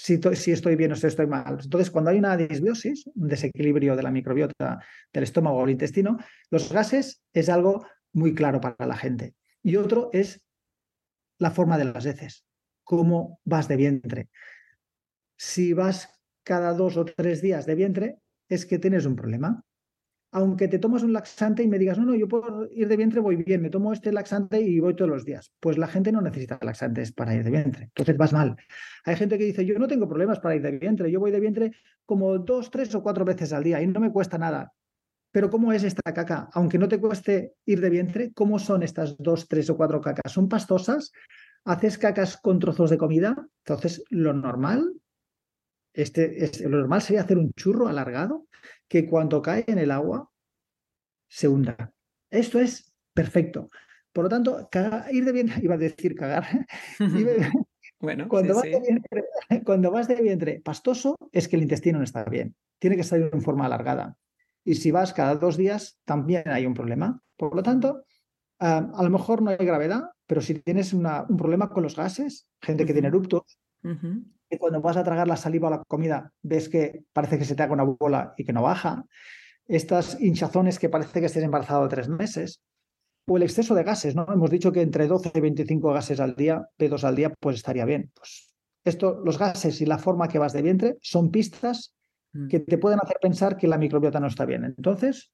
si, 0.02 0.52
estoy 0.52 0.76
bien 0.76 0.92
o 0.92 0.96
si 0.96 1.06
estoy 1.06 1.28
mal. 1.28 1.60
Entonces, 1.62 1.92
cuando 1.92 2.10
hay 2.10 2.18
una 2.18 2.36
disbiosis, 2.36 3.06
un 3.14 3.28
desequilibrio 3.28 3.96
de 3.96 4.04
la 4.04 4.12
microbiota 4.12 4.84
del 5.14 5.24
estómago 5.24 5.58
o 5.58 5.64
el 5.66 5.72
intestino, 5.72 6.18
los 6.50 6.72
gases 6.72 7.22
es 7.34 7.50
algo 7.50 7.86
muy 8.14 8.34
claro 8.34 8.60
para 8.60 8.88
la 8.88 8.98
gente. 8.98 9.36
Y 9.62 9.76
otro 9.76 10.10
es 10.12 10.42
la 11.38 11.52
forma 11.52 11.78
de 11.78 11.86
las 11.86 12.06
heces, 12.06 12.46
cómo 12.84 13.40
vas 13.46 13.68
de 13.68 13.76
vientre. 13.76 14.30
Si 15.38 15.74
vas 15.74 16.10
cada 16.44 16.74
dos 16.74 16.98
o 16.98 17.06
tres 17.06 17.42
días 17.42 17.68
de 17.68 17.76
vientre, 17.76 18.18
es 18.50 18.66
que 18.66 18.80
tienes 18.80 19.06
un 19.06 19.16
problema 19.16 19.64
aunque 20.32 20.70
te 20.70 20.80
tomas 20.80 21.04
un 21.04 21.12
laxante 21.12 21.62
y 21.62 21.68
me 21.68 21.78
digas, 21.78 21.98
no, 21.98 22.06
no, 22.06 22.16
yo 22.16 22.28
puedo 22.28 22.70
ir 22.72 22.88
de 22.88 22.96
vientre, 22.96 23.20
voy 23.20 23.36
bien, 23.36 23.62
me 23.62 23.70
tomo 23.70 23.92
este 23.92 24.14
laxante 24.14 24.62
y 24.62 24.80
voy 24.80 24.96
todos 24.96 25.12
los 25.12 25.26
días. 25.26 25.52
Pues 25.60 25.78
la 25.78 25.88
gente 25.88 26.12
no 26.12 26.22
necesita 26.22 26.58
laxantes 26.62 27.12
para 27.12 27.36
ir 27.36 27.44
de 27.44 27.52
vientre, 27.52 27.84
entonces 27.86 28.16
vas 28.16 28.32
mal. 28.32 28.56
Hay 29.04 29.18
gente 29.18 29.38
que 29.38 29.44
dice, 29.44 29.66
yo 29.66 29.78
no 29.78 29.88
tengo 29.88 30.08
problemas 30.08 30.40
para 30.40 30.56
ir 30.56 30.62
de 30.62 30.72
vientre, 30.72 31.12
yo 31.12 31.20
voy 31.20 31.32
de 31.32 31.40
vientre 31.40 31.72
como 32.06 32.38
dos, 32.40 32.72
tres 32.72 32.96
o 32.96 33.04
cuatro 33.04 33.26
veces 33.26 33.52
al 33.52 33.64
día 33.64 33.82
y 33.82 33.88
no 33.88 34.00
me 34.00 34.12
cuesta 34.12 34.38
nada. 34.38 34.74
Pero 35.32 35.50
¿cómo 35.50 35.74
es 35.74 35.84
esta 35.84 36.14
caca? 36.14 36.50
Aunque 36.54 36.78
no 36.78 36.88
te 36.88 37.00
cueste 37.00 37.56
ir 37.66 37.82
de 37.82 37.90
vientre, 37.90 38.32
¿cómo 38.34 38.58
son 38.58 38.84
estas 38.84 39.18
dos, 39.18 39.48
tres 39.48 39.70
o 39.70 39.78
cuatro 39.78 40.00
cacas? 40.02 40.32
¿Son 40.32 40.48
pastosas? 40.48 41.12
¿Haces 41.66 41.98
cacas 41.98 42.38
con 42.38 42.60
trozos 42.60 42.90
de 42.90 42.98
comida? 42.98 43.36
Entonces, 43.66 44.04
lo 44.10 44.34
normal, 44.34 44.94
este, 45.94 46.44
es, 46.44 46.62
lo 46.62 46.78
normal 46.78 47.02
sería 47.02 47.22
hacer 47.22 47.38
un 47.38 47.52
churro 47.54 47.88
alargado 47.88 48.48
que 48.92 49.08
cuando 49.08 49.42
cae 49.42 49.64
en 49.68 49.78
el 49.78 49.90
agua 49.90 50.30
se 51.30 51.48
hunda. 51.48 51.94
Esto 52.30 52.60
es 52.60 52.94
perfecto. 53.14 53.70
Por 54.12 54.26
lo 54.26 54.30
tanto, 54.30 54.70
ir 55.12 55.24
de 55.24 55.32
vientre, 55.32 55.56
iba 55.64 55.76
a 55.76 55.78
decir 55.78 56.14
cagar. 56.14 56.46
bueno, 58.02 58.28
cuando, 58.28 58.56
vas 58.56 58.64
De 58.64 58.82
vientre, 58.82 59.24
cuando 59.64 59.92
vas 59.92 60.10
de 60.10 60.22
vientre 60.22 60.60
pastoso, 60.60 61.16
es 61.32 61.48
que 61.48 61.56
el 61.56 61.62
intestino 61.62 62.00
no 62.00 62.04
está 62.04 62.26
bien. 62.26 62.54
Tiene 62.80 62.98
que 62.98 63.06
salir 63.06 63.30
en 63.32 63.42
forma 63.42 63.66
alargada. 63.66 64.18
Y 64.66 64.76
si 64.76 64.92
vas 64.92 65.14
cada 65.14 65.36
dos 65.36 65.56
días, 65.56 65.98
también 66.04 66.50
hay 66.50 66.66
un 66.66 66.74
problema. 66.74 67.24
Por 67.38 67.56
lo 67.56 67.64
tanto, 67.64 68.04
a 68.60 69.02
lo 69.02 69.10
mejor 69.10 69.42
no 69.42 69.52
hay 69.52 69.66
gravedad, 69.66 70.10
pero 70.28 70.42
si 70.42 70.56
tienes 70.56 70.92
un 70.92 71.04
problema 71.38 71.70
con 71.70 71.82
los 71.82 71.96
gases, 71.96 72.46
gente 72.62 72.86
que 72.86 72.92
tiene 72.92 73.08
eruptos, 73.08 73.58
cuando 74.58 74.82
vas 74.82 74.98
a 74.98 75.04
tragar 75.04 75.28
la 75.28 75.38
saliva 75.38 75.68
o 75.68 75.72
la 75.72 75.84
comida, 75.88 76.32
ves 76.42 76.70
que 76.70 77.04
parece 77.14 77.38
que 77.38 77.46
se 77.46 77.56
te 77.56 77.64
haga 77.64 77.74
una 77.74 77.84
bola 77.84 78.34
y 78.38 78.44
que 78.44 78.54
no 78.54 78.62
baja. 78.62 79.06
Estas 79.68 80.20
hinchazones 80.20 80.80
que 80.80 80.90
parece 80.90 81.20
que 81.20 81.28
estés 81.28 81.44
embarazado 81.44 81.88
tres 81.88 82.10
meses. 82.10 82.62
O 83.28 83.38
el 83.38 83.44
exceso 83.44 83.76
de 83.76 83.84
gases, 83.84 84.16
¿no? 84.16 84.26
Hemos 84.34 84.50
dicho 84.50 84.72
que 84.72 84.82
entre 84.82 85.08
12 85.08 85.32
y 85.36 85.40
25 85.40 85.94
gases 85.94 86.20
al 86.20 86.36
día, 86.36 86.68
pedos 86.76 87.04
al 87.04 87.16
día, 87.16 87.32
pues 87.40 87.58
estaría 87.58 87.86
bien. 87.86 88.12
Pues 88.14 88.52
esto, 88.84 89.22
los 89.24 89.38
gases 89.38 89.80
y 89.80 89.86
la 89.86 90.00
forma 90.00 90.28
que 90.28 90.40
vas 90.40 90.54
de 90.54 90.62
vientre 90.62 90.98
son 91.02 91.30
pistas 91.30 91.96
mm. 92.34 92.48
que 92.48 92.60
te 92.60 92.78
pueden 92.78 93.00
hacer 93.02 93.18
pensar 93.22 93.58
que 93.58 93.68
la 93.68 93.78
microbiota 93.78 94.20
no 94.20 94.28
está 94.28 94.46
bien. 94.46 94.66
Entonces, 94.66 95.32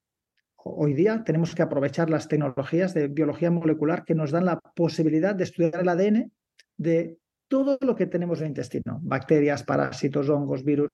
hoy 0.58 0.94
día 0.94 1.24
tenemos 1.24 1.56
que 1.56 1.62
aprovechar 1.62 2.10
las 2.10 2.28
tecnologías 2.28 2.94
de 2.94 3.08
biología 3.08 3.52
molecular 3.52 4.04
que 4.04 4.16
nos 4.16 4.32
dan 4.32 4.46
la 4.46 4.60
posibilidad 4.60 5.34
de 5.34 5.46
estudiar 5.46 5.82
el 5.82 5.90
ADN 5.90 6.32
de 6.78 7.18
todo 7.48 7.78
lo 7.82 7.96
que 7.96 8.08
tenemos 8.08 8.40
en 8.40 8.46
el 8.46 8.50
intestino, 8.52 9.00
bacterias, 9.02 9.64
parásitos, 9.64 10.30
hongos, 10.30 10.64
virus. 10.64 10.92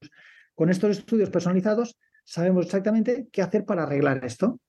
Con 0.56 0.70
estos 0.70 0.98
estudios 0.98 1.30
personalizados 1.30 1.98
sabemos 2.24 2.66
exactamente 2.66 3.28
qué 3.32 3.42
hacer 3.42 3.66
para 3.66 3.84
arreglar 3.84 4.24
esto. 4.24 4.60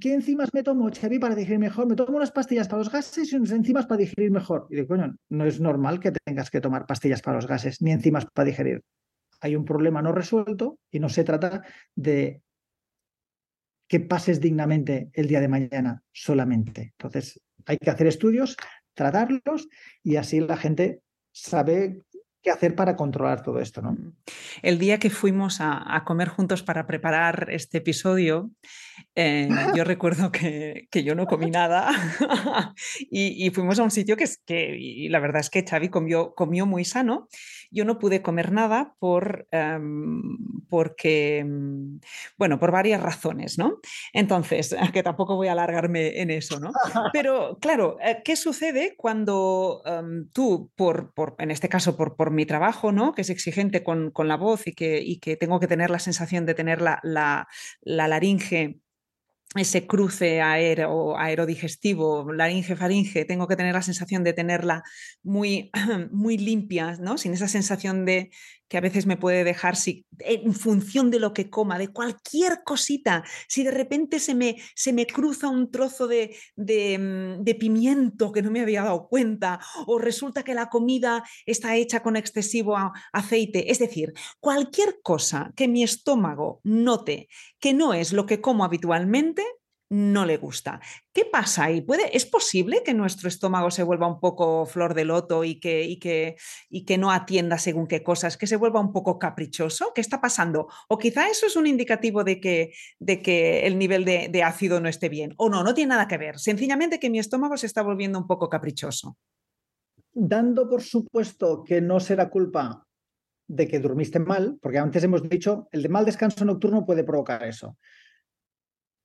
¿Qué 0.00 0.14
enzimas 0.14 0.52
me 0.52 0.62
tomo, 0.62 0.88
Chevy, 0.90 1.18
para 1.18 1.34
digerir 1.34 1.58
mejor? 1.58 1.86
Me 1.86 1.96
tomo 1.96 2.16
unas 2.16 2.30
pastillas 2.30 2.68
para 2.68 2.78
los 2.78 2.90
gases 2.90 3.32
y 3.32 3.36
unas 3.36 3.50
enzimas 3.50 3.86
para 3.86 3.98
digerir 3.98 4.30
mejor. 4.30 4.66
Y 4.70 4.76
digo, 4.76 4.88
coño, 4.88 5.16
no 5.30 5.44
es 5.44 5.60
normal 5.60 6.00
que 6.00 6.12
tengas 6.12 6.50
que 6.50 6.60
tomar 6.60 6.86
pastillas 6.86 7.22
para 7.22 7.36
los 7.36 7.46
gases 7.46 7.82
ni 7.82 7.90
enzimas 7.90 8.26
para 8.32 8.46
digerir. 8.46 8.82
Hay 9.40 9.56
un 9.56 9.64
problema 9.64 10.00
no 10.00 10.12
resuelto 10.12 10.78
y 10.90 11.00
no 11.00 11.08
se 11.08 11.24
trata 11.24 11.62
de 11.94 12.40
que 13.88 14.00
pases 14.00 14.40
dignamente 14.40 15.10
el 15.12 15.26
día 15.26 15.40
de 15.40 15.48
mañana 15.48 16.02
solamente. 16.12 16.94
Entonces, 16.98 17.40
hay 17.66 17.78
que 17.78 17.90
hacer 17.90 18.06
estudios, 18.06 18.56
tratarlos 18.94 19.68
y 20.02 20.16
así 20.16 20.40
la 20.40 20.56
gente 20.56 21.00
sabe 21.34 22.04
qué 22.44 22.50
hacer 22.50 22.76
para 22.76 22.94
controlar 22.94 23.42
todo 23.42 23.58
esto. 23.58 23.80
¿no? 23.80 23.96
El 24.62 24.78
día 24.78 24.98
que 24.98 25.10
fuimos 25.10 25.56
a, 25.60 26.02
comer 26.04 26.28
juntos 26.28 26.62
para 26.62 26.86
preparar 26.86 27.48
este 27.50 27.78
episodio, 27.78 28.50
eh, 29.16 29.48
yo 29.74 29.84
recuerdo 29.84 30.30
que, 30.30 30.86
yo 30.92 31.14
no 31.14 31.26
comí 31.26 31.50
nada 31.50 31.90
y, 33.10 33.50
fuimos 33.50 33.78
a 33.78 33.82
un 33.82 33.90
sitio 33.90 34.16
que, 34.16 34.26
que 34.44 34.76
y 34.78 35.08
la 35.08 35.20
verdad 35.20 35.40
es 35.40 35.50
que 35.50 35.64
Xavi 35.64 35.88
comió, 35.88 36.34
comió 36.34 36.66
muy 36.66 36.84
sano. 36.84 37.28
Yo 37.70 37.84
no 37.84 37.98
pude 37.98 38.22
comer 38.22 38.52
nada 38.52 38.94
por, 39.00 39.48
em, 39.50 40.22
porque, 40.68 41.44
mm, 41.44 41.98
bueno, 42.38 42.60
por 42.60 42.70
varias 42.70 43.02
razones, 43.02 43.58
¿no? 43.58 43.80
Entonces, 44.12 44.76
que 44.94 45.02
tampoco 45.02 45.34
voy 45.34 45.48
a 45.48 45.52
alargarme 45.52 46.20
en 46.20 46.30
eso, 46.30 46.60
¿no? 46.60 46.72
Pero 47.12 47.58
claro, 47.60 47.96
eh, 48.00 48.22
¿qué 48.24 48.36
sucede 48.36 48.94
cuando 48.96 49.82
em, 49.86 50.28
tú, 50.30 50.70
por, 50.76 51.12
por, 51.14 51.34
en 51.38 51.50
este 51.50 51.68
caso, 51.68 51.96
por, 51.96 52.14
por 52.14 52.30
mi 52.34 52.46
trabajo, 52.46 52.92
¿no? 52.92 53.14
que 53.14 53.22
es 53.22 53.30
exigente 53.30 53.82
con, 53.82 54.12
la 54.16 54.36
voz 54.36 54.66
y 54.66 54.72
que, 54.72 55.00
y 55.00 55.18
que, 55.18 55.36
tengo 55.36 55.60
que 55.60 55.66
tener 55.66 55.90
la 55.90 55.98
sensación 55.98 56.46
de 56.46 56.54
tener 56.54 56.80
la, 56.80 57.00
la, 57.02 57.48
la 57.82 58.08
laringe 58.08 58.80
ese 59.54 59.86
cruce 59.86 60.40
aero, 60.42 61.16
aerodigestivo, 61.16 62.32
laringe-faringe, 62.32 63.24
tengo 63.24 63.46
que 63.46 63.56
tener 63.56 63.74
la 63.74 63.82
sensación 63.82 64.24
de 64.24 64.32
tenerla 64.32 64.82
muy, 65.22 65.70
muy 66.10 66.38
limpia, 66.38 66.96
¿no? 67.00 67.18
sin 67.18 67.34
esa 67.34 67.48
sensación 67.48 68.04
de 68.04 68.30
que 68.68 68.78
a 68.78 68.80
veces 68.80 69.06
me 69.06 69.16
puede 69.16 69.44
dejar 69.44 69.76
si, 69.76 70.06
en 70.20 70.54
función 70.54 71.10
de 71.10 71.20
lo 71.20 71.32
que 71.32 71.50
coma, 71.50 71.78
de 71.78 71.88
cualquier 71.88 72.62
cosita, 72.64 73.24
si 73.48 73.62
de 73.62 73.70
repente 73.70 74.18
se 74.18 74.34
me, 74.34 74.56
se 74.74 74.92
me 74.92 75.06
cruza 75.06 75.48
un 75.48 75.70
trozo 75.70 76.06
de, 76.06 76.36
de, 76.56 76.98
mm, 76.98 77.44
de 77.44 77.54
pimiento 77.54 78.32
que 78.32 78.42
no 78.42 78.50
me 78.50 78.60
había 78.60 78.82
dado 78.82 79.08
cuenta, 79.08 79.60
o 79.86 79.98
resulta 79.98 80.42
que 80.42 80.54
la 80.54 80.68
comida 80.68 81.24
está 81.46 81.76
hecha 81.76 82.02
con 82.02 82.16
excesivo 82.16 82.76
aceite, 83.12 83.70
es 83.70 83.78
decir, 83.78 84.12
cualquier 84.40 85.00
cosa 85.02 85.52
que 85.56 85.68
mi 85.68 85.82
estómago 85.82 86.60
note 86.64 87.28
que 87.60 87.72
no 87.72 87.94
es 87.94 88.12
lo 88.12 88.26
que 88.26 88.40
como 88.40 88.64
habitualmente, 88.64 89.44
no 89.94 90.26
le 90.26 90.38
gusta. 90.38 90.80
¿Qué 91.12 91.24
pasa 91.24 91.64
ahí? 91.64 91.80
¿Puede, 91.80 92.16
¿Es 92.16 92.26
posible 92.26 92.82
que 92.84 92.94
nuestro 92.94 93.28
estómago 93.28 93.70
se 93.70 93.84
vuelva 93.84 94.08
un 94.08 94.18
poco 94.18 94.66
flor 94.66 94.92
de 94.92 95.04
loto 95.04 95.44
y 95.44 95.60
que, 95.60 96.36
no 96.98 97.12
atienda 97.12 97.58
según 97.58 97.86
qué 97.86 98.02
cosas, 98.02 98.36
que 98.36 98.48
se 98.48 98.56
vuelva 98.56 98.80
un 98.80 98.92
poco 98.92 99.20
caprichoso? 99.20 99.92
¿Qué 99.94 100.00
está 100.00 100.20
pasando? 100.20 100.66
O 100.88 100.98
quizá 100.98 101.28
eso 101.28 101.46
es 101.46 101.54
un 101.54 101.68
indicativo 101.68 102.24
de 102.24 102.40
que, 102.40 103.66
el 103.66 103.78
nivel 103.78 104.04
de, 104.04 104.42
ácido 104.42 104.80
no 104.80 104.88
esté 104.88 105.08
bien. 105.08 105.32
O 105.36 105.48
no, 105.48 105.62
no 105.62 105.74
tiene 105.74 105.90
nada 105.90 106.08
que 106.08 106.18
ver. 106.18 106.40
Sencillamente 106.40 106.98
que 106.98 107.08
mi 107.08 107.20
estómago 107.20 107.56
se 107.56 107.66
está 107.66 107.82
volviendo 107.82 108.18
un 108.18 108.26
poco 108.26 108.48
caprichoso. 108.48 109.16
Dando 110.12 110.68
por 110.68 110.82
supuesto 110.82 111.62
que 111.62 111.80
no 111.80 112.00
será 112.00 112.30
culpa 112.30 112.84
de 113.46 113.68
que 113.68 113.78
durmiste 113.78 114.18
mal, 114.18 114.58
porque 114.60 114.78
antes 114.78 115.04
hemos 115.04 115.22
dicho, 115.28 115.68
el 115.70 115.88
mal 115.88 116.04
descanso 116.04 116.44
nocturno 116.44 116.84
puede 116.84 117.04
provocar 117.04 117.44
eso. 117.44 117.76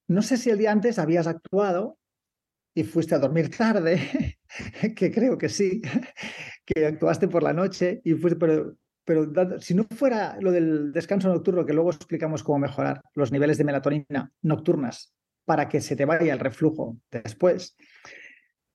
No 0.09 0.23
sé 0.23 0.37
si 0.37 0.49
el 0.49 0.57
día 0.57 0.71
antes 0.71 0.97
habías 0.97 1.27
actuado 1.27 1.99
y 2.73 2.83
fuiste 2.83 3.13
a 3.13 3.19
dormir 3.19 3.55
tarde, 3.55 4.37
que 4.95 5.11
creo 5.11 5.37
que 5.37 5.49
sí, 5.49 5.81
que 6.65 6.85
actuaste 6.87 7.27
por 7.27 7.43
la 7.43 7.53
noche 7.53 8.01
y 8.03 8.15
fuiste, 8.15 8.39
pero, 8.39 8.75
pero 9.05 9.59
si 9.59 9.75
no 9.75 9.85
fuera 9.95 10.35
lo 10.41 10.51
del 10.51 10.91
descanso 10.91 11.29
nocturno, 11.29 11.63
que 11.63 11.73
luego 11.73 11.91
explicamos 11.91 12.41
cómo 12.41 12.57
mejorar 12.57 13.01
los 13.13 13.31
niveles 13.31 13.59
de 13.59 13.65
melatonina 13.65 14.31
nocturnas 14.41 15.13
para 15.45 15.69
que 15.69 15.79
se 15.79 15.95
te 15.95 16.05
vaya 16.05 16.33
el 16.33 16.39
reflujo 16.39 16.97
después. 17.11 17.75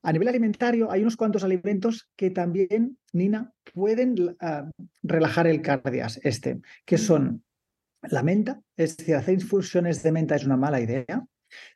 A 0.03 0.13
nivel 0.13 0.27
alimentario, 0.27 0.89
hay 0.89 1.01
unos 1.01 1.17
cuantos 1.17 1.43
alimentos 1.43 2.09
que 2.15 2.29
también, 2.29 2.97
Nina, 3.11 3.51
pueden 3.73 4.37
ah, 4.39 4.69
relajar 5.03 5.47
el 5.47 5.61
cardias, 5.61 6.19
este, 6.23 6.61
que 6.85 6.97
son 6.97 7.44
la 8.09 8.23
menta, 8.23 8.61
es 8.77 8.97
decir, 8.97 9.15
hacer 9.15 9.35
infusiones 9.35 10.03
de 10.03 10.11
menta 10.11 10.35
es 10.35 10.45
una 10.45 10.57
mala 10.57 10.79
idea. 10.79 11.25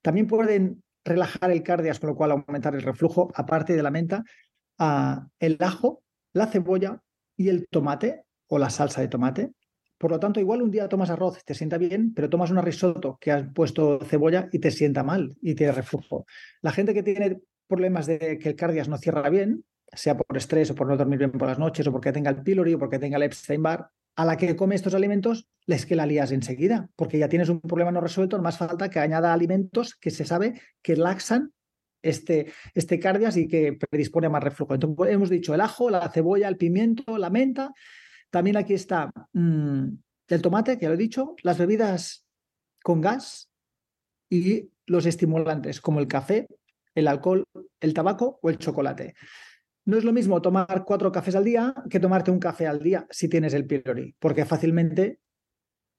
También 0.02 0.28
pueden 0.28 0.84
relajar 1.06 1.52
el 1.52 1.64
cardias, 1.64 2.00
con 2.00 2.10
lo 2.10 2.16
cual 2.16 2.32
aumentar 2.32 2.76
el 2.76 2.82
reflujo, 2.82 3.32
aparte 3.34 3.76
de 3.76 3.84
la 3.84 3.92
menta, 3.92 4.24
el 5.40 5.58
ajo, 5.60 6.04
la 6.34 6.48
cebolla 6.48 7.02
y 7.36 7.50
el 7.50 7.68
tomate 7.70 8.24
o 8.48 8.60
la 8.60 8.70
salsa 8.70 9.02
de 9.02 9.08
tomate. 9.08 9.52
Por 9.98 10.12
lo 10.12 10.20
tanto, 10.20 10.40
igual 10.40 10.62
un 10.62 10.72
día 10.72 10.88
tomas 10.88 11.10
arroz, 11.10 11.44
te 11.44 11.54
sienta 11.54 11.78
bien, 11.78 12.14
pero 12.14 12.30
tomas 12.30 12.52
un 12.52 12.62
risotto 12.62 13.18
que 13.20 13.32
has 13.32 13.46
puesto 13.54 14.00
cebolla 14.06 14.48
y 14.52 14.60
te 14.60 14.72
sienta 14.72 15.04
mal 15.04 15.36
y 15.42 15.56
te 15.56 15.72
reflujo. 15.72 16.26
La 16.62 16.72
gente 16.72 16.94
que 16.94 17.04
tiene 17.04 17.42
problemas 17.68 18.08
de 18.08 18.40
que 18.40 18.50
el 18.50 18.56
cardias 18.56 18.88
no 18.88 18.98
cierra 18.98 19.30
bien, 19.30 19.66
sea 19.92 20.16
por 20.16 20.38
estrés 20.38 20.72
o 20.72 20.76
por 20.76 20.88
no 20.88 20.96
dormir 20.96 21.20
bien 21.20 21.32
por 21.32 21.48
las 21.48 21.60
noches 21.60 21.86
o 21.88 21.92
porque 21.92 22.12
tenga 22.12 22.30
el 22.30 22.44
pylori 22.44 22.76
o 22.76 22.80
porque 22.80 23.00
tenga 23.00 23.18
el 23.18 23.24
Epstein-Barr, 23.24 23.90
a 24.20 24.26
la 24.26 24.36
que 24.36 24.58
come 24.58 24.76
estos 24.76 24.94
alimentos, 24.96 25.48
es 25.66 25.86
que 25.86 25.96
la 25.96 26.06
lías 26.06 26.34
enseguida, 26.34 26.90
porque 26.98 27.18
ya 27.18 27.30
tienes 27.30 27.48
un 27.48 27.62
problema 27.62 27.90
no 27.90 28.02
resuelto, 28.02 28.38
más 28.42 28.58
falta 28.58 28.90
que 28.90 29.00
añada 29.00 29.32
alimentos 29.32 29.96
que 29.96 30.12
se 30.12 30.26
sabe 30.26 30.60
que 30.82 30.98
laxan 30.98 31.54
este, 32.02 32.52
este 32.74 33.00
cardias 33.00 33.38
y 33.38 33.48
que 33.48 33.80
predispone 33.90 34.28
a 34.28 34.30
más 34.30 34.44
reflujo. 34.44 34.74
Entonces, 34.74 35.14
hemos 35.14 35.30
dicho 35.30 35.54
el 35.56 35.62
ajo, 35.62 35.90
la 35.90 36.10
cebolla, 36.12 36.50
el 36.50 36.58
pimiento, 36.58 37.18
la 37.18 37.30
menta. 37.30 37.72
También 38.30 38.58
aquí 38.58 38.74
está 38.74 39.10
mm, 39.32 39.88
el 40.28 40.42
tomate, 40.42 40.78
que 40.78 40.84
ya 40.84 40.90
lo 40.90 40.96
he 40.96 40.98
dicho, 40.98 41.36
las 41.42 41.58
bebidas 41.58 42.26
con 42.84 43.00
gas 43.00 43.50
y 44.30 44.70
los 44.86 45.06
estimulantes, 45.06 45.80
como 45.80 46.02
el 46.02 46.10
café, 46.10 46.46
el 46.94 47.08
alcohol, 47.08 47.46
el 47.80 47.94
tabaco 47.94 48.38
o 48.42 48.50
el 48.50 48.58
chocolate. 48.58 49.16
No 49.90 49.98
es 49.98 50.04
lo 50.04 50.14
mismo 50.14 50.40
tomar 50.40 50.84
cuatro 50.86 51.12
cafés 51.12 51.34
al 51.34 51.44
día 51.44 51.74
que 51.90 52.00
tomarte 52.00 52.30
un 52.30 52.38
café 52.38 52.68
al 52.68 52.78
día 52.78 53.08
si 53.10 53.28
tienes 53.28 53.56
el 53.56 53.66
pylori, 53.66 54.16
porque 54.20 54.46
fácilmente 54.46 55.20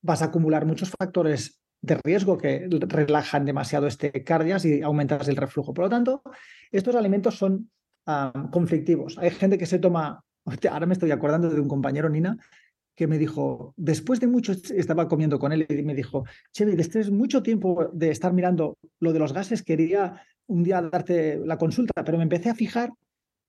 vas 0.00 0.22
a 0.22 0.26
acumular 0.26 0.64
muchos 0.64 0.92
factores 0.96 1.60
de 1.82 1.98
riesgo 2.04 2.38
que 2.38 2.68
relajan 2.70 3.44
demasiado 3.44 3.88
este 3.88 4.22
cardias 4.22 4.64
y 4.64 4.82
aumentas 4.82 5.26
el 5.26 5.34
reflujo. 5.34 5.74
Por 5.74 5.86
lo 5.86 5.88
tanto, 5.88 6.22
estos 6.70 6.94
alimentos 6.94 7.36
son 7.36 7.68
conflictivos. 8.52 9.18
Hay 9.18 9.32
gente 9.32 9.58
que 9.58 9.66
se 9.66 9.80
toma, 9.80 10.22
ahora 10.70 10.86
me 10.86 10.92
estoy 10.92 11.10
acordando 11.10 11.50
de 11.50 11.60
un 11.60 11.66
compañero, 11.66 12.08
Nina, 12.08 12.36
que 12.94 13.08
me 13.08 13.18
dijo, 13.18 13.74
después 13.76 14.20
de 14.20 14.28
mucho, 14.28 14.52
estaba 14.52 15.08
comiendo 15.08 15.40
con 15.40 15.50
él 15.50 15.66
y 15.68 15.82
me 15.82 15.96
dijo, 15.96 16.22
Chevy, 16.52 16.76
después 16.76 17.06
de 17.06 17.12
mucho 17.12 17.42
tiempo 17.42 17.90
de 17.92 18.12
estar 18.12 18.32
mirando 18.32 18.78
lo 19.00 19.12
de 19.12 19.18
los 19.18 19.32
gases, 19.32 19.64
quería 19.64 20.22
un 20.46 20.62
día 20.62 20.80
darte 20.80 21.40
la 21.44 21.58
consulta, 21.58 22.04
pero 22.04 22.18
me 22.18 22.22
empecé 22.22 22.50
a 22.50 22.54
fijar 22.54 22.92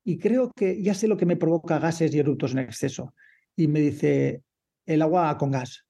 y 0.04 0.18
creo 0.18 0.52
que 0.56 0.82
ya 0.82 0.94
sé 0.94 1.08
lo 1.08 1.18
que 1.18 1.26
me 1.26 1.36
provoca 1.36 1.80
gases 1.80 2.14
y 2.14 2.20
eructos 2.20 2.54
en 2.54 2.60
exceso. 2.60 3.14
Y 3.56 3.68
me 3.68 3.80
dice, 3.80 4.44
el 4.86 5.02
agua 5.02 5.38
con 5.38 5.52
gas. 5.52 5.86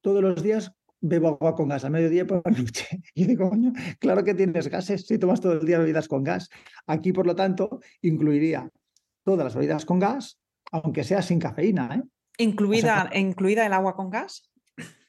Todos 0.00 0.22
los 0.22 0.42
días 0.42 0.72
bebo 1.00 1.28
agua 1.28 1.54
con 1.54 1.68
gas, 1.68 1.84
a 1.84 1.90
mediodía 1.90 2.26
por 2.26 2.42
la 2.44 2.50
noche. 2.58 3.00
Y 3.14 3.24
digo, 3.24 3.50
coño, 3.50 3.72
claro 3.98 4.24
que 4.24 4.34
tienes 4.34 4.68
gases 4.68 5.06
si 5.06 5.18
tomas 5.18 5.40
todo 5.40 5.54
el 5.54 5.66
día 5.66 5.78
bebidas 5.78 6.08
con 6.08 6.22
gas. 6.22 6.48
Aquí, 6.86 7.12
por 7.12 7.26
lo 7.26 7.34
tanto, 7.34 7.80
incluiría 8.02 8.70
todas 9.24 9.44
las 9.44 9.54
bebidas 9.54 9.84
con 9.84 9.98
gas, 9.98 10.38
aunque 10.70 11.04
sea 11.04 11.22
sin 11.22 11.38
cafeína. 11.38 11.96
¿eh? 11.96 12.02
¿Incluida, 12.38 13.10
¿Incluida 13.14 13.66
el 13.66 13.72
agua 13.72 13.94
con 13.94 14.10
gas? 14.10 14.50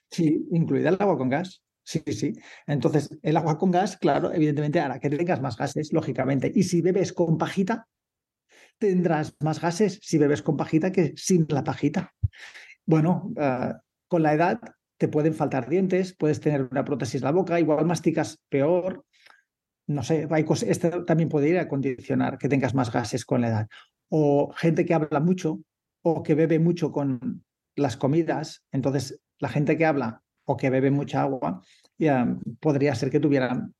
Sí, 0.09 0.47
incluida 0.51 0.89
el 0.89 0.97
agua 0.99 1.17
con 1.17 1.29
gas. 1.29 1.63
Sí, 1.83 2.03
sí. 2.07 2.33
Entonces, 2.67 3.17
el 3.21 3.37
agua 3.37 3.57
con 3.57 3.71
gas, 3.71 3.97
claro, 3.97 4.31
evidentemente 4.31 4.79
hará 4.79 4.99
que 4.99 5.09
tengas 5.09 5.41
más 5.41 5.57
gases, 5.57 5.91
lógicamente. 5.93 6.51
Y 6.53 6.63
si 6.63 6.81
bebes 6.81 7.11
con 7.13 7.37
pajita, 7.37 7.87
tendrás 8.81 9.35
más 9.41 9.61
gases 9.61 9.99
si 10.01 10.17
bebes 10.17 10.41
con 10.41 10.57
pajita 10.57 10.91
que 10.91 11.13
sin 11.15 11.45
la 11.49 11.63
pajita. 11.63 12.13
Bueno, 12.85 13.31
ah, 13.37 13.79
con 14.07 14.23
la 14.23 14.33
edad 14.33 14.59
te 14.97 15.07
pueden 15.07 15.35
faltar 15.35 15.69
dientes, 15.69 16.15
puedes 16.17 16.41
tener 16.41 16.67
una 16.69 16.83
prótesis 16.83 17.21
en 17.21 17.25
la 17.25 17.31
boca, 17.31 17.59
igual 17.59 17.85
masticas 17.85 18.41
peor. 18.49 19.05
No 19.87 20.03
sé, 20.03 20.27
hay 20.29 20.45
esto 20.67 21.05
también 21.05 21.29
puede 21.29 21.49
ir 21.49 21.59
a 21.59 21.67
condicionar 21.67 22.37
que 22.37 22.49
tengas 22.49 22.73
más 22.73 22.91
gases 22.91 23.23
con 23.23 23.41
la 23.41 23.49
edad. 23.49 23.67
O 24.09 24.51
gente 24.51 24.85
que 24.85 24.93
habla 24.93 25.19
mucho 25.19 25.61
o 26.03 26.23
que 26.23 26.33
bebe 26.33 26.59
mucho 26.59 26.91
con 26.91 27.45
las 27.75 27.97
comidas. 27.97 28.63
Entonces, 28.71 29.21
la 29.39 29.49
gente 29.49 29.77
que 29.77 29.85
habla 29.85 30.23
o 30.45 30.57
que 30.57 30.69
bebe 30.69 30.91
mucha 30.91 31.21
agua 31.21 31.63
ya 31.97 32.35
podría 32.59 32.95
ser 32.95 33.11
que 33.11 33.19
tuvieran 33.19 33.73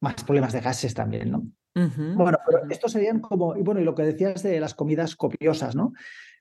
más 0.00 0.24
problemas 0.24 0.52
de 0.52 0.60
gases 0.60 0.94
también, 0.94 1.30
¿no? 1.30 1.46
Bueno, 1.74 2.38
pero 2.46 2.62
esto 2.70 2.88
serían 2.88 3.20
como, 3.20 3.56
y 3.56 3.62
bueno, 3.62 3.80
y 3.80 3.84
lo 3.84 3.94
que 3.94 4.02
decías 4.02 4.42
de 4.42 4.60
las 4.60 4.74
comidas 4.74 5.16
copiosas, 5.16 5.74
¿no? 5.74 5.92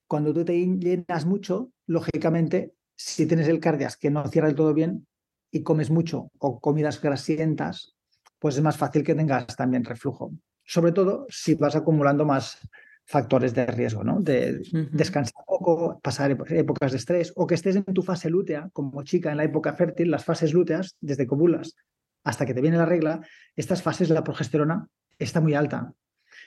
Cuando 0.08 0.34
tú 0.34 0.44
te 0.44 0.54
llenas 0.54 1.26
mucho, 1.26 1.71
lógicamente, 1.88 2.73
si 2.96 3.25
tienes 3.25 3.48
el 3.48 3.60
cardias 3.60 3.98
que 3.98 4.12
no 4.12 4.27
cierra 4.27 4.48
del 4.48 4.58
todo 4.58 4.73
bien 4.73 5.08
y 5.52 5.63
comes 5.63 5.90
mucho 5.90 6.32
o 6.38 6.60
comidas 6.60 7.02
grasientas, 7.02 7.96
pues 8.40 8.56
es 8.58 8.62
más 8.62 8.77
fácil 8.77 9.04
que 9.04 9.15
tengas 9.15 9.48
también 9.56 9.86
reflujo. 9.86 10.32
Sobre 10.65 10.92
todo 10.92 11.25
si 11.29 11.56
vas 11.56 11.75
acumulando 11.75 12.25
más 12.25 12.60
factores 13.06 13.54
de 13.54 13.65
riesgo, 13.65 14.04
¿no? 14.04 14.19
De 14.19 14.62
descansar 14.92 15.44
poco, 15.46 16.00
pasar 16.02 16.32
épocas 16.50 16.92
de 16.92 16.98
estrés 16.98 17.34
o 17.36 17.48
que 17.48 17.56
estés 17.56 17.75
en 17.75 17.84
tu 17.86 18.04
fase 18.04 18.29
lútea, 18.29 18.69
como 18.73 19.04
chica 19.04 19.32
en 19.32 19.38
la 19.38 19.44
época 19.44 19.73
fértil, 19.73 20.12
las 20.12 20.23
fases 20.23 20.54
lúteas, 20.54 20.98
desde 21.02 21.27
cobulas 21.27 21.75
hasta 22.23 22.46
que 22.46 22.54
te 22.54 22.62
viene 22.62 22.77
la 22.77 22.86
regla, 22.86 23.21
estas 23.56 23.82
fases 23.82 24.10
la 24.10 24.23
progesterona 24.23 24.88
está 25.24 25.42
muy 25.42 25.54
alta. 25.54 25.94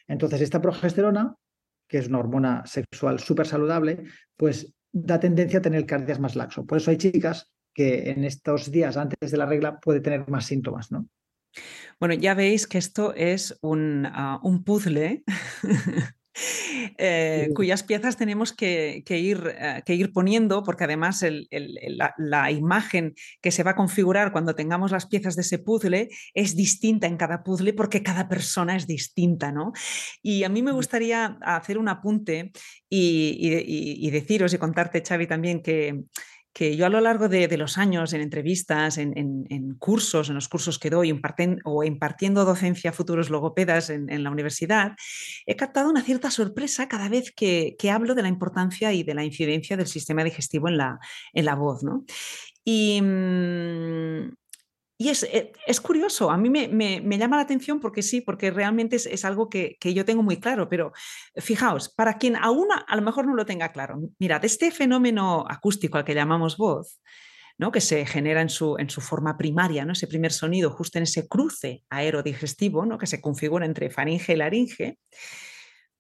Entonces, 0.06 0.40
esta 0.40 0.60
progesterona 0.60 1.36
que 1.88 1.98
es 1.98 2.08
una 2.08 2.18
hormona 2.18 2.66
sexual 2.66 3.20
súper 3.20 3.46
saludable, 3.46 4.04
pues 4.36 4.74
da 4.92 5.20
tendencia 5.20 5.58
a 5.58 5.62
tener 5.62 5.86
cardias 5.86 6.20
más 6.20 6.36
laxo. 6.36 6.66
Por 6.66 6.78
eso 6.78 6.90
hay 6.90 6.96
chicas 6.96 7.50
que 7.74 8.10
en 8.10 8.24
estos 8.24 8.70
días 8.70 8.96
antes 8.96 9.30
de 9.30 9.36
la 9.36 9.46
regla 9.46 9.80
puede 9.80 10.00
tener 10.00 10.28
más 10.28 10.46
síntomas, 10.46 10.92
¿no? 10.92 11.08
Bueno, 12.00 12.14
ya 12.14 12.34
veis 12.34 12.66
que 12.66 12.78
esto 12.78 13.14
es 13.14 13.56
un, 13.62 14.06
ah, 14.06 14.40
un 14.42 14.64
puzzle 14.64 15.22
Eh, 16.98 17.50
cuyas 17.54 17.82
piezas 17.82 18.16
tenemos 18.16 18.52
que, 18.52 19.02
ir, 19.08 19.54
eh, 19.58 19.82
que, 19.84 19.94
ir, 19.94 20.12
poniendo, 20.12 20.62
porque 20.62 20.84
además 20.84 21.24
la, 22.18 22.50
imagen 22.50 23.14
que 23.40 23.50
se 23.50 23.62
va 23.62 23.72
a 23.72 23.76
configurar 23.76 24.32
cuando 24.32 24.54
tengamos 24.54 24.90
las 24.90 25.06
piezas 25.06 25.36
de 25.36 25.42
ese 25.42 25.58
puzzle 25.58 26.08
es 26.34 26.56
distinta 26.56 27.06
en 27.06 27.16
cada 27.16 27.42
puzzle 27.42 27.72
porque 27.72 28.02
cada 28.02 28.28
persona 28.28 28.76
es 28.76 28.86
distinta, 28.86 29.52
¿no? 29.52 29.72
Y 30.22 30.44
a 30.44 30.48
mí 30.48 30.62
me 30.62 30.72
gustaría 30.72 31.38
hacer 31.42 31.78
un 31.78 31.88
apunte 31.88 32.52
y 32.88 34.10
deciros 34.10 34.54
y 34.54 34.58
contarte, 34.58 35.02
Xavi, 35.02 35.26
también 35.26 35.62
que 35.62 36.04
que 36.54 36.76
yo 36.76 36.86
a 36.86 36.88
lo 36.88 37.00
largo 37.00 37.28
de, 37.28 37.54
los 37.58 37.76
años, 37.78 38.12
en 38.12 38.20
entrevistas, 38.20 38.96
en, 38.96 39.76
cursos, 39.78 40.28
en 40.28 40.36
los 40.36 40.48
cursos 40.48 40.78
que 40.78 40.88
doy 40.88 41.12
o 41.64 41.84
impartiendo 41.84 42.44
docencia 42.44 42.90
a 42.90 42.92
futuros 42.92 43.28
logopedas 43.28 43.90
en, 43.90 44.22
la 44.22 44.30
universidad, 44.30 44.92
he 45.46 45.56
captado 45.56 45.90
una 45.90 46.02
cierta 46.02 46.30
sorpresa 46.30 46.88
cada 46.88 47.08
vez 47.08 47.32
que, 47.32 47.76
hablo 47.92 48.14
de 48.14 48.22
la 48.22 48.28
importancia 48.28 48.92
y 48.92 49.02
de 49.02 49.14
la 49.14 49.24
incidencia 49.24 49.76
del 49.76 49.88
sistema 49.88 50.22
digestivo 50.22 50.68
en 50.68 50.78
la, 50.78 51.00
en 51.32 51.44
la 51.44 51.56
voz. 51.56 51.82
¿no? 51.82 52.04
Y, 52.64 53.02
mm, 53.02 54.32
y 54.96 55.08
eh, 55.08 55.52
es, 55.66 55.80
curioso, 55.80 56.30
a 56.30 56.36
mí 56.36 56.48
me, 56.50 57.18
llama 57.18 57.36
la 57.36 57.42
atención 57.42 57.80
porque 57.80 58.02
sí, 58.02 58.20
porque 58.20 58.52
realmente 58.52 58.96
es, 58.96 59.24
algo 59.24 59.48
que, 59.48 59.76
yo 59.82 60.04
tengo 60.04 60.22
muy 60.22 60.38
claro, 60.38 60.68
pero 60.68 60.92
fijaos, 61.36 61.88
para 61.88 62.16
quien 62.16 62.36
aún 62.36 62.68
a, 62.70 62.94
lo 62.94 63.02
mejor 63.02 63.26
no 63.26 63.34
lo 63.34 63.44
tenga 63.44 63.72
claro, 63.72 64.00
mirad, 64.18 64.44
este 64.44 64.70
fenómeno 64.70 65.44
acústico 65.48 65.98
al 65.98 66.04
que 66.04 66.14
llamamos 66.14 66.56
voz, 66.56 67.00
¿no? 67.58 67.72
que 67.72 67.80
se 67.80 68.06
genera 68.06 68.40
en 68.40 68.48
su, 68.48 68.76
en 68.78 68.88
su 68.88 69.00
forma 69.00 69.36
primaria, 69.36 69.84
¿no? 69.84 69.94
ese 69.94 70.06
primer 70.06 70.32
sonido 70.32 70.70
justo 70.70 70.98
en 70.98 71.04
ese 71.04 71.26
cruce 71.26 71.82
aerodigestivo 71.90 72.86
¿no? 72.86 72.96
que 72.96 73.08
se 73.08 73.20
configura 73.20 73.66
entre 73.66 73.90
faringe 73.90 74.34
y 74.34 74.36
laringe, 74.36 74.98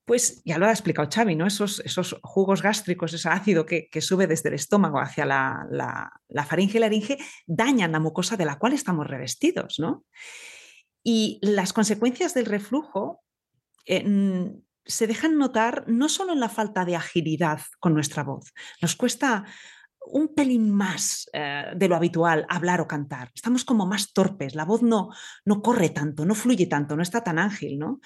pues 0.04 0.42
ya 0.44 0.58
lo 0.58 0.66
ha 0.66 0.70
explicado 0.70 1.08
Xavi, 1.10 1.34
¿no? 1.34 1.46
Esos, 1.46 1.80
esos 1.80 2.18
jugos 2.22 2.62
gástricos, 2.62 3.12
ese 3.14 3.28
ácido 3.28 3.64
que, 3.64 3.88
sube 4.00 4.26
desde 4.26 4.50
el 4.50 4.54
estómago 4.54 5.00
hacia 5.00 5.24
la, 5.24 5.66
la, 5.70 6.44
faringe 6.44 6.76
y 6.76 6.80
laringe, 6.80 7.18
dañan 7.46 7.92
la 7.92 8.00
mucosa 8.00 8.36
de 8.36 8.44
la 8.44 8.58
cual 8.58 8.74
estamos 8.74 9.06
revestidos, 9.06 9.78
¿no? 9.78 10.04
Y 11.02 11.38
las 11.42 11.72
consecuencias 11.72 12.34
del 12.34 12.46
reflujo 12.46 13.22
eh, 13.86 14.52
se 14.84 15.06
dejan 15.06 15.38
notar 15.38 15.84
no 15.86 16.08
solo 16.08 16.32
en 16.32 16.40
la 16.40 16.48
falta 16.48 16.84
de 16.84 16.96
agilidad 16.96 17.60
con 17.80 17.94
nuestra 17.94 18.22
voz, 18.22 18.52
nos 18.82 18.96
cuesta 18.96 19.44
un 20.06 20.34
pelín 20.34 20.70
más 20.70 21.28
eh, 21.32 21.64
de 21.74 21.88
lo 21.88 21.96
habitual 21.96 22.46
hablar 22.48 22.80
o 22.80 22.86
cantar. 22.86 23.30
Estamos 23.34 23.64
como 23.64 23.86
más 23.86 24.12
torpes, 24.12 24.54
la 24.54 24.64
voz 24.64 24.82
no, 24.82 25.10
no 25.44 25.62
corre 25.62 25.90
tanto, 25.90 26.24
no 26.24 26.34
fluye 26.34 26.66
tanto, 26.66 26.96
no 26.96 27.02
está 27.02 27.22
tan 27.22 27.38
ágil, 27.38 27.78
¿no? 27.78 28.00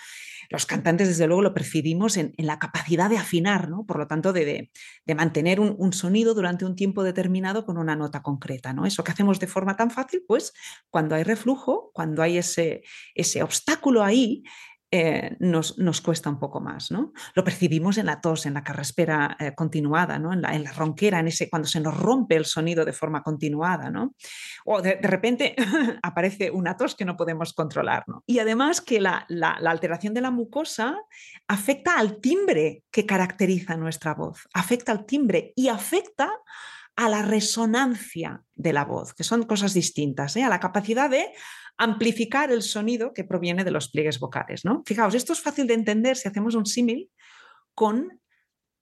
Los 0.51 0.65
cantantes, 0.65 1.09
desde 1.09 1.27
luego, 1.27 1.43
lo 1.43 1.53
percibimos 1.53 2.17
en, 2.17 2.33
la 2.39 2.59
capacidad 2.59 3.11
de 3.11 3.19
afinar, 3.19 3.69
¿no? 3.69 3.85
Por 3.85 3.99
lo 3.99 4.07
tanto, 4.07 4.33
de, 4.33 4.71
mantener 5.15 5.61
un, 5.61 5.93
sonido 5.93 6.35
durante 6.35 6.65
un 6.65 6.75
tiempo 6.75 7.03
determinado 7.03 7.67
con 7.67 7.77
una 7.77 7.97
nota 7.97 8.23
concreta, 8.23 8.73
¿no? 8.73 8.87
Eso 8.87 9.05
que 9.05 9.13
hacemos 9.13 9.41
de 9.41 9.47
forma 9.47 9.77
tan 9.77 9.91
fácil, 9.91 10.23
pues 10.27 10.55
cuando 10.89 11.15
hay 11.15 11.23
reflujo, 11.25 11.91
cuando 11.93 12.23
hay 12.23 12.39
ese, 12.39 12.83
ese 13.15 13.43
obstáculo 13.43 14.03
ahí, 14.03 14.43
eh, 14.91 15.37
nos, 15.39 15.79
nos, 15.79 16.01
cuesta 16.01 16.31
un 16.31 16.39
poco 16.39 16.61
más. 16.61 16.91
¿no? 16.91 17.13
Lo 17.35 17.45
percibimos 17.45 17.99
en 17.99 18.07
la 18.07 18.23
tos, 18.23 18.47
en 18.47 18.55
la 18.55 18.65
carraspera 18.65 19.37
eh, 19.39 19.55
continuada, 19.55 20.19
¿no? 20.19 20.33
en, 20.33 20.41
la, 20.41 20.73
ronquera, 20.73 21.21
en 21.21 21.29
ese, 21.29 21.51
cuando 21.51 21.69
se 21.69 21.81
nos 21.81 21.95
rompe 21.95 22.37
el 22.37 22.47
sonido 22.47 22.87
de 22.87 22.95
forma 22.95 23.23
continuada. 23.23 23.91
¿no? 23.91 24.15
O 24.65 24.81
de, 24.81 24.99
repente 25.03 25.55
aparece 26.03 26.51
una 26.51 26.77
tos 26.77 26.95
que 26.95 27.05
no 27.05 27.17
podemos 27.17 27.53
controlar. 27.53 28.05
¿no? 28.07 28.25
Y 28.27 28.39
además 28.39 28.81
que 28.81 28.99
la, 29.01 29.27
alteración 29.67 30.15
de 30.15 30.23
la 30.23 30.31
mucosa 30.31 30.97
afecta 31.47 31.99
al 31.99 32.21
timbre 32.21 32.85
que 32.91 33.05
caracteriza 33.05 33.77
nuestra 33.77 34.15
voz, 34.15 34.49
afecta 34.55 34.93
al 34.93 35.05
timbre 35.05 35.53
y 35.55 35.69
afecta 35.69 36.31
a 36.97 37.09
la 37.09 37.23
resonancia 37.23 38.43
de 38.57 38.73
la 38.73 38.85
voz, 38.85 39.15
que 39.15 39.23
son 39.23 39.45
cosas 39.45 39.73
distintas, 39.75 40.35
¿eh? 40.37 40.43
a 40.43 40.49
la 40.49 40.59
capacidad 40.59 41.09
de 41.09 41.27
amplificar 41.79 42.51
el 42.51 42.63
sonido 42.63 43.15
que 43.15 43.25
proviene 43.25 43.65
de 43.65 43.71
los 43.71 43.89
pliegues 43.89 44.19
vocales. 44.19 44.65
¿no? 44.65 44.83
Fijaos, 44.85 45.15
esto 45.15 45.33
es 45.33 45.41
fácil 45.41 45.67
de 45.67 45.75
entender 45.75 46.17
si 46.17 46.29
hacemos 46.29 46.55
un 46.55 46.67
símil 46.67 47.11
con 47.75 48.21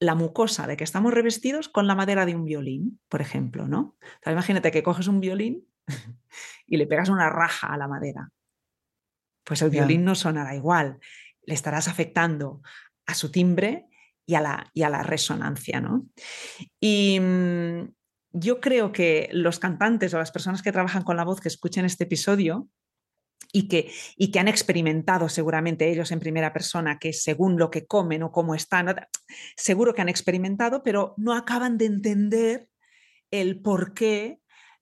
la 0.01 0.15
mucosa 0.15 0.67
de 0.67 0.77
que 0.77 0.85
estamos 0.85 1.15
revestidos 1.15 1.69
con 1.69 1.87
la 1.87 1.95
madera 1.95 2.27
de 2.27 2.35
un 2.35 2.45
violín, 2.45 3.01
por 3.09 3.21
ejemplo. 3.21 3.69
¿no? 3.69 3.97
imagínate 4.27 4.71
que 4.71 4.83
coges 4.83 5.09
un 5.09 5.21
violín 5.21 5.67
y 6.67 6.77
le 6.77 6.87
pegas 6.87 7.09
una 7.09 7.31
raja 7.31 7.69
a 7.69 7.77
la 7.77 7.87
madera. 7.87 8.31
Pues 9.45 9.63
el 9.63 9.71
violín 9.71 10.05
no 10.05 10.17
sonará 10.17 10.57
igual, 10.57 10.99
le 11.45 11.55
estarás 11.55 11.87
afectando 11.87 12.63
a 13.07 13.15
su 13.15 13.31
timbre 13.31 13.87
y 14.27 14.35
a 14.35 14.41
la, 14.41 14.71
y 14.75 14.83
a 14.83 14.91
la 14.91 15.05
resonancia. 15.05 15.81
¿no? 15.81 16.07
Y, 16.81 17.21
mm, 17.21 17.97
yo 18.39 18.61
creo 18.61 18.93
que 18.93 19.31
los 19.33 19.59
cantantes 19.59 20.13
o 20.13 20.19
las 20.19 20.31
personas 20.31 20.63
que 20.63 20.73
trabajan 20.73 21.03
con 21.05 21.17
la 21.17 21.25
voz 21.25 21.41
que 21.41 21.49
escuchen 21.49 21.87
este 21.87 22.05
episodio 22.05 22.69
y 23.57 23.69
que, 23.69 23.91
y 24.19 24.31
que 24.31 24.39
han 24.39 24.49
experimentado 24.49 25.31
seguramente 25.31 25.91
ellos 25.91 26.13
en 26.13 26.21
primera 26.21 26.53
persona 26.53 26.99
que 26.99 27.15
según 27.15 27.59
lo 27.59 27.71
que 27.71 27.87
comen 27.87 28.23
o 28.23 28.31
cómo 28.31 28.55
están, 28.55 28.95
seguro 29.57 29.95
que 29.95 30.03
han 30.03 30.11
experimentado, 30.11 30.83
pero 30.83 31.15
no 31.17 31.33
acaban 31.33 31.79
de 31.79 31.87
entender 31.87 32.69
el 33.31 33.63
por 33.63 33.95
qué 33.95 34.41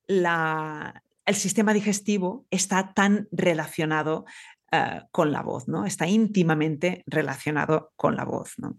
la, 0.09 1.05
el 1.25 1.37
sistema 1.37 1.73
digestivo 1.73 2.47
está 2.51 2.93
tan 2.95 3.29
relacionado 3.31 4.25
eh, 4.73 5.03
con 5.13 5.31
la 5.31 5.43
voz, 5.43 5.69
¿no? 5.69 5.87
Está 5.87 6.09
íntimamente 6.09 7.05
relacionado 7.07 7.93
con 7.95 8.17
la 8.17 8.25
voz, 8.25 8.55
¿no? 8.59 8.77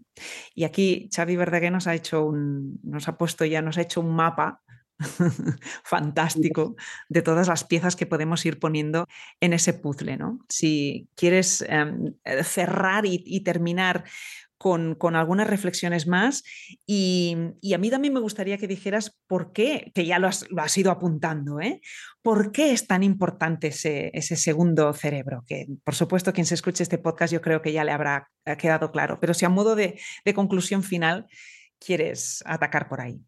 Y 0.54 0.64
aquí 0.64 1.08
Xavi 1.10 1.36
Verdaguer 1.36 1.72
nos 1.72 1.86
ha 1.86 1.94
hecho 1.94 2.22
un, 2.22 2.80
nos 2.82 3.08
ha 3.08 3.16
puesto 3.16 3.46
ya, 3.46 3.62
nos 3.62 3.78
ha 3.78 3.82
hecho 3.82 4.02
un 4.02 4.14
mapa 4.14 4.60
fantástico 5.84 6.76
de 7.08 7.22
todas 7.22 7.48
las 7.48 7.64
piezas 7.64 7.96
que 7.96 8.06
podemos 8.06 8.44
ir 8.46 8.58
poniendo 8.58 9.06
en 9.40 9.52
ese 9.52 9.74
puzzle. 9.74 10.16
¿no? 10.16 10.38
Si 10.48 11.08
quieres 11.14 11.62
em, 11.68 12.14
eh, 12.24 12.44
cerrar 12.44 13.04
y, 13.06 13.40
terminar 13.40 14.04
con, 14.58 14.96
algunas 15.14 15.48
reflexiones 15.48 16.06
más 16.06 16.42
y, 16.86 17.36
a 17.74 17.78
mí 17.78 17.90
también 17.90 18.14
me 18.14 18.20
gustaría 18.20 18.58
que 18.58 18.66
dijeras 18.66 19.16
por 19.26 19.52
qué, 19.52 19.92
que 19.94 20.06
ya 20.06 20.18
lo 20.18 20.28
has, 20.28 20.78
ido 20.78 20.90
apuntando, 20.90 21.60
¿eh? 21.60 21.80
¿por 22.22 22.50
qué 22.52 22.72
es 22.72 22.86
tan 22.86 23.02
importante 23.02 23.68
ese, 23.68 24.10
segundo 24.36 24.92
cerebro? 24.94 25.44
Que 25.46 25.66
por 25.84 25.94
supuesto 25.94 26.32
quien 26.32 26.46
se 26.46 26.54
escuche 26.54 26.82
este 26.82 26.98
podcast 26.98 27.32
yo 27.32 27.42
creo 27.42 27.62
que 27.62 27.72
ya 27.72 27.84
le 27.84 27.92
habrá 27.92 28.30
eh, 28.44 28.56
quedado 28.56 28.90
claro, 28.90 29.20
pero 29.20 29.34
si 29.34 29.44
a 29.44 29.50
modo 29.50 29.76
de 29.76 30.00
conclusión 30.34 30.82
final 30.82 31.26
quieres 31.78 32.42
atacar 32.46 32.88
por 32.88 33.00
ahí. 33.00 33.20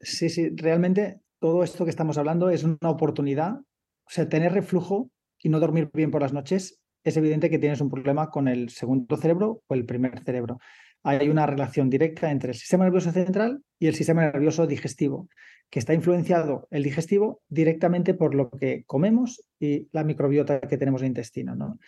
Sí, 0.00 0.28
sí, 0.28 0.50
realmente 0.54 1.20
todo 1.40 1.62
esto 1.62 1.84
que 1.84 1.90
estamos 1.90 2.18
hablando 2.18 2.50
es 2.50 2.64
una 2.64 2.78
oportunidad. 2.82 3.54
O 3.54 4.10
sea, 4.10 4.28
tener 4.28 4.52
reflujo 4.52 5.10
y 5.38 5.48
no 5.48 5.60
dormir 5.60 5.90
bien 5.92 6.10
por 6.10 6.22
las 6.22 6.32
noches, 6.32 6.80
es 7.04 7.16
evidente 7.16 7.50
que 7.50 7.58
tienes 7.58 7.80
un 7.80 7.90
problema 7.90 8.30
con 8.30 8.48
el 8.48 8.70
segundo 8.70 9.16
cerebro 9.16 9.62
o 9.66 9.74
el 9.74 9.84
primer 9.84 10.22
cerebro. 10.24 10.58
Hay 11.02 11.28
una 11.28 11.46
relación 11.46 11.90
directa 11.90 12.30
entre 12.30 12.50
el 12.50 12.56
sistema 12.56 12.84
nervioso 12.84 13.12
central 13.12 13.62
y 13.78 13.86
el 13.86 13.94
sistema 13.94 14.22
nervioso 14.22 14.66
digestivo, 14.66 15.28
que 15.70 15.78
está 15.78 15.94
influenciado 15.94 16.66
el 16.70 16.82
digestivo 16.82 17.40
directamente 17.48 18.14
por 18.14 18.34
lo 18.34 18.50
que 18.50 18.84
comemos 18.86 19.42
y 19.60 19.88
la 19.92 20.04
microbiota 20.04 20.60
que 20.60 20.76
tenemos 20.76 21.02
en 21.02 21.06
el 21.06 21.10
intestino. 21.10 21.54
¿no? 21.54 21.78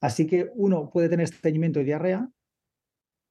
Así 0.00 0.26
que 0.26 0.50
uno 0.54 0.90
puede 0.90 1.08
tener 1.08 1.24
estreñimiento 1.24 1.80
y 1.80 1.84
diarrea 1.84 2.28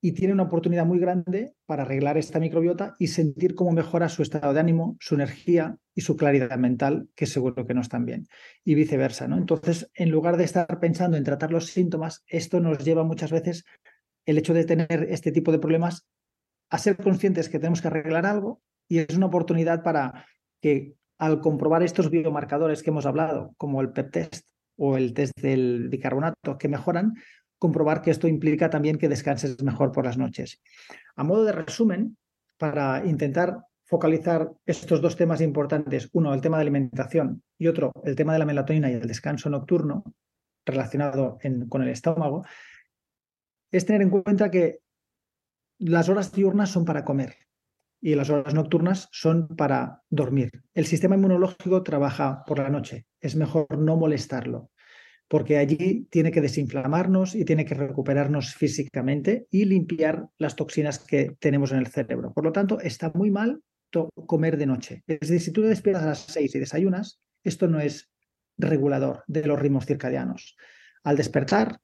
y 0.06 0.12
tiene 0.12 0.34
una 0.34 0.44
oportunidad 0.44 0.86
muy 0.86 1.00
grande 1.00 1.56
para 1.66 1.84
arreglar 1.84 2.18
esta 2.18 2.38
microbiota 2.38 2.94
y 3.00 3.08
sentir 3.08 3.56
cómo 3.56 3.72
mejora 3.72 4.10
su 4.10 4.22
estado 4.22 4.54
de 4.54 4.60
ánimo, 4.60 4.98
su 5.00 5.16
energía 5.16 5.78
y 5.96 6.02
su 6.02 6.18
claridad 6.18 6.58
mental, 6.58 7.08
que 7.16 7.26
seguro 7.26 7.66
que 7.66 7.74
no 7.74 7.80
están 7.80 8.06
bien, 8.06 8.28
y 8.66 8.76
viceversa. 8.76 9.30
¿no? 9.30 9.38
Entonces, 9.38 9.90
en 9.94 10.10
lugar 10.10 10.36
de 10.36 10.44
estar 10.44 10.68
pensando 10.82 11.16
en 11.16 11.24
tratar 11.24 11.54
los 11.54 11.68
síntomas, 11.68 12.26
esto 12.28 12.60
nos 12.60 12.84
lleva 12.84 13.06
muchas 13.06 13.32
veces, 13.32 13.64
el 14.26 14.38
hecho 14.38 14.54
de 14.54 14.66
tener 14.66 15.08
este 15.10 15.32
tipo 15.32 15.54
de 15.54 15.60
problemas, 15.60 16.06
a 16.70 16.80
ser 16.80 16.98
conscientes 16.98 17.48
que 17.48 17.60
tenemos 17.60 17.82
que 17.82 17.88
arreglar 17.88 18.26
algo 18.26 18.62
y 18.90 18.98
es 19.00 19.16
una 19.16 19.28
oportunidad 19.28 19.84
para 19.84 20.26
que 20.60 20.96
al 21.18 21.40
comprobar 21.40 21.82
estos 21.82 22.10
biomarcadores 22.10 22.84
que 22.84 22.90
hemos 22.90 23.06
hablado, 23.06 23.54
como 23.56 23.80
el 23.80 23.94
PEP 23.94 24.12
test 24.12 24.46
o 24.76 24.98
el 24.98 25.14
test 25.14 25.40
del 25.40 25.88
bicarbonato, 25.88 26.58
que 26.58 26.68
mejoran, 26.68 27.14
comprobar 27.64 28.02
que 28.02 28.12
esto 28.12 28.28
implica 28.28 28.70
también 28.70 28.98
que 28.98 29.08
descanses 29.08 29.64
mejor 29.64 29.94
por 29.94 30.04
las 30.04 30.18
noches. 30.18 30.62
A 31.16 31.24
modo 31.24 31.46
de 31.46 31.54
resumen, 31.54 32.18
para 32.58 33.06
intentar 33.06 33.64
focalizar 33.86 34.52
estos 34.66 35.00
dos 35.00 35.16
temas 35.16 35.40
importantes, 35.40 36.10
uno 36.12 36.34
el 36.34 36.42
tema 36.42 36.58
de 36.58 36.64
alimentación 36.64 37.42
y 37.58 37.68
otro 37.68 37.94
el 38.04 38.18
tema 38.18 38.34
de 38.34 38.40
la 38.40 38.46
melatonina 38.46 38.92
y 38.92 38.96
el 38.96 39.08
descanso 39.08 39.50
nocturno 39.50 40.04
relacionado 40.66 41.38
con 41.70 41.84
el 41.84 41.88
estómago, 41.88 42.44
es 43.72 43.86
tener 43.86 44.02
en 44.02 44.10
cuenta 44.10 44.52
que 44.52 44.80
las 45.80 46.10
horas 46.10 46.34
diurnas 46.34 46.70
son 46.70 46.84
para 46.84 47.06
comer 47.06 47.38
y 48.02 48.16
las 48.16 48.30
horas 48.30 48.54
nocturnas 48.54 49.08
son 49.14 49.48
para 49.56 50.02
dormir. 50.10 50.50
El 50.74 50.86
sistema 50.86 51.16
inmunológico 51.16 51.82
trabaja 51.82 52.44
por 52.46 52.60
la 52.60 52.70
noche. 52.70 53.06
Es 53.22 53.38
mejor 53.38 53.78
no 53.78 53.96
molestarlo 53.96 54.70
porque 55.34 55.58
allí 55.58 56.06
tiene 56.12 56.32
que 56.32 56.42
desinflamarnos 56.42 57.34
y 57.34 57.44
tiene 57.44 57.66
que 57.66 57.74
recuperarnos 57.74 58.54
físicamente 58.54 59.48
y 59.50 59.66
limpiar 59.66 60.28
las 60.38 60.56
toxinas 60.56 61.00
que 61.00 61.36
tenemos 61.40 61.72
en 61.72 61.80
el 61.80 61.88
cerebro. 61.88 62.32
Por 62.34 62.44
lo 62.44 62.52
tanto, 62.52 62.80
está 62.80 63.12
muy 63.16 63.32
mal 63.32 63.60
comer 64.28 64.58
de 64.58 64.68
noche. 64.68 65.04
Es 65.08 65.22
decir, 65.22 65.42
si 65.42 65.52
tú 65.52 65.64
te 65.64 65.70
despiertas 65.70 66.04
a 66.04 66.10
las 66.10 66.20
seis 66.20 66.54
y 66.54 66.60
desayunas, 66.60 67.20
esto 67.44 67.68
no 67.68 67.80
es 67.80 68.12
regulador 68.60 69.24
de 69.26 69.44
los 69.48 69.58
ritmos 69.58 69.88
circadianos. 69.88 70.56
Al 71.04 71.18
despertar, 71.18 71.80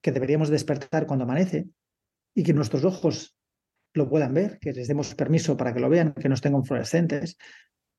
que 0.00 0.12
deberíamos 0.12 0.48
despertar 0.48 1.06
cuando 1.06 1.24
amanece 1.24 1.66
y 2.34 2.44
que 2.44 2.54
nuestros 2.54 2.82
ojos 2.86 3.36
lo 3.92 4.08
puedan 4.08 4.32
ver, 4.32 4.58
que 4.58 4.72
les 4.72 4.88
demos 4.88 5.14
permiso 5.14 5.58
para 5.58 5.74
que 5.74 5.80
lo 5.80 5.90
vean, 5.90 6.14
que 6.14 6.30
no 6.30 6.34
estén 6.34 6.64
fluorescentes, 6.64 7.36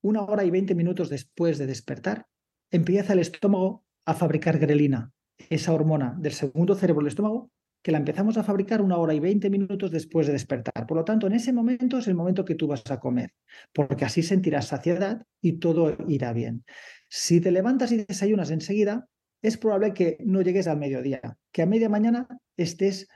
una 0.01 0.23
hora 0.23 0.43
y 0.43 0.49
veinte 0.49 0.73
minutos 0.73 1.09
después 1.09 1.59
de 1.59 1.67
despertar, 1.67 2.25
empieza 2.71 3.13
el 3.13 3.19
estómago 3.19 3.84
a 4.05 4.13
fabricar 4.13 4.59
grelina, 4.59 5.11
esa 5.49 5.73
hormona 5.73 6.15
del 6.19 6.33
segundo 6.33 6.75
cerebro 6.75 7.01
del 7.01 7.09
estómago, 7.09 7.51
que 7.83 7.91
la 7.91 7.99
empezamos 7.99 8.37
a 8.37 8.43
fabricar 8.43 8.81
una 8.81 8.97
hora 8.97 9.13
y 9.13 9.19
veinte 9.19 9.49
minutos 9.49 9.91
después 9.91 10.25
de 10.25 10.33
despertar. 10.33 10.87
Por 10.87 10.97
lo 10.97 11.05
tanto, 11.05 11.27
en 11.27 11.33
ese 11.33 11.53
momento 11.53 11.99
es 11.99 12.07
el 12.07 12.15
momento 12.15 12.43
que 12.43 12.55
tú 12.55 12.65
vas 12.65 12.83
a 12.89 12.99
comer, 12.99 13.31
porque 13.73 14.05
así 14.05 14.23
sentirás 14.23 14.67
saciedad 14.67 15.23
y 15.39 15.59
todo 15.59 15.95
irá 16.07 16.33
bien. 16.33 16.65
Si 17.09 17.39
te 17.41 17.51
levantas 17.51 17.91
y 17.91 18.03
desayunas 18.03 18.49
enseguida, 18.49 19.07
es 19.43 19.57
probable 19.57 19.93
que 19.93 20.17
no 20.25 20.41
llegues 20.41 20.65
al 20.67 20.79
mediodía, 20.79 21.37
que 21.51 21.61
a 21.61 21.67
media 21.67 21.87
mañana 21.87 22.27
estés 22.57 23.07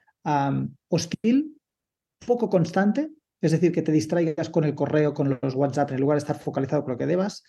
hostil, 0.88 1.58
poco 2.28 2.50
constante, 2.50 3.10
es 3.42 3.52
decir, 3.52 3.72
que 3.72 3.82
te 3.82 3.92
distraigas 3.92 4.50
con 4.50 4.66
el 4.66 4.76
correo, 4.76 5.16
con 5.16 5.40
los 5.42 5.56
WhatsApp, 5.56 5.94
en 5.94 6.02
lugar 6.02 6.18
de 6.18 6.20
estar 6.20 6.38
focalizado 6.38 6.84
con 6.84 6.92
lo 6.92 6.98
que 7.00 7.08
debas, 7.08 7.44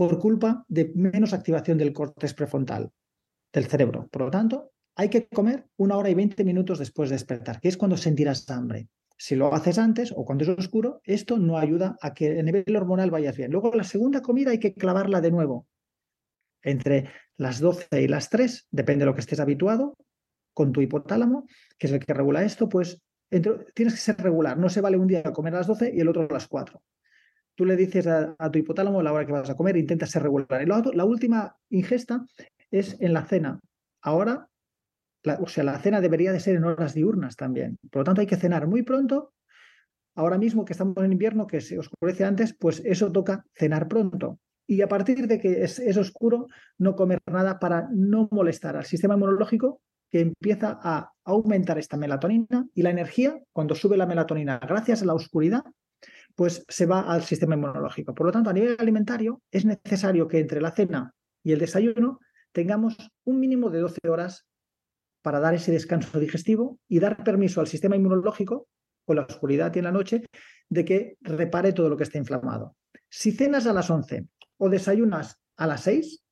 por 0.00 0.18
culpa 0.18 0.64
de 0.66 0.90
menos 0.94 1.34
activación 1.34 1.76
del 1.76 1.92
córtex 1.92 2.32
prefrontal 2.32 2.90
del 3.52 3.66
cerebro. 3.66 4.08
Por 4.08 4.22
lo 4.22 4.30
tanto, 4.30 4.72
hay 4.96 5.10
que 5.10 5.28
comer 5.28 5.66
una 5.76 5.98
hora 5.98 6.08
y 6.08 6.14
veinte 6.14 6.42
minutos 6.42 6.78
después 6.78 7.10
de 7.10 7.16
despertar, 7.16 7.60
que 7.60 7.68
es 7.68 7.76
cuando 7.76 7.98
sentirás 7.98 8.48
hambre. 8.48 8.88
Si 9.18 9.36
lo 9.36 9.52
haces 9.52 9.76
antes 9.76 10.10
o 10.16 10.24
cuando 10.24 10.44
es 10.44 10.48
oscuro, 10.58 11.02
esto 11.04 11.36
no 11.36 11.58
ayuda 11.58 11.98
a 12.00 12.14
que 12.14 12.38
el 12.38 12.46
nivel 12.46 12.74
hormonal 12.74 13.10
vaya 13.10 13.30
bien. 13.32 13.52
Luego, 13.52 13.74
la 13.74 13.84
segunda 13.84 14.22
comida 14.22 14.52
hay 14.52 14.58
que 14.58 14.72
clavarla 14.72 15.20
de 15.20 15.32
nuevo. 15.32 15.66
Entre 16.62 17.10
las 17.36 17.60
12 17.60 18.00
y 18.00 18.08
las 18.08 18.30
3, 18.30 18.68
depende 18.70 19.02
de 19.02 19.06
lo 19.10 19.14
que 19.14 19.20
estés 19.20 19.38
habituado, 19.38 19.98
con 20.54 20.72
tu 20.72 20.80
hipotálamo, 20.80 21.46
que 21.76 21.88
es 21.88 21.92
el 21.92 22.00
que 22.00 22.14
regula 22.14 22.42
esto, 22.42 22.70
pues 22.70 23.02
tienes 23.28 23.92
que 23.92 24.00
ser 24.00 24.16
regular. 24.16 24.56
No 24.56 24.70
se 24.70 24.80
vale 24.80 24.96
un 24.96 25.08
día 25.08 25.24
comer 25.24 25.54
a 25.56 25.58
las 25.58 25.66
12 25.66 25.92
y 25.94 26.00
el 26.00 26.08
otro 26.08 26.22
a 26.22 26.32
las 26.32 26.48
4. 26.48 26.82
Tú 27.54 27.64
le 27.64 27.76
dices 27.76 28.06
a, 28.06 28.36
tu 28.50 28.58
hipotálamo 28.58 29.02
la 29.02 29.12
hora 29.12 29.26
que 29.26 29.32
vas 29.32 29.50
a 29.50 29.56
comer, 29.56 29.76
intenta 29.76 30.06
ser 30.06 30.22
regular. 30.22 30.62
Y 30.62 30.66
la 30.66 31.04
última 31.04 31.56
ingesta 31.68 32.24
es 32.70 32.96
en 33.00 33.12
la 33.12 33.24
cena. 33.26 33.60
Ahora 34.02 34.50
o 35.40 35.48
sea, 35.48 35.64
la 35.64 35.78
cena 35.78 36.00
debería 36.00 36.32
de 36.32 36.40
ser 36.40 36.56
en 36.56 36.64
horas 36.64 36.94
diurnas 36.94 37.36
también. 37.36 37.76
Por 37.90 38.00
lo 38.00 38.04
tanto, 38.04 38.20
hay 38.20 38.26
que 38.26 38.36
cenar 38.36 38.66
muy 38.66 38.82
pronto. 38.82 39.32
Ahora 40.14 40.38
mismo 40.38 40.64
que 40.64 40.72
estamos 40.72 40.96
en 40.98 41.12
invierno, 41.12 41.46
que 41.46 41.60
se 41.60 41.78
oscurece 41.78 42.24
antes, 42.24 42.54
pues 42.58 42.82
eso 42.84 43.12
toca 43.12 43.44
cenar 43.54 43.88
pronto. 43.88 44.38
Y 44.66 44.82
a 44.82 44.88
partir 44.88 45.26
de 45.26 45.38
que 45.40 45.62
es, 45.62 45.96
oscuro, 45.96 46.46
no 46.78 46.94
comer 46.94 47.18
nada 47.30 47.58
para 47.58 47.88
no 47.92 48.28
molestar 48.30 48.76
al 48.76 48.84
sistema 48.84 49.14
inmunológico 49.14 49.80
que 50.10 50.20
empieza 50.20 50.78
a 50.82 51.12
aumentar 51.24 51.78
esta 51.78 51.96
melatonina 51.96 52.66
y 52.74 52.82
la 52.82 52.90
energía, 52.90 53.38
cuando 53.52 53.74
sube 53.74 53.96
la 53.96 54.06
melatonina 54.06 54.58
gracias 54.58 55.02
a 55.02 55.06
la 55.06 55.14
oscuridad, 55.14 55.64
pues 56.34 56.64
se 56.68 56.86
va 56.86 57.00
al 57.12 57.22
sistema 57.22 57.54
inmunológico. 57.54 58.14
Por 58.14 58.26
lo 58.26 58.32
tanto, 58.32 58.50
a 58.50 58.52
nivel 58.52 58.76
alimentario, 58.78 59.42
es 59.50 59.64
necesario 59.64 60.26
que 60.28 60.38
entre 60.38 60.60
la 60.60 60.70
cena 60.70 61.14
y 61.42 61.52
el 61.52 61.58
desayuno 61.58 62.20
tengamos 62.52 62.96
un 63.24 63.40
mínimo 63.40 63.70
de 63.70 63.80
12 63.80 64.00
horas 64.08 64.46
para 65.22 65.40
dar 65.40 65.54
ese 65.54 65.72
descanso 65.72 66.18
digestivo 66.18 66.78
y 66.88 66.98
dar 66.98 67.22
permiso 67.22 67.60
al 67.60 67.66
sistema 67.66 67.96
inmunológico, 67.96 68.68
con 69.04 69.16
la 69.16 69.22
oscuridad 69.22 69.74
y 69.74 69.78
en 69.78 69.84
la 69.84 69.92
noche, 69.92 70.24
de 70.68 70.84
que 70.84 71.16
repare 71.20 71.72
todo 71.72 71.88
lo 71.88 71.96
que 71.96 72.04
está 72.04 72.18
inflamado. 72.18 72.76
Si 73.08 73.32
cenas 73.32 73.66
a 73.66 73.72
las 73.72 73.90
11 73.90 74.26
o 74.58 74.68
desayunas 74.68 75.38
a 75.56 75.66
las 75.66 75.82
6, 75.82 76.22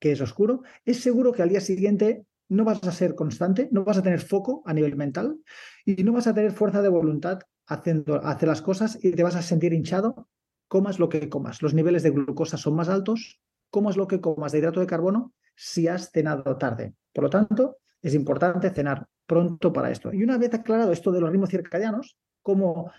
que 0.00 0.12
es 0.12 0.20
oscuro, 0.20 0.62
es 0.84 1.00
seguro 1.00 1.32
que 1.32 1.42
al 1.42 1.48
día 1.48 1.60
siguiente 1.60 2.24
no 2.48 2.64
vas 2.64 2.82
a 2.84 2.92
ser 2.92 3.14
constante, 3.14 3.68
no 3.72 3.84
vas 3.84 3.98
a 3.98 4.02
tener 4.02 4.20
foco 4.20 4.62
a 4.66 4.72
nivel 4.72 4.96
mental 4.96 5.38
y 5.84 6.02
no 6.04 6.12
vas 6.12 6.26
a 6.26 6.34
tener 6.34 6.52
fuerza 6.52 6.82
de 6.82 6.88
voluntad 6.88 7.40
haciendo 7.66 8.24
hacer 8.24 8.48
las 8.48 8.62
cosas 8.62 8.98
y 9.02 9.12
te 9.12 9.22
vas 9.22 9.36
a 9.36 9.42
sentir 9.42 9.72
hinchado, 9.72 10.28
comas 10.68 10.98
lo 10.98 11.08
que 11.08 11.28
comas. 11.28 11.62
Los 11.62 11.74
niveles 11.74 12.02
de 12.02 12.10
glucosa 12.10 12.56
son 12.56 12.76
más 12.76 12.88
altos, 12.88 13.40
comas 13.70 13.96
lo 13.96 14.06
que 14.06 14.20
comas 14.20 14.52
de 14.52 14.58
hidrato 14.58 14.80
de 14.80 14.86
carbono 14.86 15.32
si 15.54 15.88
has 15.88 16.10
cenado 16.10 16.56
tarde. 16.56 16.94
Por 17.12 17.24
lo 17.24 17.30
tanto, 17.30 17.78
es 18.02 18.14
importante 18.14 18.70
cenar 18.70 19.06
pronto 19.26 19.72
para 19.72 19.90
esto. 19.90 20.12
Y 20.12 20.22
una 20.22 20.38
vez 20.38 20.54
aclarado 20.54 20.92
esto 20.92 21.10
de 21.10 21.20
los 21.20 21.30
ritmos 21.30 21.50
circadianos, 21.50 22.16
cómo 22.42 22.92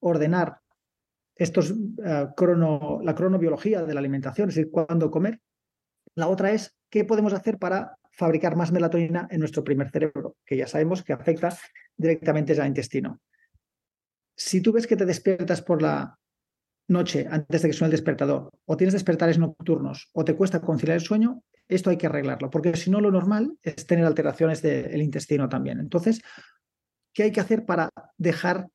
ordenar 0.00 0.58
estos, 1.34 1.74
ah, 2.04 2.34
la 3.02 3.14
cronobiología 3.14 3.82
de 3.82 3.94
la 3.94 4.00
alimentación, 4.00 4.48
es 4.48 4.54
decir, 4.54 4.70
cuándo 4.70 5.10
comer, 5.10 5.40
la 6.14 6.28
otra 6.28 6.50
es 6.52 6.76
qué 6.90 7.04
podemos 7.04 7.32
hacer 7.32 7.58
para 7.58 7.98
fabricar 8.12 8.56
más 8.56 8.72
melatonina 8.72 9.26
en 9.30 9.40
nuestro 9.40 9.64
primer 9.64 9.90
cerebro, 9.90 10.36
que 10.44 10.56
ya 10.56 10.66
sabemos 10.66 11.02
que 11.02 11.12
afecta 11.12 11.56
directamente 11.96 12.60
al 12.60 12.68
intestino. 12.68 13.20
Si 14.36 14.60
tú 14.60 14.72
ves 14.72 14.86
que 14.86 14.96
te 14.96 15.06
despiertas 15.06 15.62
por 15.62 15.82
la 15.82 16.18
noche 16.88 17.26
antes 17.30 17.62
de 17.62 17.68
que 17.68 17.72
suene 17.72 17.88
el 17.88 17.98
despertador, 17.98 18.50
o 18.64 18.76
tienes 18.76 18.92
despertares 18.92 19.38
nocturnos, 19.38 20.10
o 20.12 20.24
te 20.24 20.34
cuesta 20.34 20.60
conciliar 20.60 20.96
el 20.96 21.04
sueño, 21.04 21.42
esto 21.68 21.90
hay 21.90 21.96
que 21.96 22.06
arreglarlo, 22.06 22.50
porque 22.50 22.76
si 22.76 22.90
no 22.90 23.00
lo 23.00 23.10
normal 23.10 23.56
es 23.62 23.86
tener 23.86 24.04
alteraciones 24.04 24.60
del 24.62 25.00
intestino 25.00 25.48
también. 25.48 25.78
Entonces, 25.78 26.20
¿qué 27.14 27.24
hay 27.24 27.32
que 27.32 27.40
hacer 27.40 27.64
para 27.64 27.88
dejar, 28.18 28.68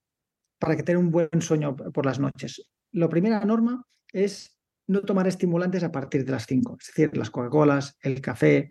para 0.58 0.76
que 0.76 0.84
tenga 0.84 1.00
un 1.00 1.12
buen 1.12 1.42
sueño 1.42 1.76
por 1.76 2.06
las 2.06 2.20
noches? 2.20 2.70
La 2.94 3.10
primera 3.10 3.40
norma 3.42 3.84
es 4.12 4.58
no 4.88 5.02
tomar 5.02 5.28
estimulantes 5.28 5.84
a 5.84 5.92
partir 5.92 6.26
de 6.26 6.32
las 6.32 6.48
5, 6.48 6.78
es 6.80 6.88
decir, 6.88 7.16
las 7.18 7.30
Coca-Colas, 7.30 7.98
el 8.02 8.22
café, 8.22 8.70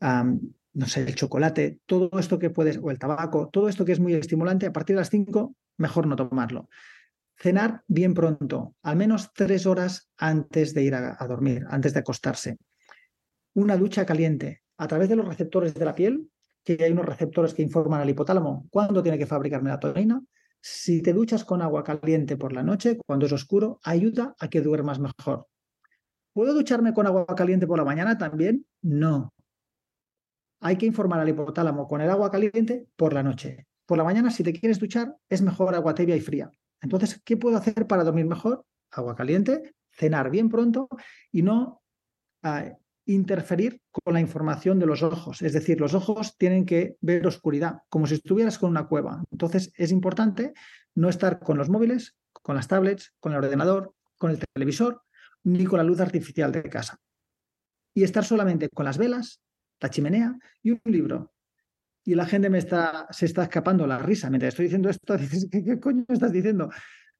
no 0.00 0.86
sé, 0.86 1.02
el 1.02 1.14
chocolate, 1.14 1.80
todo 1.86 2.10
esto 2.18 2.38
que 2.38 2.50
puedes, 2.50 2.78
o 2.82 2.90
el 2.90 2.98
tabaco, 2.98 3.48
todo 3.52 3.68
esto 3.68 3.84
que 3.84 3.92
es 3.92 4.00
muy 4.00 4.14
estimulante, 4.14 4.66
a 4.66 4.72
partir 4.72 4.96
de 4.96 5.00
las 5.00 5.10
5, 5.10 5.54
mejor 5.78 6.06
no 6.06 6.16
tomarlo. 6.16 6.68
Cenar 7.36 7.82
bien 7.86 8.14
pronto, 8.14 8.74
al 8.82 8.96
menos 8.96 9.32
tres 9.32 9.64
horas 9.64 10.10
antes 10.16 10.74
de 10.74 10.82
ir 10.82 10.94
a 10.94 11.26
dormir, 11.26 11.64
antes 11.70 11.94
de 11.94 12.00
acostarse 12.00 12.58
una 13.58 13.76
ducha 13.76 14.06
caliente 14.06 14.62
a 14.76 14.86
través 14.86 15.08
de 15.08 15.16
los 15.16 15.26
receptores 15.26 15.74
de 15.74 15.84
la 15.84 15.94
piel, 15.94 16.30
que 16.64 16.78
hay 16.80 16.92
unos 16.92 17.06
receptores 17.06 17.54
que 17.54 17.62
informan 17.62 18.00
al 18.00 18.10
hipotálamo 18.10 18.68
cuándo 18.70 19.02
tiene 19.02 19.18
que 19.18 19.26
fabricar 19.26 19.62
melatonina. 19.62 20.22
Si 20.60 21.02
te 21.02 21.12
duchas 21.12 21.44
con 21.44 21.62
agua 21.62 21.82
caliente 21.82 22.36
por 22.36 22.52
la 22.52 22.62
noche, 22.62 22.98
cuando 23.04 23.26
es 23.26 23.32
oscuro, 23.32 23.80
ayuda 23.82 24.34
a 24.38 24.48
que 24.48 24.60
duermas 24.60 25.00
mejor. 25.00 25.46
¿Puedo 26.32 26.54
ducharme 26.54 26.92
con 26.94 27.06
agua 27.06 27.26
caliente 27.26 27.66
por 27.66 27.78
la 27.78 27.84
mañana 27.84 28.16
también? 28.16 28.64
No. 28.82 29.32
Hay 30.60 30.76
que 30.76 30.86
informar 30.86 31.20
al 31.20 31.28
hipotálamo 31.28 31.88
con 31.88 32.00
el 32.00 32.10
agua 32.10 32.30
caliente 32.30 32.86
por 32.96 33.12
la 33.12 33.22
noche. 33.22 33.66
Por 33.88 33.96
la 33.96 34.04
mañana, 34.04 34.30
si 34.30 34.42
te 34.42 34.52
quieres 34.52 34.78
duchar, 34.78 35.16
es 35.30 35.40
mejor 35.40 35.74
agua 35.74 35.94
tibia 35.94 36.14
y 36.14 36.20
fría. 36.20 36.50
Entonces, 36.82 37.22
¿qué 37.24 37.38
puedo 37.38 37.56
hacer 37.56 37.86
para 37.86 38.04
dormir 38.04 38.26
mejor? 38.26 38.66
Agua 38.90 39.16
caliente, 39.16 39.74
cenar 39.90 40.30
bien 40.30 40.50
pronto 40.50 40.90
y 41.32 41.40
no 41.40 41.80
ah, 42.42 42.66
interferir 43.06 43.80
con 43.90 44.12
la 44.12 44.20
información 44.20 44.78
de 44.78 44.84
los 44.84 45.02
ojos. 45.02 45.40
Es 45.40 45.54
decir, 45.54 45.80
los 45.80 45.94
ojos 45.94 46.36
tienen 46.36 46.66
que 46.66 46.96
ver 47.00 47.26
oscuridad, 47.26 47.78
como 47.88 48.06
si 48.06 48.16
estuvieras 48.16 48.58
con 48.58 48.68
una 48.68 48.88
cueva. 48.88 49.24
Entonces, 49.30 49.72
es 49.74 49.90
importante 49.90 50.52
no 50.94 51.08
estar 51.08 51.38
con 51.38 51.56
los 51.56 51.70
móviles, 51.70 52.14
con 52.32 52.56
las 52.56 52.68
tablets, 52.68 53.14
con 53.20 53.32
el 53.32 53.38
ordenador, 53.38 53.94
con 54.18 54.30
el 54.30 54.38
televisor, 54.52 55.00
ni 55.44 55.64
con 55.64 55.78
la 55.78 55.84
luz 55.84 56.00
artificial 56.00 56.52
de 56.52 56.62
casa. 56.64 56.98
Y 57.94 58.04
estar 58.04 58.26
solamente 58.26 58.68
con 58.68 58.84
las 58.84 58.98
velas, 58.98 59.40
la 59.80 59.88
chimenea 59.88 60.38
y 60.62 60.72
un 60.72 60.80
libro. 60.84 61.32
Y 62.08 62.14
la 62.14 62.24
gente 62.24 62.48
me 62.48 62.56
está, 62.56 63.06
se 63.10 63.26
está 63.26 63.42
escapando 63.42 63.86
la 63.86 63.98
risa 63.98 64.30
mientras 64.30 64.54
estoy 64.54 64.64
diciendo 64.64 64.88
esto. 64.88 65.14
Dices, 65.18 65.46
¿qué, 65.52 65.78
coño 65.78 66.06
estás 66.08 66.32
diciendo? 66.32 66.70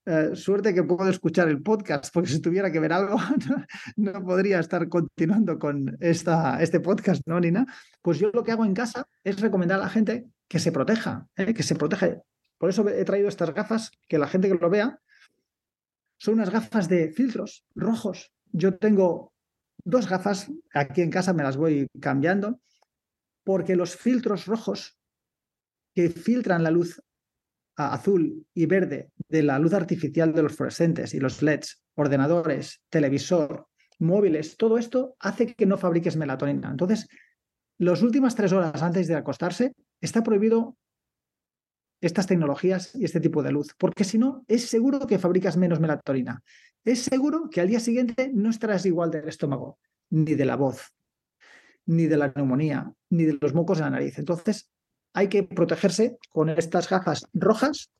Eh, 0.07 0.31
suerte 0.33 0.73
que 0.73 0.83
puedo 0.83 1.11
escuchar 1.11 1.47
el 1.49 1.61
podcast, 1.61 2.07
porque 2.11 2.31
si 2.31 2.41
tuviera 2.41 2.73
que 2.73 2.81
ver 2.81 2.95
algo, 2.95 3.19
no, 3.97 4.25
podría 4.25 4.61
estar 4.61 4.89
continuando 4.89 5.59
con 5.59 5.95
esta, 6.01 6.63
este 6.63 6.81
podcast, 6.81 7.21
¿no, 7.27 7.39
Nina? 7.39 7.67
Pues 8.01 8.19
yo 8.19 8.31
lo 8.33 8.43
que 8.43 8.53
hago 8.53 8.65
en 8.65 8.73
casa 8.73 9.07
es 9.23 9.39
recomendar 9.43 9.79
a 9.79 9.83
la 9.83 9.89
gente 9.91 10.31
que 10.49 10.59
se 10.59 10.73
proteja, 10.73 11.29
¿eh? 11.37 11.53
que 11.53 11.63
se 11.63 11.75
proteja. 11.75 12.23
Por 12.57 12.71
eso 12.71 12.89
he 12.89 13.05
traído 13.05 13.29
estas 13.29 13.53
gafas, 13.53 13.91
que 14.09 14.17
la 14.17 14.27
gente 14.27 14.49
que 14.49 14.55
lo 14.55 14.71
vea, 14.71 14.99
son 16.17 16.37
unas 16.37 16.49
gafas 16.49 16.89
de 16.89 17.13
filtros 17.13 17.67
rojos. 17.75 18.33
Yo 18.53 18.79
tengo 18.79 19.35
dos 19.85 20.09
gafas, 20.09 20.51
aquí 20.73 21.03
en 21.03 21.11
casa 21.11 21.35
me 21.35 21.43
las 21.43 21.59
voy 21.59 21.89
cambiando, 22.01 22.59
porque 23.49 23.77
los 23.77 23.97
filtros 23.97 24.45
rojos 24.45 24.99
que 25.95 26.11
filtran 26.11 26.63
la 26.63 26.71
luz 26.71 27.03
azul 27.77 28.47
y 28.53 28.67
verde 28.67 29.11
de 29.27 29.43
la 29.43 29.59
luz 29.59 29.73
artificial 29.73 30.35
de 30.35 30.43
los 30.43 30.55
fluorescentes 30.55 31.15
y 31.15 31.19
los 31.19 31.41
LEDs, 31.41 31.83
ordenadores, 31.95 32.83
televisor, 32.91 33.67
móviles, 34.01 34.59
todo 34.59 34.77
esto 34.77 35.17
hace 35.19 35.55
que 35.55 35.65
no 35.65 35.79
fabriques 35.79 36.15
melatonina. 36.19 36.71
Entonces, 36.71 37.09
las 37.79 38.03
últimas 38.03 38.35
tres 38.35 38.53
horas 38.53 38.83
antes 38.83 39.09
de 39.09 39.15
acostarse 39.15 39.73
está 40.03 40.23
prohibido 40.23 40.77
estas 42.03 42.27
tecnologías 42.27 42.95
y 42.97 43.07
este 43.07 43.19
tipo 43.19 43.43
de 43.43 43.53
luz, 43.53 43.75
porque 43.79 44.05
si 44.05 44.19
no, 44.19 44.45
es 44.47 44.69
seguro 44.69 45.07
que 45.07 45.19
fabricas 45.19 45.57
menos 45.57 45.81
melatonina. 45.81 46.43
Es 46.85 46.99
seguro 47.01 47.49
que 47.49 47.63
al 47.63 47.69
día 47.69 47.81
siguiente 47.81 48.31
no 48.31 48.51
estarás 48.51 48.85
igual 48.85 49.11
del 49.11 49.27
estómago, 49.27 49.79
ni 50.11 50.35
de 50.35 50.45
la 50.45 50.57
voz, 50.57 50.93
ni 51.89 52.07
de 52.07 52.19
la 52.19 52.33
neumonía, 52.37 52.93
ni 53.11 53.25
de 53.25 53.39
los 53.41 53.55
mocos 53.55 53.79
en 53.79 53.85
la 53.85 53.91
nariz. 53.91 54.19
Entonces, 54.19 54.71
hay 55.15 55.29
que 55.29 55.43
protegerse 55.43 56.19
con 56.31 56.51
estas 56.51 56.89
gafas 56.89 57.27
rojas. 57.33 57.91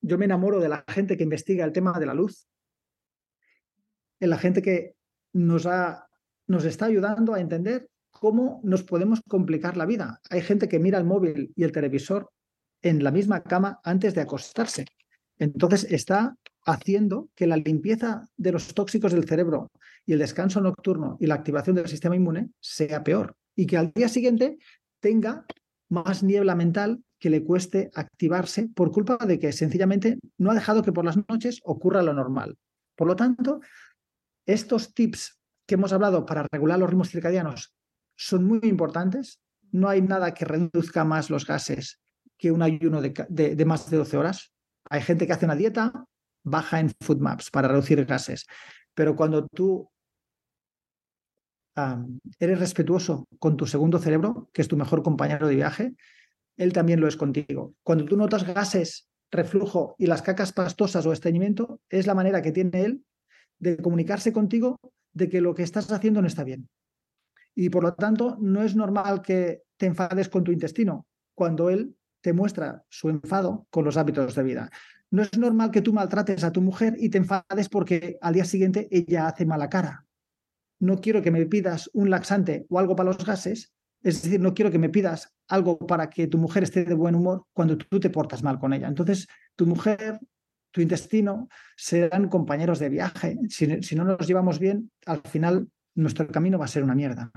Yo 0.00 0.18
me 0.18 0.24
enamoro 0.24 0.58
de 0.58 0.68
la 0.68 0.84
gente 0.88 1.16
que 1.16 1.22
investiga 1.22 1.64
el 1.64 1.72
tema 1.72 1.98
de 1.98 2.06
la 2.06 2.14
luz, 2.14 2.48
en 4.18 4.30
la 4.30 4.38
gente 4.38 4.60
que 4.60 4.96
nos, 5.32 5.66
ha, 5.66 6.08
nos 6.48 6.64
está 6.64 6.86
ayudando 6.86 7.32
a 7.34 7.40
entender 7.40 7.88
cómo 8.10 8.60
nos 8.64 8.82
podemos 8.82 9.20
complicar 9.28 9.76
la 9.76 9.86
vida. 9.86 10.20
Hay 10.28 10.40
gente 10.40 10.68
que 10.68 10.80
mira 10.80 10.98
el 10.98 11.04
móvil 11.04 11.52
y 11.54 11.62
el 11.62 11.72
televisor 11.72 12.32
en 12.82 13.04
la 13.04 13.12
misma 13.12 13.44
cama 13.44 13.80
antes 13.84 14.14
de 14.14 14.22
acostarse. 14.22 14.84
Entonces 15.38 15.86
está 15.90 16.36
haciendo 16.66 17.30
que 17.34 17.46
la 17.46 17.56
limpieza 17.56 18.28
de 18.36 18.52
los 18.52 18.74
tóxicos 18.74 19.12
del 19.12 19.26
cerebro 19.26 19.70
y 20.04 20.12
el 20.12 20.18
descanso 20.18 20.60
nocturno 20.60 21.16
y 21.20 21.26
la 21.26 21.36
activación 21.36 21.76
del 21.76 21.88
sistema 21.88 22.16
inmune 22.16 22.50
sea 22.60 23.02
peor 23.02 23.36
y 23.54 23.66
que 23.66 23.76
al 23.76 23.92
día 23.92 24.08
siguiente 24.08 24.58
tenga 25.00 25.46
más 25.88 26.22
niebla 26.22 26.54
mental 26.54 27.02
que 27.18 27.30
le 27.30 27.44
cueste 27.44 27.90
activarse 27.94 28.68
por 28.74 28.90
culpa 28.90 29.16
de 29.16 29.38
que 29.38 29.52
sencillamente 29.52 30.18
no 30.38 30.50
ha 30.50 30.54
dejado 30.54 30.82
que 30.82 30.92
por 30.92 31.04
las 31.04 31.16
noches 31.28 31.60
ocurra 31.64 32.02
lo 32.02 32.12
normal. 32.12 32.58
Por 32.96 33.06
lo 33.06 33.16
tanto, 33.16 33.60
estos 34.44 34.92
tips 34.92 35.38
que 35.66 35.76
hemos 35.76 35.92
hablado 35.92 36.26
para 36.26 36.46
regular 36.50 36.78
los 36.78 36.90
ritmos 36.90 37.10
circadianos 37.10 37.74
son 38.16 38.44
muy 38.44 38.60
importantes. 38.64 39.40
No 39.70 39.88
hay 39.88 40.02
nada 40.02 40.34
que 40.34 40.44
reduzca 40.44 41.04
más 41.04 41.30
los 41.30 41.46
gases 41.46 42.00
que 42.36 42.52
un 42.52 42.62
ayuno 42.62 43.00
de, 43.00 43.64
más 43.64 43.90
de 43.90 43.96
12 43.96 44.16
horas. 44.16 44.52
Hay 44.90 45.02
gente 45.02 45.26
que 45.26 45.32
hace 45.32 45.46
una 45.46 45.56
dieta 45.56 46.04
baja 46.46 46.80
en 46.80 46.90
food 47.00 47.18
maps 47.18 47.50
para 47.50 47.68
reducir 47.68 48.04
gases, 48.06 48.46
pero 48.94 49.16
cuando 49.16 49.46
tú 49.48 49.90
eres 52.40 52.58
respetuoso 52.58 53.28
con 53.38 53.56
tu 53.56 53.66
segundo 53.66 53.98
cerebro, 53.98 54.48
que 54.52 54.62
es 54.62 54.68
tu 54.68 54.76
mejor 54.76 55.02
compañero 55.02 55.46
de 55.46 55.56
viaje, 55.56 55.94
él 56.56 56.72
también 56.72 57.00
lo 57.00 57.08
es 57.08 57.16
contigo. 57.16 57.74
Cuando 57.82 58.06
tú 58.06 58.16
notas 58.16 58.46
gases, 58.46 59.10
reflujo 59.30 59.94
y 59.98 60.06
las 60.06 60.22
cacas 60.22 60.52
pastosas 60.52 61.04
o 61.04 61.12
estreñimiento, 61.12 61.80
es 61.90 62.06
la 62.06 62.14
manera 62.14 62.40
que 62.40 62.52
tiene 62.52 62.84
él 62.84 63.04
de 63.58 63.76
comunicarse 63.76 64.32
contigo 64.32 64.78
de 65.12 65.28
que 65.28 65.42
lo 65.42 65.54
que 65.54 65.64
estás 65.64 65.90
haciendo 65.92 66.22
no 66.22 66.28
está 66.28 66.44
bien. 66.44 66.68
Y 67.54 67.68
por 67.68 67.82
lo 67.82 67.94
tanto, 67.94 68.38
no 68.40 68.62
es 68.62 68.74
normal 68.74 69.20
que 69.20 69.62
te 69.76 69.86
enfades 69.86 70.28
con 70.28 70.44
tu 70.44 70.52
intestino 70.52 71.06
cuando 71.34 71.68
él 71.68 71.96
te 72.22 72.32
muestra 72.32 72.84
su 72.88 73.08
enfado 73.10 73.66
con 73.70 73.84
los 73.84 73.96
hábitos 73.96 74.34
de 74.34 74.42
vida. 74.42 74.70
No 75.16 75.22
es 75.22 75.38
normal 75.38 75.70
que 75.70 75.80
tú 75.80 75.94
maltrates 75.94 76.44
a 76.44 76.52
tu 76.52 76.60
mujer 76.60 76.94
y 76.98 77.08
te 77.08 77.16
enfades 77.16 77.70
porque 77.70 78.18
al 78.20 78.34
día 78.34 78.44
siguiente 78.44 78.86
ella 78.90 79.28
hace 79.28 79.46
mala 79.46 79.70
cara. 79.70 80.04
No 80.78 81.00
quiero 81.00 81.22
que 81.22 81.30
me 81.30 81.46
pidas 81.46 81.88
un 81.94 82.10
laxante 82.10 82.66
o 82.68 82.78
algo 82.78 82.94
para 82.94 83.08
los 83.08 83.24
gases, 83.24 83.72
es 84.02 84.22
decir, 84.22 84.38
no 84.40 84.52
quiero 84.52 84.70
que 84.70 84.78
me 84.78 84.90
pidas 84.90 85.32
algo 85.48 85.78
para 85.78 86.10
que 86.10 86.26
tu 86.26 86.36
mujer 86.36 86.64
esté 86.64 86.84
de 86.84 86.92
buen 86.92 87.14
humor 87.14 87.46
cuando 87.54 87.78
tú 87.78 87.98
te 87.98 88.10
portas 88.10 88.42
mal 88.42 88.58
con 88.58 88.74
ella. 88.74 88.88
Entonces, 88.88 89.26
tu 89.54 89.64
mujer, 89.64 90.20
tu 90.70 90.82
intestino 90.82 91.48
serán 91.78 92.28
compañeros 92.28 92.78
de 92.78 92.90
viaje. 92.90 93.38
Si, 93.48 93.96
no 93.96 94.04
nos 94.04 94.26
llevamos 94.26 94.58
bien, 94.58 94.92
al 95.06 95.22
final 95.22 95.66
nuestro 95.94 96.28
camino 96.28 96.58
va 96.58 96.66
a 96.66 96.68
ser 96.68 96.84
una 96.84 96.94
mierda. 96.94 97.32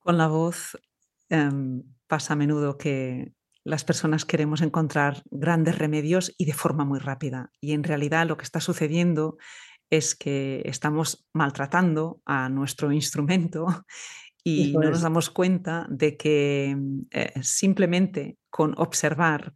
Con 0.00 0.18
la 0.18 0.26
voz 0.26 0.78
em, 1.30 1.82
pasa 2.06 2.34
a 2.34 2.36
menudo 2.36 2.76
que 2.76 3.32
las 3.64 3.84
personas 3.84 4.24
queremos 4.24 4.60
encontrar 4.60 5.22
grandes 5.30 5.78
remedios 5.78 6.34
y 6.36 6.46
de 6.46 6.52
forma 6.52 6.84
muy 6.84 6.98
rápida. 6.98 7.50
Y 7.60 7.72
en 7.72 7.84
realidad 7.84 8.26
lo 8.26 8.36
que 8.36 8.44
está 8.44 8.60
sucediendo 8.60 9.36
es 9.90 10.14
que 10.14 10.62
estamos 10.64 11.26
maltratando 11.32 12.20
a 12.24 12.48
nuestro 12.48 12.92
instrumento 12.92 13.66
y 14.44 14.72
no 14.72 14.90
nos 14.90 15.02
damos 15.02 15.30
cuenta 15.30 15.86
de 15.88 16.16
que 16.16 16.76
eh, 17.10 17.32
simplemente 17.42 18.38
con 18.50 18.74
observar 18.76 19.52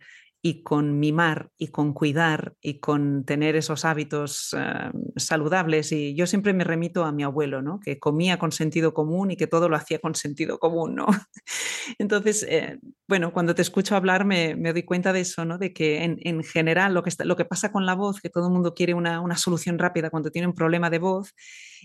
y 0.47 0.63
con 0.63 1.01
mimar 1.01 1.51
y 1.59 1.69
con 1.69 1.93
cuidar 1.93 2.55
y 2.61 2.79
con 2.79 3.25
tener 3.25 3.57
esos 3.57 3.85
hábitos 3.85 4.55
eh, 4.57 4.93
saludables. 5.17 5.91
Y 5.91 6.15
yo 6.15 6.29
siempre 6.29 6.53
me 6.53 6.63
remito 6.63 7.05
a 7.05 7.11
mi 7.11 7.25
abuelo, 7.25 7.63
¿no? 7.63 7.81
que 7.81 7.99
comía 7.99 8.39
con 8.39 8.53
sentido 8.53 8.95
común 8.95 9.33
y 9.33 9.37
que 9.37 9.49
todo 9.49 9.69
lo 9.69 9.75
hacía 9.75 9.99
con 9.99 10.15
sentido 10.15 10.61
común. 10.61 10.95
¿no? 10.95 11.07
Entonces, 11.99 12.47
eh, 12.49 12.79
bueno, 13.09 13.33
cuando 13.33 13.57
te 13.57 13.63
escucho 13.63 13.97
hablar 13.97 14.25
me, 14.25 14.55
doy 14.55 14.85
cuenta 14.85 15.13
de 15.13 15.23
eso, 15.23 15.45
¿no? 15.45 15.59
de 15.59 15.73
que 15.73 16.05
en, 16.05 16.45
general 16.45 16.95
lo 16.95 17.03
que, 17.03 17.11
está, 17.11 17.25
lo 17.25 17.35
que 17.35 17.45
pasa 17.45 17.73
con 17.73 17.85
la 17.85 17.95
voz, 17.97 18.21
que 18.21 18.31
todo 18.31 18.47
el 18.47 18.53
mundo 18.53 18.73
quiere 18.73 18.95
una, 18.95 19.21
una 19.21 19.37
solución 19.37 19.81
rápida 19.81 20.11
cuando 20.11 20.31
tiene 20.31 20.47
un 20.47 20.55
problema 20.55 20.91
de 20.91 21.01
voz 21.01 21.35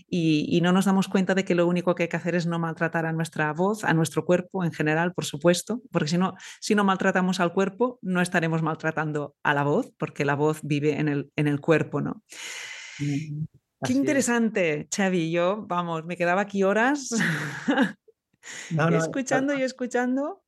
y, 0.08 0.60
no 0.62 0.72
nos 0.72 0.84
damos 0.84 1.08
cuenta 1.08 1.34
de 1.34 1.44
que 1.44 1.54
lo 1.54 1.66
único 1.66 1.94
que 1.94 2.04
hay 2.04 2.08
que 2.08 2.16
hacer 2.16 2.34
es 2.34 2.46
no 2.46 2.58
maltratar 2.58 3.06
a 3.06 3.12
nuestra 3.12 3.52
voz, 3.52 3.84
a 3.84 3.92
nuestro 3.94 4.24
cuerpo 4.24 4.64
en 4.64 4.72
general, 4.72 5.12
por 5.12 5.24
supuesto, 5.24 5.82
porque 5.90 6.08
si 6.08 6.18
no, 6.18 6.34
si 6.60 6.74
no 6.74 6.84
maltratamos 6.84 7.40
al 7.40 7.52
cuerpo, 7.52 7.98
no 8.02 8.20
estaremos 8.20 8.62
maltratando 8.62 9.34
a 9.42 9.54
la 9.54 9.64
voz, 9.64 9.92
porque 9.98 10.24
la 10.24 10.34
voz 10.34 10.60
vive 10.62 10.98
en 11.00 11.08
el, 11.08 11.30
en 11.36 11.48
el 11.48 11.60
cuerpo, 11.60 12.00
¿no? 12.00 12.22
Qué 13.84 13.92
interesante, 13.92 14.88
Xavi. 14.94 15.32
Yo, 15.32 15.64
vamos, 15.66 16.04
me 16.04 16.16
quedaba 16.16 16.42
aquí 16.42 16.62
horas 16.62 17.10
escuchando 18.92 19.58
y 19.58 19.62
escuchando. 19.62 20.42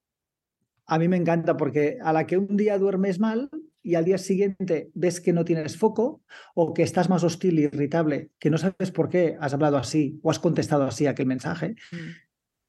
A 0.87 0.99
mí 0.99 1.09
me 1.09 1.17
encanta 1.17 1.57
porque 1.57 1.99
a 2.03 2.13
la 2.13 2.27
que 2.27 2.37
un 2.37 2.57
día 2.57 2.79
duermes 2.79 3.19
mal, 3.19 3.51
y 3.85 3.97
al 3.97 4.05
día 4.07 4.17
siguiente 4.17 4.91
ves 4.95 5.21
que 5.21 5.35
no 5.35 5.45
tienes 5.45 5.77
foco 5.77 6.23
o 6.55 6.73
que 6.73 6.83
estás 6.83 7.11
más 7.11 7.23
hostil, 7.23 7.59
irritable, 7.59 8.31
que 8.39 8.49
no 8.49 8.57
sabes 8.57 8.91
por 8.91 9.11
qué 9.11 9.37
has 9.39 9.53
hablado 9.53 9.77
así 9.77 10.19
o 10.23 10.31
has 10.31 10.39
contestado 10.39 10.85
así 10.85 11.07
aquel 11.07 11.27
mensaje, 11.27 11.77
mm. 11.93 11.97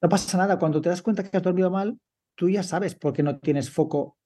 no 0.02 0.10
pasa 0.10 0.38
nada. 0.38 0.60
Cuando 0.60 0.82
te 0.82 0.90
das 0.90 1.02
cuenta 1.02 1.24
que 1.24 1.36
has 1.36 1.42
dormido 1.42 1.72
mal, 1.72 1.98
tú 2.36 2.50
ya 2.50 2.64
sabes 2.64 2.96
por 2.96 3.14
qué 3.14 3.24
no 3.24 3.40
tienes 3.40 3.70
foco 3.70 4.18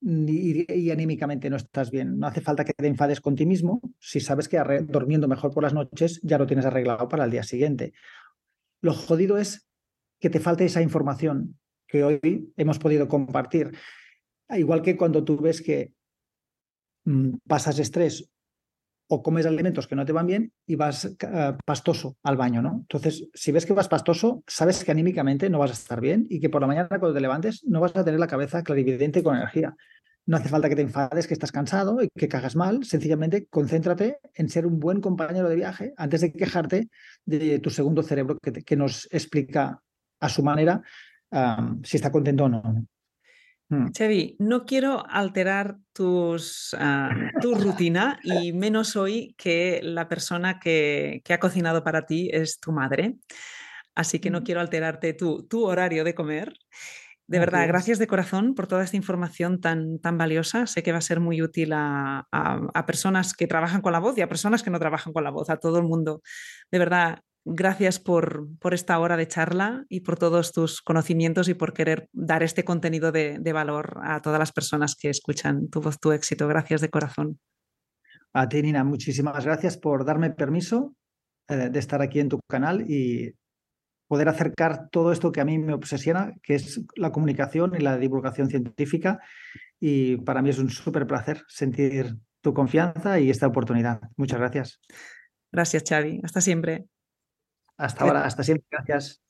y, 0.00 0.72
y, 0.72 0.90
anímicamente 0.90 1.50
no 1.50 1.56
estás 1.56 1.90
bien. 1.90 2.18
No 2.18 2.26
hace 2.26 2.40
falta 2.40 2.64
que 2.64 2.72
te 2.72 2.86
enfades 2.86 3.20
con 3.20 3.36
ti 3.36 3.44
mismo 3.44 3.82
si 4.00 4.18
sabes 4.18 4.48
que 4.48 4.58
durmiendo 4.88 5.28
mejor 5.28 5.52
por 5.52 5.62
las 5.62 5.74
noches 5.74 6.18
ya 6.22 6.38
lo 6.38 6.46
tienes 6.46 6.64
arreglado 6.64 7.08
para 7.08 7.26
el 7.26 7.30
día 7.30 7.42
siguiente. 7.42 7.92
Lo 8.80 8.94
jodido 8.94 9.36
es 9.36 9.68
que 10.18 10.30
te 10.30 10.40
falte 10.40 10.64
esa 10.64 10.80
información 10.80 11.58
que 11.86 12.02
hoy 12.02 12.52
hemos 12.56 12.78
podido 12.78 13.06
compartir. 13.06 13.76
Igual 14.48 14.80
que 14.80 14.96
cuando 14.96 15.22
tú 15.24 15.36
ves 15.36 15.60
que 15.60 15.92
pasas 17.46 17.78
estrés 17.78 18.28
o 19.08 19.22
comes 19.22 19.44
alimentos 19.44 19.86
que 19.86 19.94
no 19.94 20.06
te 20.06 20.12
van 20.12 20.26
bien 20.26 20.52
y 20.66 20.76
vas 20.76 21.04
eh, 21.04 21.56
pastoso 21.66 22.16
al 22.22 22.38
baño, 22.38 22.62
¿no? 22.62 22.78
Entonces, 22.80 23.28
si 23.34 23.52
ves 23.52 23.66
que 23.66 23.74
vas 23.74 23.88
pastoso, 23.88 24.42
sabes 24.46 24.84
que 24.84 24.90
anímicamente 24.90 25.50
no 25.50 25.58
vas 25.58 25.70
a 25.70 25.74
estar 25.74 26.00
bien 26.00 26.26
y 26.30 26.40
que 26.40 26.48
por 26.48 26.62
la 26.62 26.66
mañana 26.66 26.88
cuando 26.88 27.12
te 27.12 27.20
levantes 27.20 27.62
no 27.66 27.80
vas 27.80 27.94
a 27.94 28.04
tener 28.04 28.18
la 28.18 28.26
cabeza 28.26 28.62
clarividente 28.62 29.22
con 29.22 29.36
energía. 29.36 29.76
No 30.24 30.36
hace 30.38 30.48
falta 30.48 30.70
que 30.70 30.76
te 30.76 30.82
enfades, 30.82 31.26
que 31.26 31.34
estás 31.34 31.52
cansado 31.52 32.02
y 32.02 32.08
que 32.08 32.28
cagas 32.28 32.56
mal. 32.56 32.84
Sencillamente 32.84 33.46
concéntrate 33.50 34.18
en 34.34 34.48
ser 34.48 34.66
un 34.66 34.78
buen 34.78 35.00
compañero 35.00 35.48
de 35.48 35.56
viaje 35.56 35.92
antes 35.98 36.22
de 36.22 36.32
quejarte 36.32 36.88
de 37.26 37.58
tu 37.58 37.68
segundo 37.68 38.02
cerebro 38.02 38.38
que, 38.40 38.76
nos 38.76 39.08
explica 39.10 39.82
a 40.20 40.28
su 40.30 40.42
manera 40.42 40.80
si 41.82 41.96
está 41.96 42.12
contento 42.12 42.44
o 42.44 42.48
no. 42.48 42.86
Mm. 43.72 43.90
Chevy, 43.92 44.36
no 44.38 44.66
quiero 44.66 45.02
alterar 45.08 45.78
tus, 45.94 46.76
ah, 46.78 47.08
tu 47.40 47.54
rutina 47.54 48.20
y 48.22 48.52
menos 48.52 48.96
hoy 48.96 49.34
que 49.38 49.80
la 49.82 50.08
persona 50.08 50.60
que, 50.60 51.22
ha 51.26 51.38
cocinado 51.38 51.82
para 51.82 52.04
ti 52.04 52.28
es 52.30 52.60
tu 52.60 52.70
madre. 52.70 53.16
Así 53.94 54.18
que 54.20 54.28
no 54.28 54.42
quiero 54.42 54.60
alterarte 54.60 55.14
tu, 55.14 55.46
tu 55.46 55.64
horario 55.64 56.04
de 56.04 56.14
comer. 56.14 56.52
De 57.26 57.38
verdad, 57.38 57.66
gracias 57.66 57.98
de 57.98 58.06
corazón 58.06 58.54
por 58.54 58.66
toda 58.66 58.84
esta 58.84 58.98
información 58.98 59.58
tan, 59.58 59.98
tan 60.00 60.18
valiosa. 60.18 60.66
Sé 60.66 60.82
que 60.82 60.92
va 60.92 60.98
a 60.98 61.00
ser 61.00 61.20
muy 61.20 61.40
útil 61.40 61.72
a, 61.72 62.26
a, 62.30 62.86
personas 62.86 63.32
que 63.32 63.46
trabajan 63.46 63.80
con 63.80 63.92
la 63.92 64.00
voz 64.00 64.18
y 64.18 64.20
a 64.20 64.28
personas 64.28 64.62
que 64.62 64.68
no 64.68 64.78
trabajan 64.78 65.14
con 65.14 65.24
la 65.24 65.30
voz, 65.30 65.48
a 65.48 65.56
todo 65.56 65.78
el 65.78 65.84
mundo. 65.84 66.20
De 66.70 66.78
verdad, 66.78 67.20
Gracias 67.44 67.98
por, 67.98 68.46
por, 68.60 68.72
esta 68.72 68.98
hora 69.00 69.16
de 69.16 69.26
charla 69.26 69.84
y 69.88 70.00
por 70.00 70.16
todos 70.16 70.52
tus 70.52 70.80
conocimientos 70.80 71.48
y 71.48 71.54
por 71.54 71.72
querer 71.72 72.08
dar 72.12 72.44
este 72.44 72.64
contenido 72.64 73.10
de, 73.10 73.52
valor 73.52 73.98
a 74.04 74.22
todas 74.22 74.38
las 74.38 74.52
personas 74.52 74.94
que 74.94 75.10
escuchan 75.10 75.68
tu 75.68 75.80
voz, 75.80 75.98
tu 75.98 76.12
éxito. 76.12 76.46
Gracias 76.46 76.80
de 76.80 76.90
corazón. 76.90 77.40
A 78.32 78.48
ti, 78.48 78.62
Nina, 78.62 78.84
muchísimas 78.84 79.44
gracias 79.44 79.76
por 79.76 80.04
darme 80.04 80.30
permiso 80.30 80.94
eh, 81.48 81.68
de 81.68 81.78
estar 81.80 82.00
aquí 82.00 82.20
en 82.20 82.28
tu 82.28 82.38
canal 82.48 82.88
y 82.88 83.34
poder 84.06 84.28
acercar 84.28 84.88
todo 84.90 85.10
esto 85.10 85.32
que 85.32 85.40
a 85.40 85.44
mí 85.44 85.58
me 85.58 85.74
obsesiona, 85.74 86.34
que 86.44 86.54
es 86.54 86.80
la 86.94 87.10
comunicación 87.10 87.74
y 87.76 87.82
la 87.82 87.98
divulgación 87.98 88.48
científica. 88.48 89.18
Y 89.80 90.18
para 90.18 90.42
mí 90.42 90.50
es 90.50 90.60
un 90.60 90.70
súper 90.70 91.08
placer 91.08 91.42
sentir 91.48 92.16
tu 92.40 92.54
confianza 92.54 93.18
y 93.18 93.30
esta 93.30 93.48
oportunidad. 93.48 94.00
Muchas 94.16 94.38
gracias. 94.38 94.80
Gracias, 95.50 95.82
Xavi. 95.88 96.20
Hasta 96.22 96.40
siempre. 96.40 96.86
Hasta 97.76 98.04
ahora, 98.04 98.24
hasta 98.24 98.42
siempre. 98.42 98.66
Gracias. 98.70 99.22